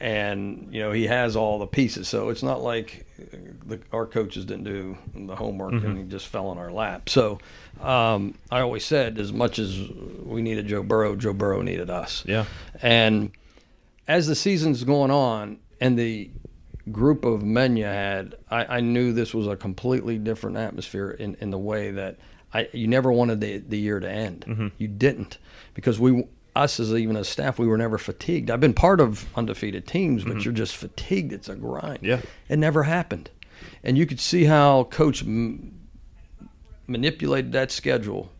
And 0.00 0.68
you 0.70 0.80
know 0.80 0.92
he 0.92 1.08
has 1.08 1.34
all 1.34 1.58
the 1.58 1.66
pieces, 1.66 2.06
so 2.06 2.28
it's 2.28 2.44
not 2.44 2.62
like 2.62 3.04
the, 3.66 3.80
our 3.92 4.06
coaches 4.06 4.44
didn't 4.44 4.64
do 4.64 4.96
the 5.14 5.36
homework 5.36 5.72
and 5.72 5.98
he 5.98 6.04
just 6.04 6.26
fell 6.28 6.52
in 6.52 6.58
our 6.58 6.70
lap. 6.70 7.08
So 7.08 7.38
um, 7.80 8.34
I 8.50 8.60
always 8.60 8.84
said, 8.84 9.18
as 9.18 9.32
much 9.32 9.58
as 9.58 9.88
we 10.22 10.42
needed 10.42 10.66
Joe 10.66 10.82
Burrow, 10.82 11.16
Joe 11.16 11.32
Burrow 11.32 11.62
needed 11.62 11.90
us. 11.90 12.24
Yeah. 12.26 12.44
And 12.80 13.32
as 14.06 14.26
the 14.26 14.34
season's 14.34 14.84
going 14.84 15.10
on 15.10 15.58
and 15.80 15.98
the 15.98 16.30
group 16.92 17.24
of 17.24 17.42
men 17.42 17.76
you 17.76 17.84
had, 17.84 18.36
I, 18.50 18.76
I 18.76 18.80
knew 18.80 19.12
this 19.12 19.34
was 19.34 19.46
a 19.46 19.56
completely 19.56 20.18
different 20.18 20.56
atmosphere 20.56 21.10
in, 21.10 21.36
in 21.40 21.50
the 21.50 21.58
way 21.58 21.90
that 21.90 22.16
I 22.54 22.68
you 22.72 22.86
never 22.86 23.12
wanted 23.12 23.40
the, 23.40 23.58
the 23.58 23.78
year 23.78 24.00
to 24.00 24.10
end. 24.10 24.72
You 24.78 24.88
didn't 24.88 25.38
because 25.74 26.00
we 26.00 26.24
us 26.58 26.80
as 26.80 26.92
even 26.92 27.16
as 27.16 27.28
staff 27.28 27.58
we 27.58 27.66
were 27.66 27.78
never 27.78 27.98
fatigued. 27.98 28.50
I've 28.50 28.60
been 28.60 28.74
part 28.74 29.00
of 29.00 29.26
undefeated 29.36 29.86
teams, 29.86 30.24
but 30.24 30.30
mm-hmm. 30.30 30.40
you're 30.40 30.52
just 30.52 30.76
fatigued. 30.76 31.32
It's 31.32 31.48
a 31.48 31.54
grind. 31.54 32.00
Yeah. 32.02 32.20
it 32.48 32.58
never 32.58 32.82
happened, 32.82 33.30
and 33.82 33.96
you 33.96 34.06
could 34.06 34.20
see 34.20 34.44
how 34.44 34.84
coach 34.84 35.22
m- 35.22 35.78
manipulated 36.86 37.52
that 37.52 37.70
schedule 37.70 38.30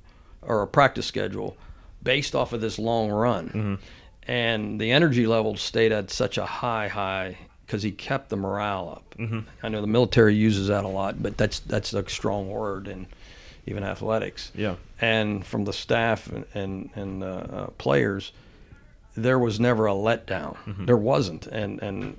or 0.43 0.63
a 0.63 0.67
practice 0.67 1.07
schedule 1.07 1.57
based 2.03 2.35
off 2.35 2.53
of 2.53 2.61
this 2.61 2.79
long 2.79 3.11
run. 3.11 3.49
Mm-hmm. 3.49 3.75
And 4.31 4.81
the 4.81 4.93
energy 4.93 5.27
level 5.27 5.57
stayed 5.57 5.93
at 5.93 6.11
such 6.11 6.37
a 6.37 6.45
high, 6.45 6.89
high 6.89 7.39
because 7.65 7.83
he 7.83 7.91
kept 7.91 8.31
the 8.31 8.37
morale 8.37 8.91
up. 8.97 9.15
Mm-hmm. 9.19 9.41
I 9.63 9.69
know 9.69 9.81
the 9.81 9.87
military 9.87 10.35
uses 10.35 10.69
that 10.69 10.85
a 10.85 10.89
lot, 10.89 11.23
but 11.23 11.37
that's 11.37 11.61
that's 11.61 11.93
a 11.93 12.09
strong 12.09 12.49
word 12.49 12.89
in 12.89 13.07
even 13.69 13.85
athletics. 13.85 14.53
Yeah. 14.55 14.77
And 15.01 15.45
from 15.47 15.65
the 15.65 15.73
staff 15.73 16.29
and 16.29 16.45
and, 16.55 16.91
and 16.95 17.23
uh, 17.23 17.27
uh, 17.27 17.67
players, 17.79 18.33
there 19.17 19.39
was 19.39 19.61
never 19.61 19.87
a 19.87 19.93
letdown. 19.93 20.57
There 20.87 20.97
wasn't, 20.97 21.47
and 21.47 21.83
and 21.83 22.17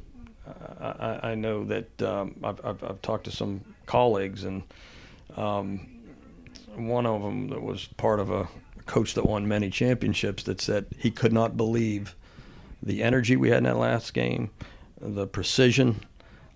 uh, 0.48 1.18
I, 1.22 1.32
I 1.32 1.36
know 1.36 1.66
that 1.66 2.02
um, 2.02 2.36
I've, 2.44 2.64
I've 2.66 2.84
I've 2.84 3.02
talked 3.02 3.26
to 3.26 3.32
some 3.32 3.62
colleagues, 3.86 4.44
and 4.44 4.64
um, 5.36 5.88
one 6.76 7.06
of 7.06 7.22
them 7.22 7.50
that 7.50 7.62
was 7.62 7.86
part 7.98 8.20
of 8.20 8.30
a 8.30 8.48
coach 8.86 9.14
that 9.14 9.26
won 9.26 9.48
many 9.48 9.70
championships 9.70 10.44
that 10.44 10.60
said 10.60 10.86
he 10.98 11.12
could 11.12 11.32
not 11.32 11.56
believe 11.56 12.16
the 12.82 13.04
energy 13.04 13.36
we 13.36 13.50
had 13.50 13.60
in 13.60 13.64
that 13.66 13.78
last 13.78 14.14
game, 14.14 14.50
the 15.00 15.28
precision, 15.28 16.02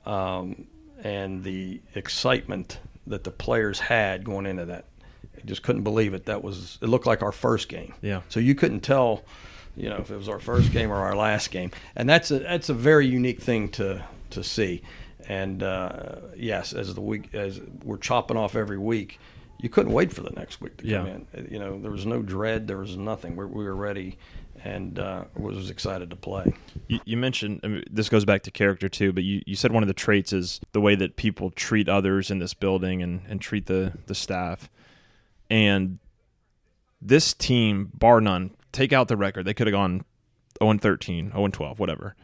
um, 0.06 0.66
and 1.04 1.44
the 1.44 1.80
excitement 1.96 2.80
that 3.08 3.24
the 3.24 3.32
players 3.32 3.80
had 3.80 4.24
going 4.24 4.46
into 4.46 4.66
that. 4.66 4.86
He 5.38 5.44
just 5.48 5.64
couldn't 5.64 5.84
believe 5.84 6.14
it. 6.14 6.26
That 6.26 6.44
was 6.44 6.78
it 6.82 6.88
looked 6.88 7.06
like 7.06 7.22
our 7.22 7.32
first 7.32 7.68
game. 7.70 7.94
Yeah. 8.02 8.22
So 8.30 8.40
you 8.40 8.56
couldn't 8.56 8.80
tell, 8.82 9.24
you 9.76 9.90
know, 9.90 9.98
if 9.98 10.10
it 10.12 10.16
was 10.18 10.30
our 10.30 10.40
first 10.40 10.72
game 10.72 10.92
or 10.92 10.96
our 10.98 11.16
last 11.16 11.52
game, 11.52 11.72
and 11.96 12.08
that's 12.10 12.32
a 12.32 12.40
that's 12.40 12.70
a 12.70 12.74
very 12.74 13.08
unique 13.08 13.42
thing 13.42 13.70
to 13.72 14.04
to 14.32 14.44
see. 14.44 14.82
And 15.28 15.64
uh, 15.64 16.16
yes, 16.36 16.74
as 16.74 16.94
the 16.94 17.02
week 17.02 17.34
as 17.34 17.60
we're 17.84 17.98
chopping 17.98 18.38
off 18.38 18.56
every 18.56 18.78
week, 18.78 19.20
you 19.60 19.70
couldn't 19.70 19.94
wait 19.94 20.12
for 20.14 20.22
the 20.22 20.32
next 20.32 20.60
week 20.62 20.78
to 20.78 20.84
come 20.84 21.08
Yeah. 21.08 21.18
in. 21.40 21.48
You 21.52 21.60
know, 21.60 21.80
there 21.80 21.92
was 21.92 22.06
no 22.06 22.22
dread, 22.22 22.68
there 22.68 22.78
was 22.78 22.98
nothing. 22.98 23.36
We, 23.36 23.46
we 23.46 23.64
were 23.64 23.76
ready, 23.76 24.18
and 24.64 24.98
uh, 24.98 25.26
was 25.36 25.70
excited 25.70 26.10
to 26.10 26.16
play. 26.16 26.54
You, 26.88 27.00
you 27.06 27.18
mentioned 27.18 27.60
I 27.64 27.68
mean, 27.68 27.84
this 27.90 28.10
goes 28.10 28.26
back 28.26 28.44
to 28.44 28.52
character 28.52 28.88
too, 28.88 29.12
but 29.12 29.24
you, 29.24 29.42
you 29.46 29.56
said 29.56 29.72
one 29.72 29.84
of 29.84 29.88
the 29.88 29.94
traits 29.94 30.32
is 30.32 30.62
the 30.72 30.82
way 30.82 30.96
that 30.96 31.16
people 31.16 31.52
treat 31.52 31.90
others 31.90 32.32
in 32.32 32.40
this 32.40 32.54
building 32.54 33.02
and, 33.02 33.22
and 33.28 33.42
treat 33.42 33.66
the, 33.66 33.94
the 34.08 34.16
staff. 34.16 34.70
And 35.50 36.00
this 37.02 37.34
team, 37.34 37.92
bar 37.94 38.22
none, 38.22 38.52
take 38.72 38.94
out 38.94 39.10
the 39.10 39.18
record. 39.18 39.46
They 39.46 39.54
could 39.54 39.68
have 39.68 39.74
gone 39.74 40.06
0 40.62 40.78
13, 40.78 41.32
0 41.32 41.48
12, 41.48 41.80
whatever. 41.80 42.16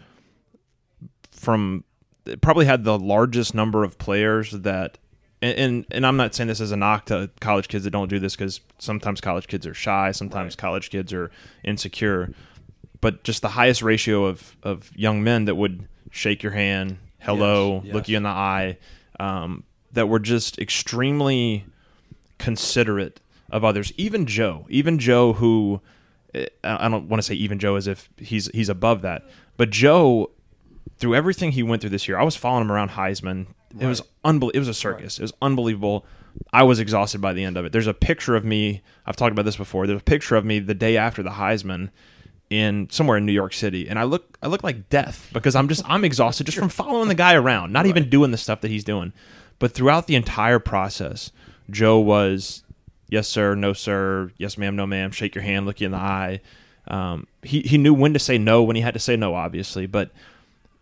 From 1.32 1.84
it 2.26 2.42
probably 2.42 2.66
had 2.66 2.84
the 2.84 2.98
largest 2.98 3.54
number 3.54 3.84
of 3.84 3.98
players 3.98 4.52
that 4.52 4.98
and, 5.42 5.58
and 5.58 5.86
and 5.92 6.06
I'm 6.06 6.18
not 6.18 6.36
saying 6.36 6.48
this 6.48 6.62
as 6.62 6.72
a 6.72 6.78
knock 6.78 7.06
to 7.06 7.30
college 7.40 7.68
kids 7.68 7.84
that 7.86 7.92
don't 7.92 8.10
do 8.10 8.20
this 8.20 8.36
because 8.36 8.62
sometimes 8.78 9.22
college 9.22 9.48
kids 9.48 9.66
are 9.66 9.74
shy, 9.74 10.12
sometimes 10.12 10.56
college 10.56 10.90
kids 10.90 11.14
are 11.14 11.32
insecure, 11.64 12.34
but 13.02 13.24
just 13.24 13.42
the 13.42 13.50
highest 13.50 13.82
ratio 13.82 14.26
of 14.26 14.58
of 14.64 14.92
young 14.98 15.24
men 15.24 15.46
that 15.46 15.56
would 15.56 15.88
shake 16.12 16.44
your 16.44 16.52
hand, 16.54 16.98
hello, 17.20 17.76
Yes, 17.76 17.86
yes. 17.86 17.94
look 17.94 18.10
you 18.10 18.18
in 18.18 18.24
the 18.24 18.30
eye, 18.30 18.78
um, 19.20 19.64
that 19.92 20.08
were 20.08 20.20
just 20.20 20.60
extremely 20.60 21.66
considerate 22.38 23.20
of 23.50 23.64
others. 23.64 23.92
Even 23.98 24.26
Joe, 24.26 24.66
even 24.70 25.00
Joe, 25.00 25.34
who 25.34 25.82
eh, 26.34 26.48
I 26.64 26.86
I 26.86 26.90
don't 26.90 27.08
want 27.10 27.22
to 27.22 27.26
say 27.28 27.36
even 27.36 27.60
Joe 27.60 27.76
as 27.76 27.88
if 27.88 28.10
he's 28.18 28.48
he's 28.54 28.70
above 28.70 29.02
that, 29.04 29.24
but 29.58 29.70
Joe, 29.70 30.32
through 30.98 31.16
everything 31.16 31.52
he 31.54 31.64
went 31.64 31.82
through 31.82 31.92
this 31.92 32.08
year, 32.08 32.18
I 32.20 32.24
was 32.24 32.36
following 32.36 32.64
him 32.66 32.72
around 32.72 32.92
Heisman. 32.92 33.48
It 33.78 33.86
was 33.86 34.02
unbelievable. 34.24 34.58
It 34.58 34.60
was 34.60 34.68
a 34.68 34.74
circus. 34.74 35.20
It 35.20 35.24
was 35.24 35.34
unbelievable. 35.42 36.06
I 36.54 36.64
was 36.64 36.80
exhausted 36.80 37.22
by 37.22 37.34
the 37.34 37.44
end 37.44 37.58
of 37.58 37.66
it. 37.66 37.72
There's 37.72 37.88
a 37.88 37.94
picture 37.94 38.36
of 38.36 38.46
me. 38.46 38.82
I've 39.06 39.16
talked 39.16 39.32
about 39.32 39.46
this 39.46 39.58
before. 39.58 39.88
There's 39.88 40.02
a 40.02 40.04
picture 40.04 40.36
of 40.36 40.46
me 40.46 40.60
the 40.60 40.74
day 40.74 40.98
after 40.98 41.22
the 41.22 41.32
Heisman 41.32 41.90
in 42.50 42.88
somewhere 42.90 43.18
in 43.18 43.26
New 43.26 43.34
York 43.34 43.54
City, 43.54 43.88
and 43.88 44.00
I 44.00 44.04
look 44.04 44.38
I 44.42 44.48
look 44.48 44.64
like 44.64 44.90
death 44.90 45.30
because 45.34 45.56
I'm 45.56 45.68
just 45.68 45.84
I'm 45.86 46.04
exhausted 46.04 46.46
just 46.46 46.58
from 46.60 46.70
following 46.70 47.08
the 47.08 47.16
guy 47.16 47.36
around, 47.36 47.72
not 47.72 47.86
even 47.86 48.10
doing 48.10 48.32
the 48.32 48.38
stuff 48.38 48.62
that 48.62 48.70
he's 48.70 48.84
doing. 48.84 49.14
But 49.60 49.74
throughout 49.74 50.08
the 50.08 50.16
entire 50.16 50.60
process, 50.60 51.32
Joe 51.70 52.00
was 52.00 52.64
yes 53.10 53.28
sir, 53.28 53.56
no 53.56 53.74
sir, 53.74 54.32
yes 54.38 54.58
ma'am, 54.58 54.76
no 54.76 54.88
ma'am, 54.88 55.12
shake 55.12 55.36
your 55.36 55.44
hand, 55.44 55.66
look 55.66 55.82
you 55.82 55.86
in 55.86 55.92
the 55.92 55.98
eye. 55.98 56.40
Um, 56.88 57.28
he 57.44 57.62
he 57.62 57.78
knew 57.78 57.94
when 57.94 58.14
to 58.14 58.20
say 58.20 58.38
no 58.38 58.64
when 58.64 58.76
he 58.76 58.82
had 58.82 58.96
to 58.96 59.00
say 59.00 59.16
no, 59.16 59.36
obviously, 59.36 59.86
but 59.86 60.12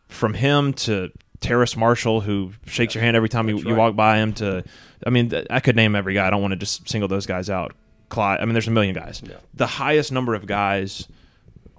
from 0.07 0.35
him 0.35 0.71
to 0.71 1.11
Terrace 1.39 1.77
Marshall, 1.77 2.21
who 2.21 2.53
shakes 2.65 2.95
your 2.95 3.03
hand 3.03 3.15
every 3.15 3.29
time 3.29 3.47
you, 3.47 3.57
you 3.59 3.75
walk 3.75 3.95
by 3.95 4.17
him, 4.17 4.33
to 4.33 4.63
I 5.05 5.09
mean, 5.09 5.29
th- 5.29 5.47
I 5.49 5.59
could 5.59 5.75
name 5.75 5.95
every 5.95 6.13
guy. 6.13 6.27
I 6.27 6.29
don't 6.29 6.41
want 6.41 6.53
to 6.53 6.57
just 6.57 6.89
single 6.89 7.07
those 7.07 7.25
guys 7.25 7.49
out. 7.49 7.73
Clyde, 8.09 8.39
I 8.39 8.45
mean, 8.45 8.53
there's 8.53 8.67
a 8.67 8.71
million 8.71 8.95
guys. 8.95 9.21
Yeah. 9.23 9.35
The 9.53 9.67
highest 9.67 10.11
number 10.11 10.33
of 10.33 10.47
guys 10.47 11.07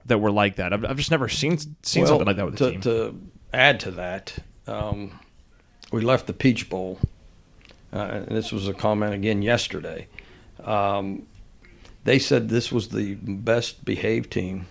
that 0.06 0.18
were 0.18 0.30
like 0.30 0.56
that. 0.56 0.72
I've, 0.72 0.84
I've 0.84 0.96
just 0.96 1.10
never 1.10 1.28
seen 1.28 1.58
seen 1.82 2.02
Well, 2.02 2.10
something 2.10 2.26
like 2.26 2.36
that 2.36 2.46
with 2.46 2.56
to, 2.58 2.64
the 2.64 2.70
team. 2.72 2.80
To 2.82 3.20
add 3.52 3.80
to 3.80 3.90
that, 3.92 4.36
um, 4.66 5.18
we 5.90 6.02
left 6.02 6.26
the 6.26 6.32
Peach 6.32 6.68
Bowl, 6.68 7.00
uh, 7.92 7.98
and 7.98 8.28
this 8.28 8.52
was 8.52 8.68
a 8.68 8.74
comment 8.74 9.14
again 9.14 9.42
yesterday. 9.42 10.06
Um, 10.62 11.26
they 12.04 12.18
said 12.18 12.48
this 12.48 12.70
was 12.70 12.88
the 12.88 13.14
best 13.14 13.84
behaved 13.84 14.30
team 14.30 14.66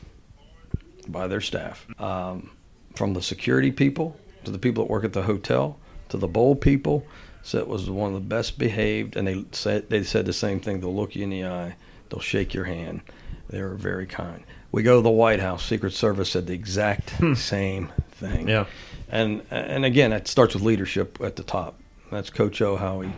by 1.08 1.28
their 1.28 1.42
staff, 1.42 1.86
um, 2.00 2.52
from 2.96 3.14
the 3.14 3.22
security 3.22 3.72
people 3.72 4.18
to 4.48 4.52
the 4.52 4.60
people 4.60 4.84
that 4.84 4.92
work 4.92 5.04
at 5.04 5.14
the 5.14 5.24
hotel 5.24 5.78
to 6.10 6.18
the 6.18 6.28
bowl 6.28 6.56
people. 6.56 7.06
Said 7.44 7.62
it 7.62 7.68
was 7.68 7.90
one 7.90 8.14
of 8.14 8.16
the 8.16 8.28
best 8.28 8.58
behaved, 8.58 9.16
and 9.16 9.28
they 9.28 9.46
said 9.52 9.90
they 9.90 10.04
said 10.04 10.26
the 10.26 10.34
same 10.34 10.60
thing. 10.60 10.82
They'll 10.82 10.96
look 10.96 11.16
you 11.16 11.24
in 11.24 11.30
the 11.30 11.46
eye, 11.46 11.76
they'll 12.10 12.20
shake 12.20 12.54
your 12.54 12.66
hand. 12.66 13.02
They 13.50 13.62
were 13.62 13.76
very 13.76 14.06
kind. 14.06 14.44
We 14.72 14.84
go 14.84 14.98
to 14.98 15.02
the 15.02 15.10
White 15.10 15.40
House. 15.40 15.66
Secret 15.66 15.94
Service 15.94 16.32
said 16.32 16.48
the 16.48 16.54
exact 16.54 17.14
same 17.38 17.94
thing. 18.12 18.44
Hmm. 18.44 18.50
Yeah. 18.50 18.66
And 19.10 19.44
and 19.50 19.86
again, 19.86 20.12
it 20.12 20.28
starts 20.28 20.54
with 20.54 20.64
leadership 20.64 21.20
at 21.22 21.38
the 21.38 21.44
top. 21.44 21.80
That's 22.12 22.30
Coach 22.30 22.62
O 22.62 22.76
how 22.76 23.02
he, 23.02 23.12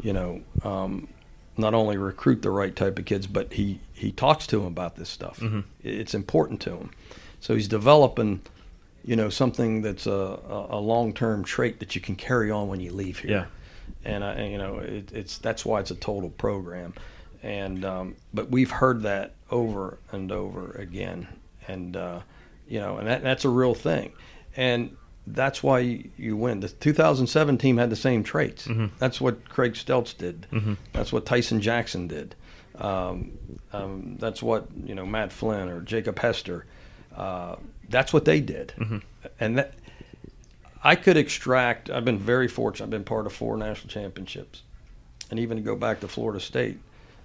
you 0.00 0.12
know, 0.12 0.42
um, 0.62 1.08
not 1.56 1.74
only 1.74 1.96
recruit 1.96 2.42
the 2.42 2.50
right 2.50 2.74
type 2.74 2.98
of 2.98 3.04
kids, 3.04 3.26
but 3.26 3.52
he 3.54 3.80
he 3.92 4.12
talks 4.12 4.46
to 4.48 4.58
them 4.58 4.66
about 4.66 4.94
this 4.96 5.08
stuff. 5.08 5.40
Mm-hmm. 5.40 5.60
It's 5.82 6.14
important 6.14 6.60
to 6.62 6.76
him. 6.76 6.90
So 7.40 7.54
he's 7.54 7.68
developing, 7.68 8.40
you 9.04 9.16
know, 9.16 9.28
something 9.28 9.82
that's 9.82 10.06
a, 10.06 10.38
a, 10.70 10.78
long 10.78 11.12
term 11.12 11.44
trait 11.44 11.80
that 11.80 11.94
you 11.94 12.00
can 12.00 12.16
carry 12.16 12.50
on 12.50 12.68
when 12.68 12.80
you 12.80 12.92
leave 12.92 13.18
here. 13.18 13.30
Yeah. 13.30 13.46
And 14.04 14.24
I, 14.24 14.32
and, 14.32 14.52
you 14.52 14.58
know, 14.58 14.78
it, 14.78 15.12
it's 15.12 15.38
that's 15.38 15.64
why 15.64 15.80
it's 15.80 15.90
a 15.90 15.94
total 15.94 16.30
program. 16.30 16.94
And 17.42 17.84
um, 17.84 18.16
but 18.32 18.50
we've 18.50 18.70
heard 18.70 19.02
that 19.02 19.34
over 19.50 19.98
and 20.10 20.32
over 20.32 20.72
again, 20.72 21.28
and 21.68 21.94
uh, 21.94 22.20
you 22.66 22.80
know, 22.80 22.96
and 22.96 23.06
that, 23.06 23.22
that's 23.22 23.44
a 23.44 23.50
real 23.50 23.74
thing. 23.74 24.12
And 24.56 24.96
that's 25.26 25.62
why 25.62 25.80
you, 25.80 26.10
you 26.16 26.36
win. 26.36 26.60
The 26.60 26.68
2007 26.68 27.58
team 27.58 27.76
had 27.76 27.90
the 27.90 27.96
same 27.96 28.22
traits. 28.22 28.66
That's 28.98 29.20
what 29.20 29.46
Craig 29.50 29.74
Steltz 29.74 30.16
did. 30.16 30.46
That's 30.94 31.12
what 31.12 31.26
Tyson 31.26 31.60
Jackson 31.60 32.08
did. 32.08 32.34
Um, 32.78 33.38
um, 33.74 34.16
that's 34.18 34.42
what 34.42 34.68
you 34.84 34.94
know 34.94 35.04
Matt 35.04 35.30
Flynn 35.30 35.68
or 35.68 35.82
Jacob 35.82 36.18
Hester. 36.18 36.64
Uh, 37.14 37.56
that's 37.88 38.12
what 38.12 38.24
they 38.24 38.40
did. 38.40 38.72
Mm-hmm. 38.76 38.98
And 39.40 39.58
that 39.58 39.74
I 40.82 40.96
could 40.96 41.16
extract. 41.16 41.90
I've 41.90 42.04
been 42.04 42.18
very 42.18 42.48
fortunate. 42.48 42.86
I've 42.86 42.90
been 42.90 43.04
part 43.04 43.26
of 43.26 43.32
four 43.32 43.56
national 43.56 43.88
championships, 43.88 44.62
and 45.30 45.40
even 45.40 45.56
to 45.56 45.62
go 45.62 45.76
back 45.76 46.00
to 46.00 46.08
Florida 46.08 46.40
State, 46.40 46.78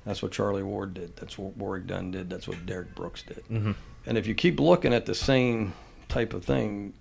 that's 0.05 0.21
what 0.21 0.31
Charlie 0.31 0.63
Ward 0.63 0.93
did. 0.93 1.15
That's 1.17 1.37
what 1.37 1.57
Warrick 1.57 1.87
Dunn 1.87 2.11
did. 2.11 2.29
That's 2.29 2.47
what 2.47 2.65
Derrick 2.65 2.95
Brooks 2.95 3.23
did. 3.23 3.43
Mm-hmm. 3.49 3.71
And 4.05 4.17
if 4.17 4.25
you 4.27 4.33
keep 4.33 4.59
looking 4.59 4.93
at 4.93 5.05
the 5.05 5.15
same 5.15 5.73
type 6.07 6.33
of 6.33 6.43
thing 6.43 6.93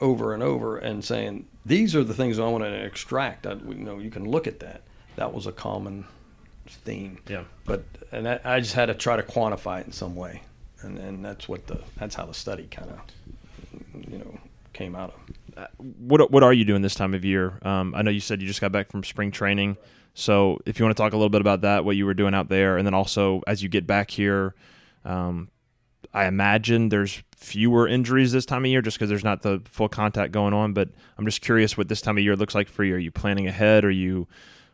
over 0.00 0.32
and 0.32 0.42
over 0.42 0.78
and 0.78 1.04
saying 1.04 1.46
these 1.66 1.94
are 1.96 2.04
the 2.04 2.14
things 2.14 2.38
I 2.38 2.46
want 2.46 2.64
to 2.64 2.72
extract, 2.72 3.46
I, 3.46 3.54
you 3.54 3.74
know, 3.74 3.98
you 3.98 4.10
can 4.10 4.30
look 4.30 4.46
at 4.46 4.60
that. 4.60 4.82
That 5.16 5.34
was 5.34 5.46
a 5.46 5.52
common 5.52 6.04
theme. 6.66 7.18
Yeah. 7.26 7.44
But 7.64 7.84
and 8.12 8.26
that, 8.26 8.46
I 8.46 8.60
just 8.60 8.74
had 8.74 8.86
to 8.86 8.94
try 8.94 9.16
to 9.16 9.22
quantify 9.22 9.80
it 9.80 9.86
in 9.86 9.92
some 9.92 10.14
way, 10.14 10.42
and 10.82 10.98
and 10.98 11.24
that's 11.24 11.48
what 11.48 11.66
the 11.66 11.80
that's 11.96 12.14
how 12.14 12.26
the 12.26 12.34
study 12.34 12.66
kind 12.70 12.90
of 12.90 12.98
you 14.10 14.18
know 14.18 14.38
came 14.72 14.94
out 14.94 15.14
of. 15.56 15.68
what 15.78 16.30
what 16.30 16.42
are 16.42 16.52
you 16.52 16.64
doing 16.64 16.82
this 16.82 16.94
time 16.94 17.14
of 17.14 17.24
year? 17.24 17.58
Um, 17.62 17.94
I 17.94 18.02
know 18.02 18.10
you 18.10 18.20
said 18.20 18.40
you 18.40 18.48
just 18.48 18.60
got 18.60 18.72
back 18.72 18.90
from 18.90 19.04
spring 19.04 19.30
training, 19.30 19.76
so 20.14 20.58
if 20.66 20.78
you 20.78 20.84
want 20.84 20.96
to 20.96 21.02
talk 21.02 21.12
a 21.12 21.16
little 21.16 21.30
bit 21.30 21.40
about 21.40 21.62
that, 21.62 21.84
what 21.84 21.96
you 21.96 22.06
were 22.06 22.14
doing 22.14 22.34
out 22.34 22.48
there, 22.48 22.76
and 22.76 22.86
then 22.86 22.94
also 22.94 23.42
as 23.46 23.62
you 23.62 23.68
get 23.68 23.86
back 23.86 24.10
here, 24.10 24.54
um, 25.04 25.50
I 26.12 26.26
imagine 26.26 26.88
there's 26.88 27.22
fewer 27.36 27.88
injuries 27.88 28.32
this 28.32 28.44
time 28.44 28.64
of 28.64 28.70
year 28.70 28.82
just 28.82 28.98
because 28.98 29.08
there's 29.08 29.24
not 29.24 29.42
the 29.42 29.62
full 29.64 29.88
contact 29.88 30.32
going 30.32 30.52
on. 30.52 30.72
But 30.72 30.90
I'm 31.16 31.24
just 31.24 31.40
curious 31.40 31.76
what 31.76 31.88
this 31.88 32.00
time 32.00 32.18
of 32.18 32.24
year 32.24 32.36
looks 32.36 32.54
like 32.54 32.68
for 32.68 32.84
you. 32.84 32.94
Are 32.94 32.98
you 32.98 33.10
planning 33.10 33.46
ahead? 33.46 33.84
Are 33.84 33.90
you 33.90 34.28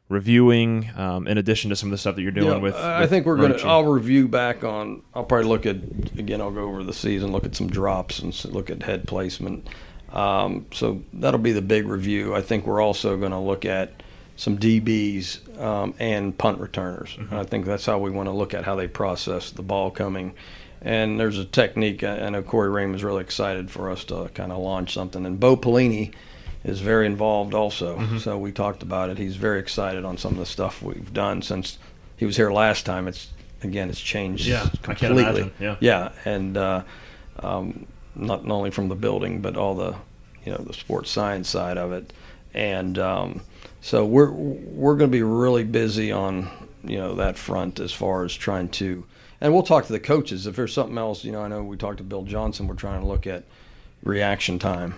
reviewing 0.08 0.90
um, 0.96 1.26
in 1.26 1.36
addition 1.38 1.70
to 1.70 1.76
some 1.76 1.88
of 1.88 1.90
the 1.92 1.98
stuff 1.98 2.16
that 2.16 2.22
you're 2.22 2.30
doing 2.30 2.48
Yeah, 2.48 2.58
with? 2.58 2.74
I 2.76 3.00
with 3.00 3.10
think 3.10 3.26
we're 3.26 3.36
gonna. 3.36 3.58
I'll 3.64 3.84
review 3.84 4.28
back 4.28 4.64
on. 4.64 5.02
I'll 5.14 5.24
probably 5.24 5.48
look 5.48 5.66
at 5.66 5.76
again. 6.18 6.40
I'll 6.40 6.50
go 6.50 6.62
over 6.62 6.82
the 6.84 6.92
season, 6.92 7.32
look 7.32 7.44
at 7.44 7.56
some 7.56 7.68
drops, 7.68 8.20
and 8.20 8.44
look 8.46 8.70
at 8.70 8.82
head 8.82 9.06
placement. 9.06 9.68
Um, 10.12 10.66
so 10.72 11.02
that'll 11.12 11.40
be 11.40 11.52
the 11.52 11.62
big 11.62 11.86
review. 11.86 12.34
I 12.34 12.40
think 12.42 12.66
we're 12.66 12.80
also 12.80 13.16
going 13.16 13.32
to 13.32 13.38
look 13.38 13.64
at 13.64 14.02
some 14.36 14.56
DBs 14.56 15.60
um, 15.60 15.94
and 15.98 16.36
punt 16.36 16.60
returners. 16.60 17.16
And 17.18 17.34
I 17.34 17.42
think 17.44 17.66
that's 17.66 17.84
how 17.84 17.98
we 17.98 18.10
want 18.10 18.28
to 18.28 18.32
look 18.32 18.54
at 18.54 18.64
how 18.64 18.76
they 18.76 18.86
process 18.86 19.50
the 19.50 19.62
ball 19.62 19.90
coming. 19.90 20.34
And 20.80 21.18
there's 21.18 21.38
a 21.38 21.44
technique. 21.44 22.04
I 22.04 22.20
I 22.26 22.28
know 22.30 22.42
Corey 22.42 22.70
Raymond's 22.70 23.02
really 23.02 23.22
excited 23.22 23.70
for 23.70 23.90
us 23.90 24.04
to 24.04 24.30
kind 24.34 24.52
of 24.52 24.58
launch 24.58 24.94
something. 24.94 25.26
And 25.26 25.40
Bo 25.40 25.56
Pelini 25.56 26.14
is 26.66 26.80
very 26.80 27.06
involved 27.06 27.54
also. 27.54 28.18
So 28.18 28.36
we 28.36 28.50
talked 28.52 28.82
about 28.82 29.08
it. 29.08 29.18
He's 29.18 29.36
very 29.36 29.60
excited 29.60 30.04
on 30.04 30.18
some 30.18 30.32
of 30.32 30.38
the 30.38 30.46
stuff 30.46 30.82
we've 30.82 31.12
done 31.14 31.40
since 31.40 31.78
he 32.16 32.26
was 32.26 32.36
here 32.36 32.50
last 32.52 32.84
time. 32.84 33.06
It's 33.08 33.28
again, 33.62 33.88
it's 33.88 34.00
changed 34.00 34.46
Yeah, 34.46 34.62
I 34.64 34.68
can't 34.68 34.98
completely. 34.98 35.22
imagine. 35.22 35.52
Yeah. 35.60 35.76
yeah, 35.80 36.12
and 36.24 36.56
uh, 36.56 36.82
um, 37.38 37.86
not 38.14 38.44
not 38.44 38.54
only 38.54 38.70
from 38.70 38.88
the 38.88 38.94
building, 38.96 39.40
but 39.40 39.56
all 39.56 39.74
the 39.74 39.94
you 40.44 40.52
know 40.52 40.58
the 40.58 40.74
sports 40.74 41.10
science 41.10 41.48
side 41.48 41.78
of 41.78 41.92
it. 41.92 42.12
And 42.52 42.98
um, 42.98 43.42
so 43.80 44.04
we're 44.04 44.30
we're 44.32 44.96
going 44.96 45.10
to 45.10 45.16
be 45.16 45.22
really 45.22 45.64
busy 45.64 46.10
on 46.10 46.50
you 46.84 46.98
know 46.98 47.14
that 47.14 47.38
front 47.38 47.78
as 47.80 47.92
far 47.92 48.24
as 48.24 48.34
trying 48.34 48.68
to. 48.70 49.04
And 49.40 49.52
we'll 49.52 49.62
talk 49.62 49.84
to 49.86 49.92
the 49.92 50.00
coaches 50.00 50.46
if 50.46 50.56
there's 50.56 50.72
something 50.72 50.96
else. 50.98 51.22
You 51.22 51.30
know, 51.32 51.42
I 51.42 51.48
know 51.48 51.62
we 51.62 51.76
talked 51.76 51.98
to 51.98 52.04
Bill 52.04 52.22
Johnson. 52.24 52.66
We're 52.66 52.74
trying 52.74 53.02
to 53.02 53.06
look 53.06 53.26
at 53.26 53.44
reaction 54.02 54.58
time. 54.58 54.94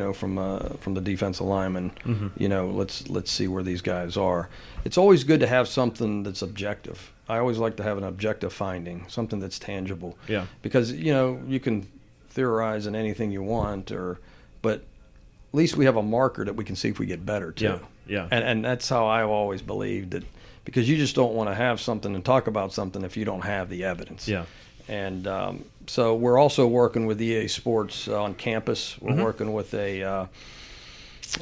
You 0.00 0.06
know, 0.06 0.12
from 0.14 0.38
uh, 0.38 0.60
from 0.80 0.94
the 0.94 1.02
defensive 1.02 1.46
lineman. 1.46 1.90
Mm-hmm. 2.06 2.28
You 2.38 2.48
know, 2.48 2.68
let's 2.68 3.06
let's 3.10 3.30
see 3.30 3.48
where 3.48 3.62
these 3.62 3.82
guys 3.82 4.16
are. 4.16 4.48
It's 4.86 4.96
always 4.96 5.24
good 5.24 5.40
to 5.40 5.46
have 5.46 5.68
something 5.68 6.22
that's 6.22 6.40
objective. 6.40 7.12
I 7.28 7.36
always 7.36 7.58
like 7.58 7.76
to 7.76 7.82
have 7.82 7.98
an 7.98 8.04
objective 8.04 8.50
finding, 8.50 9.06
something 9.08 9.40
that's 9.40 9.58
tangible. 9.58 10.16
Yeah. 10.26 10.46
Because 10.62 10.90
you 10.90 11.12
know 11.12 11.38
you 11.46 11.60
can 11.60 11.86
theorize 12.30 12.86
in 12.86 12.94
anything 12.94 13.30
you 13.30 13.42
want, 13.42 13.92
or 13.92 14.20
but 14.62 14.76
at 14.76 15.54
least 15.54 15.76
we 15.76 15.84
have 15.84 15.96
a 15.96 16.02
marker 16.02 16.46
that 16.46 16.56
we 16.56 16.64
can 16.64 16.76
see 16.76 16.88
if 16.88 16.98
we 16.98 17.04
get 17.04 17.26
better 17.26 17.52
too. 17.52 17.64
Yeah, 17.64 17.78
yeah. 18.06 18.28
And 18.30 18.42
and 18.42 18.64
that's 18.64 18.88
how 18.88 19.06
I've 19.06 19.28
always 19.28 19.60
believed 19.60 20.12
that 20.12 20.24
because 20.64 20.88
you 20.88 20.96
just 20.96 21.14
don't 21.14 21.34
want 21.34 21.50
to 21.50 21.54
have 21.54 21.78
something 21.78 22.14
and 22.14 22.24
talk 22.24 22.46
about 22.46 22.72
something 22.72 23.04
if 23.04 23.18
you 23.18 23.26
don't 23.26 23.44
have 23.44 23.68
the 23.68 23.84
evidence. 23.84 24.26
Yeah. 24.26 24.46
And 24.90 25.28
um, 25.28 25.64
so 25.86 26.16
we're 26.16 26.36
also 26.36 26.66
working 26.66 27.06
with 27.06 27.22
EA 27.22 27.46
Sports 27.46 28.08
on 28.08 28.34
campus. 28.34 28.96
We're 29.00 29.12
Mm-hmm. 29.12 29.22
working 29.22 29.52
with 29.52 29.72
a, 29.72 30.02
uh, 30.02 30.26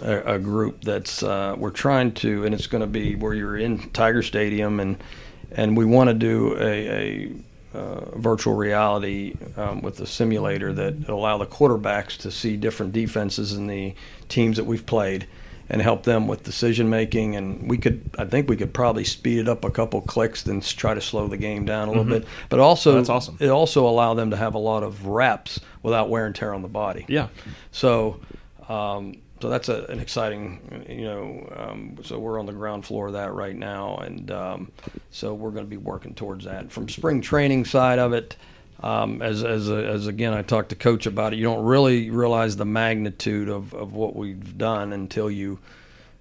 a 0.03 0.35
a 0.35 0.39
group 0.39 0.85
that's 0.85 1.23
uh, 1.23 1.55
we're 1.57 1.71
trying 1.71 2.13
to, 2.17 2.45
and 2.45 2.55
it's 2.55 2.67
going 2.67 2.83
to 2.83 2.87
be 2.87 3.15
where 3.15 3.33
you're 3.33 3.57
in 3.57 3.89
Tiger 3.91 4.23
Stadium, 4.23 4.81
and 4.81 5.03
and 5.51 5.79
we 5.79 5.87
want 5.87 6.09
to 6.09 6.15
do 6.15 6.57
a, 6.61 7.33
a 7.73 7.79
uh, 7.79 8.19
virtual 8.19 8.55
reality 8.55 9.35
um, 9.57 9.81
with 9.81 9.99
a 10.01 10.07
simulator 10.07 10.75
that 10.75 11.09
allow 11.09 11.39
the 11.39 11.47
quarterbacks 11.47 12.19
to 12.19 12.31
see 12.31 12.55
different 12.57 12.93
defenses 12.93 13.55
in 13.55 13.67
the 13.67 13.95
teams 14.29 14.59
that 14.59 14.65
we've 14.65 14.85
played, 14.85 15.27
and 15.71 15.83
help 15.83 16.03
them 16.05 16.27
with 16.27 16.43
decision 16.43 16.89
making. 16.91 17.37
And 17.37 17.69
we 17.69 17.79
could, 17.79 18.11
I 18.19 18.25
think, 18.25 18.49
we 18.49 18.57
could 18.57 18.73
probably 18.75 19.05
speed 19.05 19.39
it 19.39 19.49
up 19.49 19.65
a 19.65 19.71
couple 19.71 20.01
clicks 20.01 20.47
and 20.47 20.63
try 20.63 20.95
to 20.95 21.01
slow 21.01 21.29
the 21.29 21.37
game 21.37 21.65
down 21.65 21.89
a 21.89 21.91
little 21.91 22.05
bit. 22.05 22.25
But 22.49 22.61
also, 22.61 22.89
Mm-hmm. 22.91 22.99
That's 22.99 23.11
awesome. 23.11 23.37
It 23.39 23.49
also 23.49 23.87
allow 23.87 24.15
them 24.15 24.31
to 24.31 24.37
have 24.37 24.55
a 24.55 24.59
lot 24.59 24.83
of 24.83 25.07
reps 25.07 25.61
without 25.83 26.09
wear 26.09 26.27
and 26.27 26.35
tear 26.35 26.55
on 26.55 26.63
the 26.63 26.69
body. 26.69 27.05
Yeah. 27.09 27.29
So, 27.71 28.21
um, 28.69 29.21
so 29.41 29.49
that's 29.49 29.69
a, 29.69 29.85
an 29.85 30.01
exciting, 30.01 30.85
you 30.89 31.05
know. 31.05 31.53
Um, 31.57 31.97
so 32.03 32.19
we're 32.19 32.41
on 32.41 32.47
the 32.47 32.53
ground 32.53 32.85
floor 32.87 33.09
of 33.09 33.13
that 33.13 33.33
right 33.33 33.55
now, 33.55 33.99
and 33.99 34.31
um, 34.31 34.73
so 35.11 35.33
we're 35.35 35.51
going 35.51 35.65
to 35.65 35.71
be 35.71 35.77
working 35.77 36.15
towards 36.15 36.45
that. 36.47 36.73
From 36.73 36.89
spring 36.89 37.21
training 37.21 37.65
side 37.65 37.99
of 37.99 38.13
it, 38.13 38.37
um, 38.81 39.23
as 39.23 39.43
as 39.43 39.69
as 39.69 40.07
again, 40.07 40.33
I 40.33 40.43
talked 40.43 40.71
to 40.71 40.77
coach 40.77 41.07
about 41.07 41.33
it. 41.33 41.37
You 41.37 41.45
don't 41.45 41.65
really 41.65 42.11
realize 42.11 42.57
the 42.57 42.65
magnitude 42.65 43.49
of 43.49 43.75
of 43.75 43.93
what 43.93 44.15
we've 44.15 44.57
done 44.57 44.93
until 44.93 45.31
you 45.31 45.59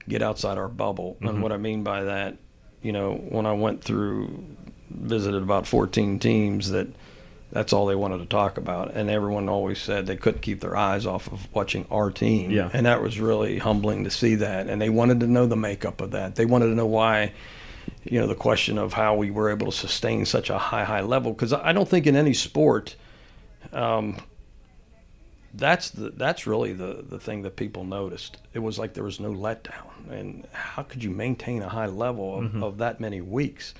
get 0.07 0.21
outside 0.21 0.57
our 0.57 0.69
bubble. 0.69 1.17
And 1.21 1.43
what 1.43 1.51
I 1.51 1.57
mean 1.57 1.83
by 1.83 2.03
that, 2.03 2.37
you 2.81 2.91
know, 2.91 3.15
when 3.15 3.45
I 3.45 3.53
went 3.53 3.83
through, 3.83 4.45
visited 4.89 5.43
about 5.43 5.67
14 5.67 6.19
teams 6.19 6.69
that 6.69 6.87
that's 7.51 7.73
all 7.73 7.85
they 7.85 7.95
wanted 7.95 8.19
to 8.19 8.25
talk 8.25 8.57
about. 8.57 8.93
And 8.93 9.09
everyone 9.09 9.49
always 9.49 9.79
said 9.79 10.05
they 10.05 10.17
couldn't 10.17 10.41
keep 10.41 10.61
their 10.61 10.75
eyes 10.75 11.05
off 11.05 11.31
of 11.31 11.53
watching 11.53 11.85
our 11.89 12.11
team. 12.11 12.51
Yeah. 12.51 12.69
And 12.73 12.85
that 12.85 13.01
was 13.01 13.19
really 13.19 13.57
humbling 13.57 14.03
to 14.03 14.11
see 14.11 14.35
that. 14.35 14.67
And 14.67 14.81
they 14.81 14.89
wanted 14.89 15.21
to 15.21 15.27
know 15.27 15.45
the 15.45 15.55
makeup 15.55 16.01
of 16.01 16.11
that. 16.11 16.35
They 16.35 16.45
wanted 16.45 16.67
to 16.67 16.75
know 16.75 16.85
why, 16.85 17.33
you 18.09 18.19
know, 18.19 18.27
the 18.27 18.35
question 18.35 18.77
of 18.77 18.93
how 18.93 19.15
we 19.15 19.31
were 19.31 19.49
able 19.49 19.71
to 19.71 19.77
sustain 19.77 20.25
such 20.25 20.49
a 20.49 20.57
high, 20.57 20.83
high 20.83 21.01
level. 21.01 21.33
Because 21.33 21.53
I 21.53 21.73
don't 21.73 21.87
think 21.87 22.07
in 22.07 22.15
any 22.15 22.33
sport, 22.33 22.95
um, 23.73 24.17
that's 25.53 25.89
the 25.89 26.09
that's 26.11 26.45
really 26.45 26.73
the 26.73 27.05
the 27.07 27.19
thing 27.19 27.41
that 27.43 27.55
people 27.55 27.83
noticed. 27.83 28.37
It 28.53 28.59
was 28.59 28.77
like 28.77 28.93
there 28.93 29.03
was 29.03 29.19
no 29.19 29.31
letdown, 29.31 30.09
and 30.09 30.47
how 30.51 30.83
could 30.83 31.03
you 31.03 31.09
maintain 31.09 31.61
a 31.61 31.69
high 31.69 31.87
level 31.87 32.39
of, 32.39 32.63
of 32.63 32.77
that 32.79 32.99
many 32.99 33.21
weeks? 33.21 33.73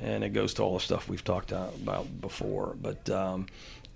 And 0.00 0.22
it 0.22 0.30
goes 0.30 0.54
to 0.54 0.62
all 0.62 0.74
the 0.74 0.80
stuff 0.80 1.08
we've 1.08 1.24
talked 1.24 1.50
about 1.50 2.20
before. 2.20 2.76
But 2.80 3.08
um, 3.10 3.46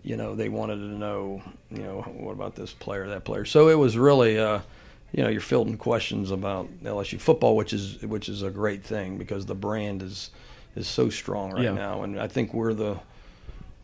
you 0.03 0.17
know, 0.17 0.35
they 0.35 0.49
wanted 0.49 0.77
to 0.77 0.99
know, 0.99 1.43
you 1.71 1.83
know, 1.83 2.03
what 2.03 2.33
about 2.33 2.55
this 2.55 2.73
player, 2.73 3.09
that 3.09 3.25
player. 3.25 3.45
So 3.45 3.69
it 3.69 3.79
was 3.79 3.97
really, 3.97 4.39
uh, 4.39 4.61
you 5.13 5.23
know, 5.23 5.29
you're 5.29 5.41
fielding 5.41 5.77
questions 5.77 6.31
about 6.31 6.69
LSU 6.83 7.21
football, 7.21 7.57
which 7.57 7.73
is 7.73 8.01
which 8.03 8.29
is 8.29 8.43
a 8.43 8.51
great 8.51 8.83
thing 8.85 9.19
because 9.19 9.47
the 9.47 9.55
brand 9.55 10.03
is 10.03 10.31
is 10.75 10.89
so 10.89 11.11
strong 11.11 11.53
right 11.53 11.65
Yeah. 11.65 11.75
now, 11.75 12.03
and 12.03 12.19
I 12.19 12.29
think 12.29 12.55
we're 12.55 12.75
the 12.75 12.99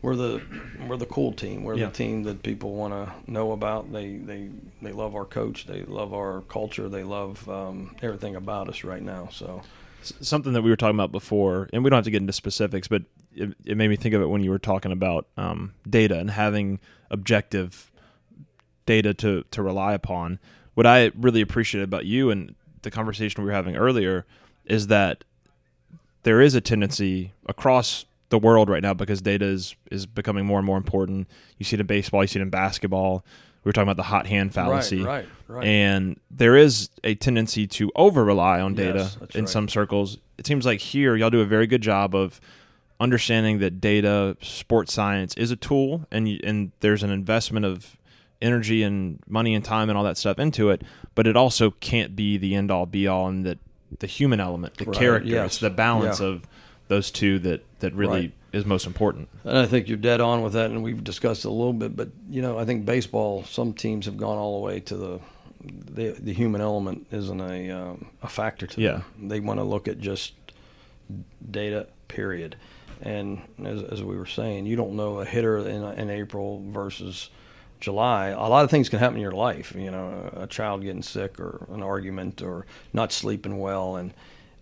we're 0.01 0.15
the 0.15 0.41
we're 0.87 0.97
the 0.97 1.05
cool 1.05 1.33
team. 1.33 1.63
We're 1.63 1.75
Yeah. 1.75 1.87
the 1.87 1.91
team 1.91 2.23
that 2.23 2.41
people 2.41 2.73
want 2.73 2.93
to 2.93 3.31
know 3.31 3.51
about. 3.51 3.91
They 3.91 4.15
they 4.17 4.49
they 4.81 4.91
love 4.91 5.13
our 5.15 5.25
coach. 5.25 5.65
They 5.67 5.83
love 5.83 6.13
our 6.13 6.41
culture. 6.41 6.89
They 6.89 7.03
love 7.03 7.47
um, 7.49 7.95
everything 8.01 8.35
about 8.35 8.69
us 8.69 8.83
right 8.83 9.03
now. 9.03 9.27
So 9.31 9.61
something 10.01 10.53
that 10.53 10.61
we 10.61 10.69
were 10.69 10.77
talking 10.77 10.95
about 10.95 11.11
before, 11.11 11.69
and 11.73 11.83
we 11.83 11.89
don't 11.89 11.97
have 11.97 12.05
to 12.05 12.11
get 12.11 12.21
into 12.21 12.31
specifics, 12.33 12.87
but 12.87 13.03
it, 13.35 13.53
it 13.65 13.75
made 13.77 13.89
me 13.89 13.97
think 13.97 14.15
of 14.15 14.21
it 14.21 14.27
when 14.29 14.41
you 14.41 14.49
were 14.49 14.57
talking 14.59 14.91
about 14.93 15.27
um, 15.37 15.73
data 15.87 16.17
and 16.17 16.31
having 16.31 16.79
objective 17.11 17.91
data 18.85 19.13
to 19.13 19.43
to 19.51 19.61
rely 19.61 19.93
upon. 19.93 20.39
What 20.79 20.87
I 20.87 21.11
really 21.13 21.41
appreciate 21.41 21.83
about 21.83 22.05
you 22.05 22.29
and 22.31 22.55
the 22.83 22.89
conversation 22.89 23.43
we 23.43 23.49
were 23.49 23.53
having 23.53 23.75
earlier 23.75 24.25
is 24.63 24.87
that 24.87 25.25
there 26.23 26.39
is 26.39 26.55
a 26.55 26.61
tendency 26.61 27.33
across 27.47 28.05
the 28.29 28.37
world 28.39 28.69
right 28.69 28.81
now 28.81 28.93
because 28.93 29.21
data 29.21 29.43
is 29.43 29.75
is 29.91 30.05
becoming 30.05 30.45
more 30.45 30.57
and 30.57 30.65
more 30.65 30.77
important. 30.77 31.27
You 31.57 31.65
see 31.65 31.75
it 31.75 31.81
in 31.81 31.85
baseball, 31.85 32.23
you 32.23 32.27
see 32.27 32.39
it 32.39 32.43
in 32.43 32.49
basketball. 32.49 33.25
We 33.65 33.67
were 33.67 33.73
talking 33.73 33.89
about 33.89 33.97
the 33.97 34.03
hot 34.03 34.27
hand 34.27 34.53
fallacy. 34.53 35.03
right, 35.03 35.27
right, 35.49 35.57
right. 35.57 35.67
And 35.67 36.17
there 36.31 36.55
is 36.55 36.89
a 37.03 37.13
tendency 37.13 37.67
to 37.67 37.91
over 37.97 38.23
rely 38.23 38.61
on 38.61 38.73
data 38.73 38.99
Yes, 39.19 39.35
in 39.35 39.41
right. 39.41 39.49
some 39.49 39.67
circles. 39.67 40.17
It 40.37 40.47
seems 40.47 40.65
like 40.65 40.79
here 40.79 41.17
y'all 41.17 41.29
do 41.29 41.41
a 41.41 41.45
very 41.45 41.67
good 41.67 41.81
job 41.81 42.15
of 42.15 42.39
understanding 43.01 43.59
that 43.59 43.81
data, 43.81 44.37
sports 44.41 44.93
science 44.93 45.33
is 45.35 45.51
a 45.51 45.57
tool, 45.57 46.07
and 46.09 46.39
and 46.41 46.71
there's 46.79 47.03
an 47.03 47.09
investment 47.09 47.65
of 47.65 47.97
energy 48.41 48.83
and 48.83 49.19
money 49.27 49.53
and 49.53 49.63
time 49.65 49.89
and 49.89 49.97
all 49.97 50.03
that 50.03 50.17
stuff 50.17 50.39
into 50.39 50.69
it. 50.69 50.81
But 51.15 51.27
it 51.27 51.35
also 51.35 51.71
can't 51.71 52.15
be 52.15 52.37
the 52.37 52.55
end 52.55 52.71
all 52.71 52.85
be 52.85 53.07
all, 53.07 53.27
and 53.27 53.45
that 53.45 53.57
the 53.99 54.07
human 54.07 54.39
element, 54.39 54.77
the 54.77 54.85
Right, 54.85 54.97
character, 54.97 55.29
yes. 55.29 55.45
it's 55.47 55.57
the 55.59 55.69
balance 55.69 56.19
Yeah. 56.19 56.27
of 56.27 56.47
those 56.87 57.11
two 57.11 57.39
that 57.39 57.63
that 57.79 57.93
really 57.93 58.19
Right. 58.21 58.31
is 58.53 58.65
most 58.65 58.85
important. 58.87 59.27
And 59.43 59.57
I 59.57 59.65
think 59.65 59.87
you're 59.87 59.97
dead 59.97 60.21
on 60.21 60.41
with 60.41 60.53
that, 60.53 60.69
and 60.71 60.81
we've 60.83 61.03
discussed 61.03 61.45
it 61.45 61.49
a 61.49 61.51
little 61.51 61.73
bit. 61.73 61.95
But 61.95 62.09
you 62.29 62.41
know, 62.41 62.57
I 62.57 62.65
think 62.65 62.85
baseball. 62.85 63.43
Some 63.43 63.73
teams 63.73 64.05
have 64.05 64.17
gone 64.17 64.37
all 64.37 64.59
the 64.59 64.65
way 64.65 64.79
to 64.81 64.95
the 64.95 65.19
the, 65.91 66.11
the 66.17 66.31
human 66.31 66.61
element 66.61 67.05
isn't 67.11 67.41
a 67.41 67.69
um, 67.71 68.05
a 68.23 68.29
factor 68.29 68.65
to 68.67 68.81
Yeah. 68.81 69.01
them. 69.17 69.27
They 69.27 69.39
want 69.41 69.59
to 69.59 69.63
look 69.65 69.87
at 69.89 69.99
just 69.99 70.33
data, 71.51 71.87
period. 72.07 72.55
And 73.01 73.41
as, 73.65 73.83
as 73.83 74.03
we 74.03 74.15
were 74.17 74.25
saying, 74.25 74.65
you 74.65 74.75
don't 74.75 74.93
know 74.95 75.19
a 75.19 75.25
hitter 75.25 75.57
in, 75.57 75.83
in 75.83 76.09
April 76.09 76.61
versus 76.69 77.29
July. 77.79 78.27
A 78.29 78.49
lot 78.49 78.63
of 78.63 78.71
things 78.71 78.89
can 78.89 78.99
happen 78.99 79.15
in 79.15 79.21
your 79.21 79.31
life. 79.31 79.73
You 79.75 79.91
know, 79.91 80.29
a 80.35 80.47
child 80.47 80.81
getting 80.81 81.03
sick, 81.03 81.39
or 81.39 81.67
an 81.71 81.83
argument, 81.83 82.41
or 82.41 82.65
not 82.93 83.11
sleeping 83.11 83.59
well, 83.59 83.95
and 83.95 84.13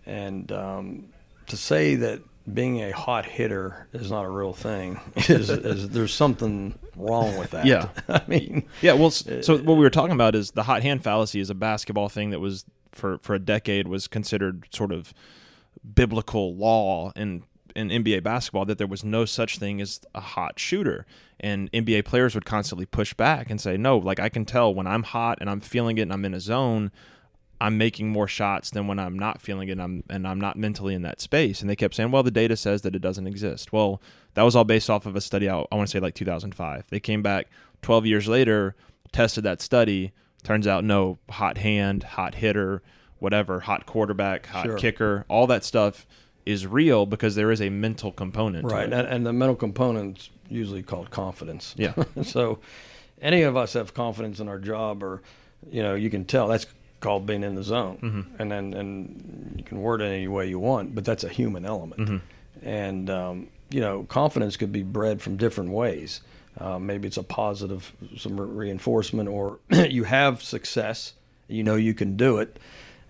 and 0.06 0.52
um, 0.52 1.10
to 1.48 1.58
say 1.58 1.96
that 1.96 2.22
being 2.52 2.82
a 2.82 2.92
hot 2.92 3.26
hitter 3.26 3.88
is 3.92 4.10
not 4.10 4.24
a 4.24 4.30
real 4.30 4.54
thing 4.54 5.00
is, 5.16 5.50
is 5.50 5.90
there's 5.90 6.14
something 6.14 6.78
wrong 6.96 7.38
with 7.38 7.52
that. 7.52 7.66
Yeah. 7.66 7.90
I 8.08 8.22
mean, 8.28 8.66
Yeah, 8.82 8.94
well, 8.94 9.12
so 9.12 9.58
what 9.58 9.76
we 9.76 9.84
were 9.84 9.90
talking 9.90 10.14
about 10.14 10.34
is 10.34 10.52
the 10.52 10.64
hot 10.64 10.82
hand 10.82 11.04
fallacy 11.04 11.40
is 11.40 11.50
a 11.50 11.56
basketball 11.56 12.10
thing 12.10 12.30
that 12.30 12.40
was 12.40 12.66
for 12.92 13.18
for 13.20 13.36
a 13.36 13.40
decade 13.40 13.88
was 13.88 14.08
considered 14.08 14.68
sort 14.72 14.92
of 14.92 15.14
biblical 15.94 16.56
law 16.56 17.12
in 17.16 17.44
in 17.78 17.90
NBA 17.90 18.24
basketball 18.24 18.66
that 18.66 18.78
there 18.78 18.88
was 18.88 19.04
no 19.04 19.24
such 19.24 19.58
thing 19.60 19.80
as 19.80 20.02
a 20.16 20.20
hot 20.20 20.60
shooter. 20.60 21.06
And 21.40 21.72
NBA 21.72 22.04
players 22.04 22.34
would 22.34 22.46
constantly 22.46 22.86
push 22.86 23.14
back 23.14 23.50
and 23.50 23.62
say, 23.62 23.78
"No, 23.78 23.98
like 23.98 24.20
I 24.20 24.30
can 24.30 24.44
tell 24.46 24.74
when 24.74 24.88
I'm 24.88 25.04
hot 25.04 25.38
and 25.40 25.50
I'm 25.50 25.60
feeling 25.62 25.98
it 26.00 26.02
and 26.02 26.12
I'm 26.12 26.26
in 26.26 26.34
a 26.34 26.40
zone, 26.40 26.92
I'm 27.62 27.78
making 27.78 28.10
more 28.10 28.28
shots 28.28 28.70
than 28.72 28.88
when 28.88 29.00
I'm 29.00 29.18
not 29.18 29.42
feeling 29.42 29.70
it 29.70 29.74
and 29.74 29.82
I'm 29.82 30.04
and 30.10 30.28
I'm 30.28 30.42
not 30.42 30.58
mentally 30.58 30.96
in 30.96 31.04
that 31.04 31.22
space." 31.22 31.62
And 31.62 31.70
they 31.70 31.76
kept 31.76 31.94
saying, 31.96 32.12
"Well, 32.12 32.24
the 32.24 32.32
data 32.32 32.58
says 32.58 32.82
that 32.82 32.96
it 32.96 33.02
doesn't 33.02 33.28
exist." 33.28 33.72
Well, 33.72 34.02
that 34.34 34.42
was 34.44 34.56
all 34.56 34.64
based 34.64 34.90
off 34.90 35.06
of 35.06 35.16
a 35.16 35.22
study 35.22 35.48
out 35.48 35.68
I 35.72 35.76
want 35.76 35.88
to 35.88 35.92
say 35.92 36.00
like 36.00 36.16
2005. 36.16 36.86
They 36.90 37.00
came 37.00 37.22
back 37.22 37.48
12 37.84 38.06
years 38.08 38.28
later, 38.28 38.76
tested 39.12 39.44
that 39.44 39.62
study. 39.62 40.12
Turns 40.44 40.66
out 40.66 40.84
no 40.84 41.20
hot 41.30 41.58
hand, 41.60 42.04
hot 42.04 42.36
hitter, 42.36 42.82
whatever, 43.20 43.62
hot 43.62 43.86
quarterback, 43.86 44.48
hot 44.48 44.66
Sure. 44.66 44.78
kicker, 44.78 45.26
all 45.28 45.46
that 45.48 45.64
stuff 45.64 46.08
is 46.48 46.66
real 46.66 47.06
because 47.06 47.36
there 47.36 47.52
is 47.52 47.62
a 47.62 47.70
mental 47.70 48.12
component. 48.12 48.68
to 48.70 48.74
right, 48.76 48.88
it. 48.88 48.94
and, 48.94 49.08
and 49.08 49.26
the 49.26 49.34
mental 49.34 49.56
component's 49.56 50.30
usually 50.50 50.82
called 50.84 51.10
confidence. 51.12 51.76
Yeah. 51.78 51.94
so, 52.24 52.60
any 53.22 53.42
of 53.44 53.58
us 53.58 53.74
have 53.74 53.94
confidence 53.94 54.40
in 54.40 54.48
our 54.48 54.60
job, 54.60 55.04
or 55.04 55.22
you 55.72 55.82
know, 55.84 55.96
you 55.96 56.10
can 56.10 56.26
tell 56.26 56.48
that's 56.48 56.66
called 57.00 57.26
being 57.26 57.44
in 57.44 57.56
the 57.56 57.64
zone, 57.64 57.98
Mm-hmm. 58.02 58.42
and 58.42 58.52
then 58.52 58.74
and 58.74 59.54
you 59.58 59.64
can 59.64 59.82
word 59.82 60.02
it 60.02 60.06
any 60.06 60.28
way 60.28 60.48
you 60.48 60.60
want, 60.60 60.96
but 60.96 61.04
that's 61.06 61.24
a 61.24 61.30
human 61.30 61.66
element, 61.66 62.02
Mm-hmm. 62.02 62.68
and 62.68 63.10
um, 63.10 63.48
you 63.70 63.82
know, 63.82 64.04
confidence 64.04 64.56
could 64.58 64.72
be 64.72 64.84
bred 64.84 65.22
from 65.22 65.36
different 65.38 65.72
ways. 65.72 66.22
Uh, 66.60 66.80
maybe 66.80 67.08
it's 67.08 67.18
a 67.18 67.24
positive, 67.24 67.92
some 68.18 68.40
re- 68.40 68.66
reinforcement, 68.68 69.30
or 69.30 69.60
you 69.70 70.06
have 70.06 70.42
success, 70.42 71.14
you 71.48 71.64
know 71.64 71.76
you 71.76 71.94
can 71.94 72.18
do 72.18 72.38
it, 72.40 72.58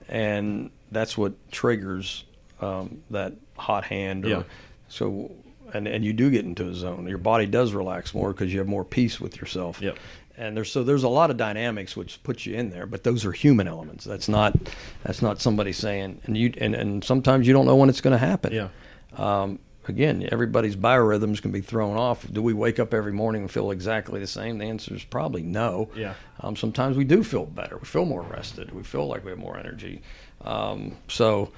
and 0.10 0.70
that's 0.92 1.18
what 1.18 1.34
triggers 1.52 2.24
um, 2.62 3.04
that 3.10 3.34
hot 3.58 3.86
hand. 3.86 4.26
Or, 4.26 4.30
Yeah. 4.30 4.44
So, 4.90 5.32
and 5.74 5.88
and 5.88 6.06
you 6.06 6.14
do 6.14 6.30
get 6.30 6.46
into 6.46 6.68
a 6.70 6.74
zone. 6.74 7.08
Your 7.08 7.18
body 7.18 7.46
does 7.46 7.74
relax 7.74 8.14
more 8.14 8.32
because 8.32 8.54
you 8.54 8.60
have 8.60 8.68
more 8.68 8.86
peace 8.86 9.20
with 9.20 9.38
yourself. 9.38 9.82
Yep. 9.82 9.98
And 10.38 10.56
there's 10.56 10.72
so 10.72 10.84
there's 10.84 11.04
a 11.04 11.10
lot 11.10 11.32
of 11.32 11.38
dynamics 11.38 11.98
which 11.98 12.22
put 12.24 12.46
you 12.46 12.56
in 12.56 12.70
there, 12.70 12.86
but 12.86 13.04
those 13.04 13.26
are 13.26 13.32
human 13.32 13.68
elements. 13.68 14.06
That's 14.06 14.30
not 14.30 14.56
that's 15.04 15.22
not 15.22 15.42
somebody 15.42 15.74
saying 15.74 16.22
and 16.26 16.38
you 16.38 16.54
and, 16.58 16.76
and 16.76 17.04
sometimes 17.04 17.48
you 17.48 17.54
don't 17.54 17.66
know 17.66 17.76
when 17.76 17.90
it's 17.90 18.02
going 18.02 18.14
to 18.18 18.26
happen. 18.26 18.54
Yeah. 18.54 18.70
Um, 19.18 19.60
again, 19.88 20.28
everybody's 20.32 20.76
biorhythms 20.76 21.42
can 21.42 21.52
be 21.52 21.62
thrown 21.62 21.98
off. 21.98 22.26
Do 22.32 22.42
we 22.42 22.54
wake 22.54 22.80
up 22.80 22.94
every 22.94 23.14
morning 23.14 23.42
and 23.44 23.52
feel 23.52 23.72
exactly 23.72 24.20
the 24.20 24.28
same? 24.28 24.58
The 24.60 24.66
answer 24.66 24.94
is 24.94 25.04
probably 25.04 25.42
no. 25.42 25.90
Yeah. 25.96 26.14
Um, 26.42 26.56
sometimes 26.56 26.98
we 26.98 27.04
do 27.04 27.24
feel 27.24 27.46
better. 27.46 27.78
We 27.78 27.86
feel 27.86 28.06
more 28.06 28.22
rested. 28.22 28.72
We 28.72 28.84
feel 28.84 29.08
like 29.08 29.26
we 29.26 29.32
have 29.32 29.40
more 29.40 29.58
energy. 29.58 30.02
Um, 30.42 30.98
so 31.08 31.52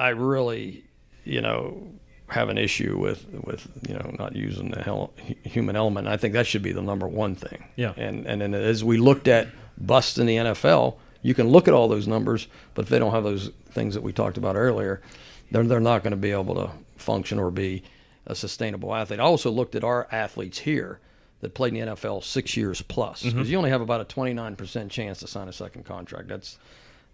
I 0.00 0.08
really, 0.10 0.84
you 1.24 1.40
know, 1.40 1.92
have 2.28 2.48
an 2.48 2.58
issue 2.58 2.96
with 2.98 3.26
with 3.44 3.68
you 3.86 3.94
know 3.94 4.14
not 4.18 4.34
using 4.34 4.70
the 4.70 4.82
hel- 4.82 5.12
human 5.44 5.76
element. 5.76 6.08
I 6.08 6.16
think 6.16 6.34
that 6.34 6.46
should 6.46 6.62
be 6.62 6.72
the 6.72 6.82
number 6.82 7.06
one 7.06 7.34
thing. 7.34 7.68
Yeah. 7.76 7.92
And 7.96 8.26
and 8.26 8.40
then 8.40 8.54
as 8.54 8.82
we 8.82 8.96
looked 8.96 9.28
at 9.28 9.48
busts 9.76 10.18
in 10.18 10.26
the 10.26 10.36
NFL, 10.36 10.96
you 11.22 11.34
can 11.34 11.48
look 11.48 11.68
at 11.68 11.74
all 11.74 11.88
those 11.88 12.08
numbers, 12.08 12.48
but 12.74 12.82
if 12.82 12.88
they 12.88 12.98
don't 12.98 13.12
have 13.12 13.24
those 13.24 13.50
things 13.70 13.94
that 13.94 14.02
we 14.02 14.12
talked 14.12 14.38
about 14.38 14.56
earlier, 14.56 15.02
they're 15.50 15.64
they're 15.64 15.80
not 15.80 16.02
going 16.02 16.12
to 16.12 16.16
be 16.16 16.30
able 16.30 16.54
to 16.54 16.70
function 16.96 17.38
or 17.38 17.50
be 17.50 17.82
a 18.26 18.34
sustainable 18.34 18.94
athlete. 18.94 19.20
I 19.20 19.24
also 19.24 19.50
looked 19.50 19.74
at 19.74 19.84
our 19.84 20.08
athletes 20.10 20.60
here 20.60 21.00
that 21.40 21.54
played 21.54 21.74
in 21.74 21.86
the 21.86 21.94
NFL 21.94 22.22
six 22.22 22.56
years 22.56 22.80
plus 22.82 23.22
mm-hmm. 23.22 23.36
because 23.36 23.50
you 23.50 23.58
only 23.58 23.70
have 23.70 23.80
about 23.80 24.00
a 24.00 24.04
29% 24.04 24.90
chance 24.90 25.18
to 25.20 25.26
sign 25.26 25.48
a 25.48 25.52
second 25.52 25.84
contract. 25.84 26.28
That's 26.28 26.58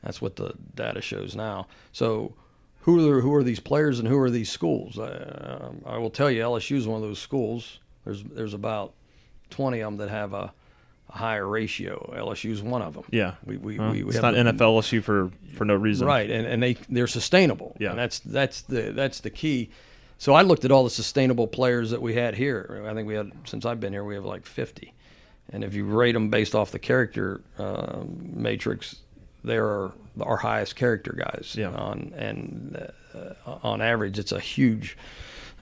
That's 0.03 0.21
what 0.21 0.37
the 0.37 0.55
data 0.75 1.01
shows 1.01 1.35
now. 1.35 1.67
So, 1.93 2.35
who 2.87 3.11
are 3.11 3.21
who 3.21 3.35
are 3.35 3.43
these 3.43 3.59
players 3.59 3.99
and 3.99 4.07
who 4.07 4.17
are 4.19 4.31
these 4.31 4.49
schools? 4.49 4.97
Uh, 4.97 5.73
I 5.85 5.99
will 5.99 6.09
tell 6.09 6.31
you, 6.31 6.41
LSU 6.41 6.77
is 6.77 6.87
one 6.87 7.03
of 7.03 7.07
those 7.07 7.19
schools. 7.19 7.81
There's 8.05 8.23
there's 8.23 8.55
about 8.55 8.95
20 9.51 9.81
of 9.81 9.93
them 9.93 9.97
that 9.99 10.09
have 10.09 10.33
a, 10.33 10.53
a 11.09 11.13
higher 11.13 11.47
ratio. 11.47 12.15
LSU 12.17 12.53
is 12.53 12.63
one 12.63 12.83
of 12.83 12.95
them. 12.95 13.03
Yeah, 13.11 13.35
we 13.45 13.57
we, 13.57 13.81
we, 13.81 14.05
we 14.05 14.09
it's 14.11 14.15
have 14.15 14.23
not 14.23 14.35
the- 14.35 14.53
NFL 14.53 14.79
LSU 14.81 15.03
for 15.03 15.33
for 15.55 15.65
no 15.65 15.75
reason. 15.75 16.07
Right, 16.07 16.31
and, 16.31 16.47
and 16.47 16.63
they 16.63 16.75
they're 16.89 17.09
sustainable. 17.09 17.77
Yeah. 17.81 17.91
and 17.91 17.99
that's 17.99 18.21
that's 18.21 18.63
the 18.63 18.93
that's 18.93 19.19
the 19.19 19.31
key. 19.31 19.71
So 20.19 20.33
I 20.33 20.43
looked 20.43 20.65
at 20.65 20.71
all 20.71 20.85
the 20.85 20.91
sustainable 20.91 21.49
players 21.49 21.91
that 21.91 22.01
we 22.01 22.15
had 22.15 22.37
here. 22.37 22.85
I 22.89 22.95
think 22.95 23.09
we 23.09 23.15
had 23.15 23.33
since 23.47 23.67
I've 23.67 23.81
been 23.81 23.93
here, 23.93 24.05
we 24.05 24.15
have 24.15 24.25
like 24.25 24.47
fifty, 24.47 24.95
and 25.53 25.65
if 25.65 25.75
you 25.75 25.85
rate 25.87 26.13
them 26.13 26.31
based 26.31 26.55
off 26.55 26.71
the 26.71 26.79
character 26.79 27.41
uh, 27.59 28.05
matrix, 28.33 28.97
there 29.43 29.67
are 29.67 29.93
our 30.21 30.37
highest 30.37 30.77
character 30.77 31.13
guys. 31.17 31.55
Yeah. 31.59 31.71
On 31.71 32.13
and 32.17 32.91
uh, 33.15 33.59
on 33.63 33.81
average, 33.81 34.19
it's 34.19 34.33
a 34.33 34.41
huge 34.41 34.97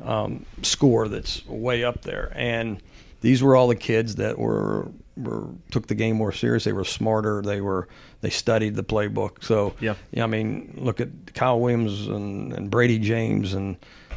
um, 0.02 0.44
score 0.62 1.08
that's 1.08 1.46
way 1.46 1.84
up 1.84 2.02
there. 2.02 2.32
And 2.34 2.82
these 3.20 3.42
were 3.42 3.56
all 3.56 3.68
the 3.68 3.76
kids 3.76 4.16
that 4.16 4.38
were 4.38 4.90
were 5.16 5.48
took 5.70 5.86
the 5.86 5.94
game 5.94 6.16
more 6.16 6.32
serious. 6.32 6.64
They 6.64 6.72
were 6.72 6.84
smarter. 6.84 7.40
They 7.42 7.60
were 7.60 7.88
they 8.20 8.30
studied 8.30 8.74
the 8.74 8.82
playbook. 8.84 9.44
So 9.44 9.74
Yeah. 9.80 9.94
yeah, 10.10 10.24
I 10.24 10.26
mean, 10.26 10.74
look 10.76 11.00
at 11.00 11.34
Kyle 11.34 11.60
Williams 11.60 12.06
and, 12.08 12.52
and 12.52 12.70
Bradie 12.70 13.00
James 13.00 13.54
and 13.54 13.76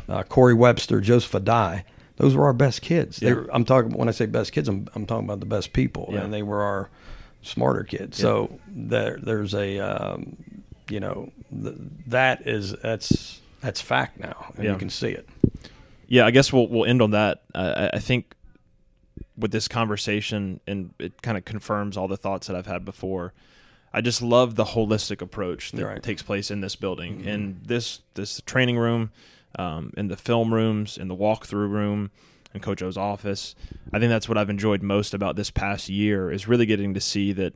uh, 0.09 0.23
Corey 0.23 0.53
Webster, 0.55 0.99
Joseph 1.01 1.31
Addai. 1.33 1.83
Those 2.15 2.33
were 2.35 2.45
our 2.45 2.53
best 2.53 2.81
kids. 2.81 3.17
They 3.17 3.27
Yeah. 3.27 3.33
were, 3.35 3.49
I'm 3.53 3.63
talking 3.63 3.91
when 3.91 4.07
I 4.09 4.11
say 4.11 4.25
best 4.25 4.51
kids, 4.53 4.67
I'm, 4.67 4.87
I'm 4.95 5.05
talking 5.05 5.25
about 5.25 5.39
the 5.39 5.45
best 5.45 5.71
people, 5.73 6.09
Yeah. 6.11 6.21
and 6.23 6.33
they 6.33 6.41
were 6.41 6.63
our 6.63 6.89
smarter 7.47 7.83
kids. 7.83 8.17
So 8.17 8.59
there, 8.67 9.17
there's 9.21 9.53
a, 9.53 9.79
um, 9.79 10.37
you 10.89 10.99
know, 10.99 11.31
th- 11.51 11.75
that 12.07 12.47
is 12.47 12.73
that's 12.81 13.41
that's 13.61 13.81
fact 13.81 14.19
now, 14.19 14.51
and 14.55 14.65
Yeah. 14.65 14.73
you 14.73 14.77
can 14.77 14.89
see 14.89 15.09
it. 15.09 15.27
yeah, 16.07 16.25
I 16.25 16.31
guess 16.31 16.53
we'll 16.53 16.67
we'll 16.67 16.85
end 16.85 17.01
on 17.01 17.11
that. 17.11 17.43
Uh, 17.55 17.89
I- 17.93 17.99
think 17.99 18.35
with 19.37 19.51
this 19.51 19.67
conversation, 19.67 20.59
and 20.67 20.93
it 20.99 21.21
kind 21.21 21.37
of 21.37 21.45
confirms 21.45 21.95
all 21.97 22.07
the 22.07 22.17
thoughts 22.17 22.47
that 22.47 22.55
I've 22.55 22.65
had 22.67 22.83
before. 22.85 23.33
I 23.93 24.01
just 24.01 24.21
love 24.21 24.55
the 24.55 24.65
holistic 24.65 25.21
approach 25.21 25.71
that 25.71 25.85
Right. 25.85 26.03
takes 26.03 26.21
place 26.21 26.51
in 26.51 26.61
this 26.61 26.75
building, 26.75 27.21
in 27.23 27.59
this 27.65 28.01
this 28.15 28.41
training 28.45 28.77
room, 28.77 29.11
um, 29.57 29.91
in 29.97 30.07
the 30.07 30.17
film 30.17 30.53
rooms, 30.53 30.97
in 30.97 31.07
the 31.07 31.15
walkthrough 31.15 31.69
room, 31.69 32.11
in 32.57 32.61
Coach 32.61 32.81
O's 32.81 32.97
office. 32.97 33.55
I 33.93 33.99
think 33.99 34.09
that's 34.09 34.27
what 34.27 34.37
I've 34.37 34.49
enjoyed 34.49 34.81
most 34.83 35.13
about 35.13 35.35
this 35.35 35.49
past 35.49 35.87
year 35.87 36.29
is 36.31 36.47
really 36.47 36.65
getting 36.65 36.93
to 36.93 36.99
see 36.99 37.31
that 37.33 37.53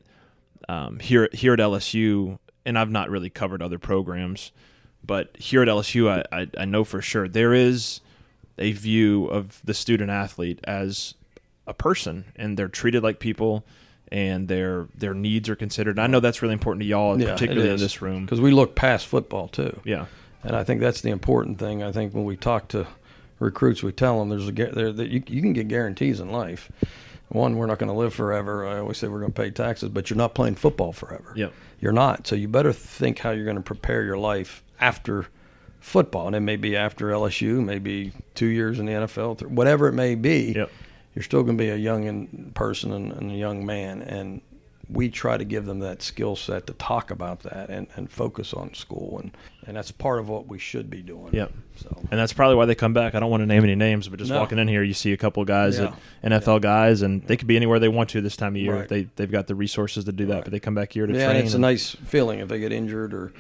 um, 0.69 0.99
here 0.99 1.27
here 1.33 1.53
at 1.53 1.59
LSU, 1.59 2.39
and 2.65 2.77
I've 2.79 2.89
not 2.91 3.09
really 3.09 3.29
covered 3.29 3.61
other 3.61 3.79
programs, 3.79 4.51
but 5.05 5.35
here 5.37 5.61
at 5.61 5.67
LSU, 5.67 6.07
I, 6.09 6.23
I, 6.41 6.47
I 6.59 6.65
know 6.65 6.83
for 6.83 7.01
sure 7.01 7.27
there 7.27 7.53
is 7.53 7.99
a 8.57 8.71
view 8.71 9.25
of 9.25 9.59
the 9.63 9.73
student 9.73 10.11
athlete 10.11 10.59
as 10.63 11.15
a 11.67 11.73
person, 11.73 12.25
and 12.35 12.57
they're 12.57 12.67
treated 12.67 13.01
like 13.01 13.19
people, 13.19 13.65
and 14.11 14.47
their 14.47 14.87
their 14.95 15.13
needs 15.15 15.49
are 15.49 15.55
considered. 15.55 15.97
And 15.97 16.01
I 16.03 16.07
know 16.07 16.19
that's 16.19 16.41
really 16.41 16.53
important 16.53 16.81
to 16.83 16.87
y'all, 16.87 17.19
Yeah, 17.19 17.33
particularly 17.33 17.69
in 17.71 17.77
this 17.77 18.01
room. 18.01 18.25
because 18.25 18.39
we 18.41 18.51
look 18.51 18.75
past 18.75 19.07
football 19.07 19.47
too. 19.47 19.79
Yeah, 19.83 20.05
And 20.43 20.55
I 20.55 20.63
think 20.63 20.79
that's 20.81 21.01
the 21.01 21.09
important 21.09 21.57
thing. 21.59 21.81
I 21.81 21.91
think 21.91 22.13
when 22.13 22.23
we 22.25 22.37
talk 22.37 22.67
to 22.69 22.85
recruits, 23.41 23.83
we 23.83 23.91
tell 23.91 24.19
them 24.19 24.29
there's 24.29 24.47
a 24.47 24.51
there 24.51 24.91
that 24.91 25.09
you, 25.09 25.21
you 25.27 25.41
can 25.41 25.53
get 25.53 25.67
guarantees 25.67 26.19
in 26.19 26.31
life. 26.31 26.71
One, 27.29 27.55
we're 27.55 27.65
not 27.65 27.79
going 27.79 27.91
to 27.91 27.97
live 27.97 28.13
forever. 28.13 28.67
I 28.67 28.79
always 28.79 28.97
say 28.97 29.07
we're 29.07 29.21
going 29.21 29.31
to 29.31 29.41
pay 29.41 29.51
taxes, 29.51 29.89
but 29.89 30.09
you're 30.09 30.17
not 30.17 30.35
playing 30.35 30.55
football 30.55 30.91
forever. 30.91 31.33
Yep. 31.35 31.53
You're 31.79 31.93
not. 31.93 32.27
So 32.27 32.35
you 32.35 32.47
better 32.47 32.73
think 32.73 33.19
how 33.19 33.31
you're 33.31 33.45
going 33.45 33.57
to 33.57 33.63
prepare 33.63 34.03
your 34.03 34.17
life 34.17 34.63
after 34.79 35.27
football, 35.79 36.27
and 36.27 36.35
it 36.35 36.41
may 36.41 36.57
be 36.57 36.75
after 36.75 37.07
LSU, 37.07 37.63
maybe 37.63 38.11
two 38.35 38.47
years 38.47 38.79
in 38.79 38.85
the 38.85 38.91
NFL, 38.91 39.47
whatever 39.47 39.87
it 39.87 39.93
may 39.93 40.15
be. 40.15 40.53
Yep. 40.55 40.71
You're 41.15 41.23
still 41.23 41.43
going 41.43 41.57
to 41.57 41.63
be 41.63 41.69
a 41.69 41.75
young 41.75 42.03
in- 42.03 42.51
person 42.53 42.91
and, 42.91 43.11
and 43.11 43.31
a 43.31 43.35
young 43.35 43.65
man, 43.65 44.01
and 44.01 44.41
we 44.91 45.09
try 45.09 45.37
to 45.37 45.45
give 45.45 45.65
them 45.65 45.79
that 45.79 46.01
skill 46.01 46.35
set 46.35 46.67
to 46.67 46.73
talk 46.73 47.11
about 47.11 47.41
that 47.43 47.69
and, 47.69 47.87
and 47.95 48.11
focus 48.11 48.53
on 48.53 48.73
school, 48.73 49.19
and, 49.19 49.31
and 49.65 49.77
that's 49.77 49.91
part 49.91 50.19
of 50.19 50.27
what 50.27 50.47
we 50.47 50.59
should 50.59 50.89
be 50.89 51.01
doing. 51.01 51.33
Yep. 51.33 51.51
So 51.77 51.97
and 52.11 52.19
that's 52.19 52.33
probably 52.33 52.55
why 52.57 52.65
they 52.65 52.75
come 52.75 52.93
back. 52.93 53.15
I 53.15 53.19
don't 53.19 53.31
want 53.31 53.41
to 53.41 53.47
name 53.47 53.63
any 53.63 53.75
names, 53.75 54.07
but 54.09 54.19
just 54.19 54.31
No. 54.31 54.39
walking 54.39 54.59
in 54.59 54.67
here, 54.67 54.83
you 54.83 54.93
see 54.93 55.13
a 55.13 55.17
couple 55.17 55.41
of 55.41 55.47
guys 55.47 55.79
Yeah. 55.79 55.93
that 56.21 56.31
NFL 56.31 56.59
guys, 56.61 57.01
and 57.01 57.25
they 57.27 57.37
could 57.37 57.47
be 57.47 57.55
anywhere 57.55 57.79
they 57.79 57.87
want 57.87 58.09
to 58.09 58.21
this 58.21 58.35
time 58.35 58.55
of 58.55 58.61
year. 58.61 58.75
Right. 58.81 58.89
They 58.89 59.07
they've 59.15 59.31
got 59.31 59.47
the 59.47 59.55
resources 59.55 60.03
to 60.05 60.11
do 60.11 60.25
that, 60.27 60.33
Right. 60.33 60.43
but 60.43 60.51
they 60.51 60.59
come 60.59 60.75
back 60.75 60.91
here 60.93 61.07
to 61.07 61.13
yeah, 61.13 61.25
train. 61.25 61.37
and 61.37 61.45
it's 61.45 61.53
a 61.55 61.59
nice 61.59 61.91
feeling 62.05 62.39
if 62.39 62.49
they 62.49 62.59
get 62.59 62.71
injured 62.73 63.13
or, 63.13 63.31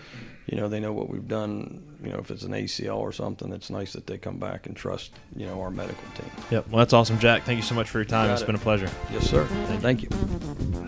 you 0.51 0.57
know, 0.57 0.67
they 0.67 0.79
know 0.81 0.91
what 0.93 1.09
we've 1.09 1.27
done. 1.27 1.81
You 2.03 2.11
know, 2.11 2.17
if 2.19 2.29
it's 2.29 2.43
an 2.43 2.51
ACL 2.51 2.97
or 2.97 3.11
something, 3.11 3.51
it's 3.53 3.69
nice 3.69 3.93
that 3.93 4.05
they 4.05 4.17
come 4.17 4.37
back 4.37 4.65
and 4.67 4.75
trust, 4.75 5.11
you 5.35 5.45
know, 5.47 5.61
our 5.61 5.71
medical 5.71 6.03
team. 6.15 6.29
Yep. 6.51 6.67
Well, 6.69 6.79
that's 6.79 6.93
awesome, 6.93 7.17
Jack. 7.19 7.43
Thank 7.43 7.57
you 7.57 7.63
so 7.63 7.73
much 7.73 7.89
for 7.89 7.99
your 7.99 8.05
time. 8.05 8.27
Got 8.27 8.33
It's 8.33 8.41
it. 8.43 8.47
been 8.47 8.55
a 8.55 8.59
pleasure. 8.59 8.89
Yes, 9.13 9.29
sir. 9.29 9.45
Thank 9.79 10.03
you. 10.03 10.09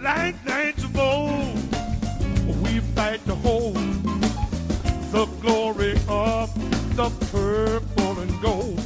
like 0.03 0.43
knights 0.45 0.83
of 0.83 0.97
old, 0.97 1.55
we 2.61 2.79
fight 2.93 3.25
to 3.25 3.35
hold 3.35 3.75
the 5.13 5.25
glory 5.41 5.93
of 6.09 6.53
the 6.95 7.09
purple 7.31 8.19
and 8.19 8.41
gold. 8.41 8.81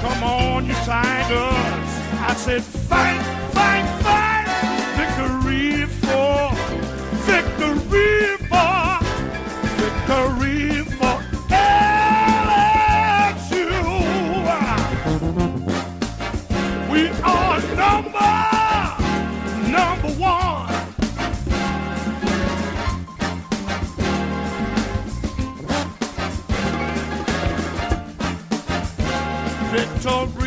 Come 0.00 0.24
on, 0.24 0.66
you 0.66 0.74
Tigers! 0.74 1.94
I 2.20 2.34
said, 2.36 2.62
fight, 2.62 3.20
fight, 3.52 3.97
victory 10.08 10.84
for 10.96 11.16
LSU! 11.50 11.68
We 16.90 17.08
are 17.22 17.60
number, 17.76 18.32
number 19.68 20.12
one. 20.18 20.68
Victory 29.70 30.37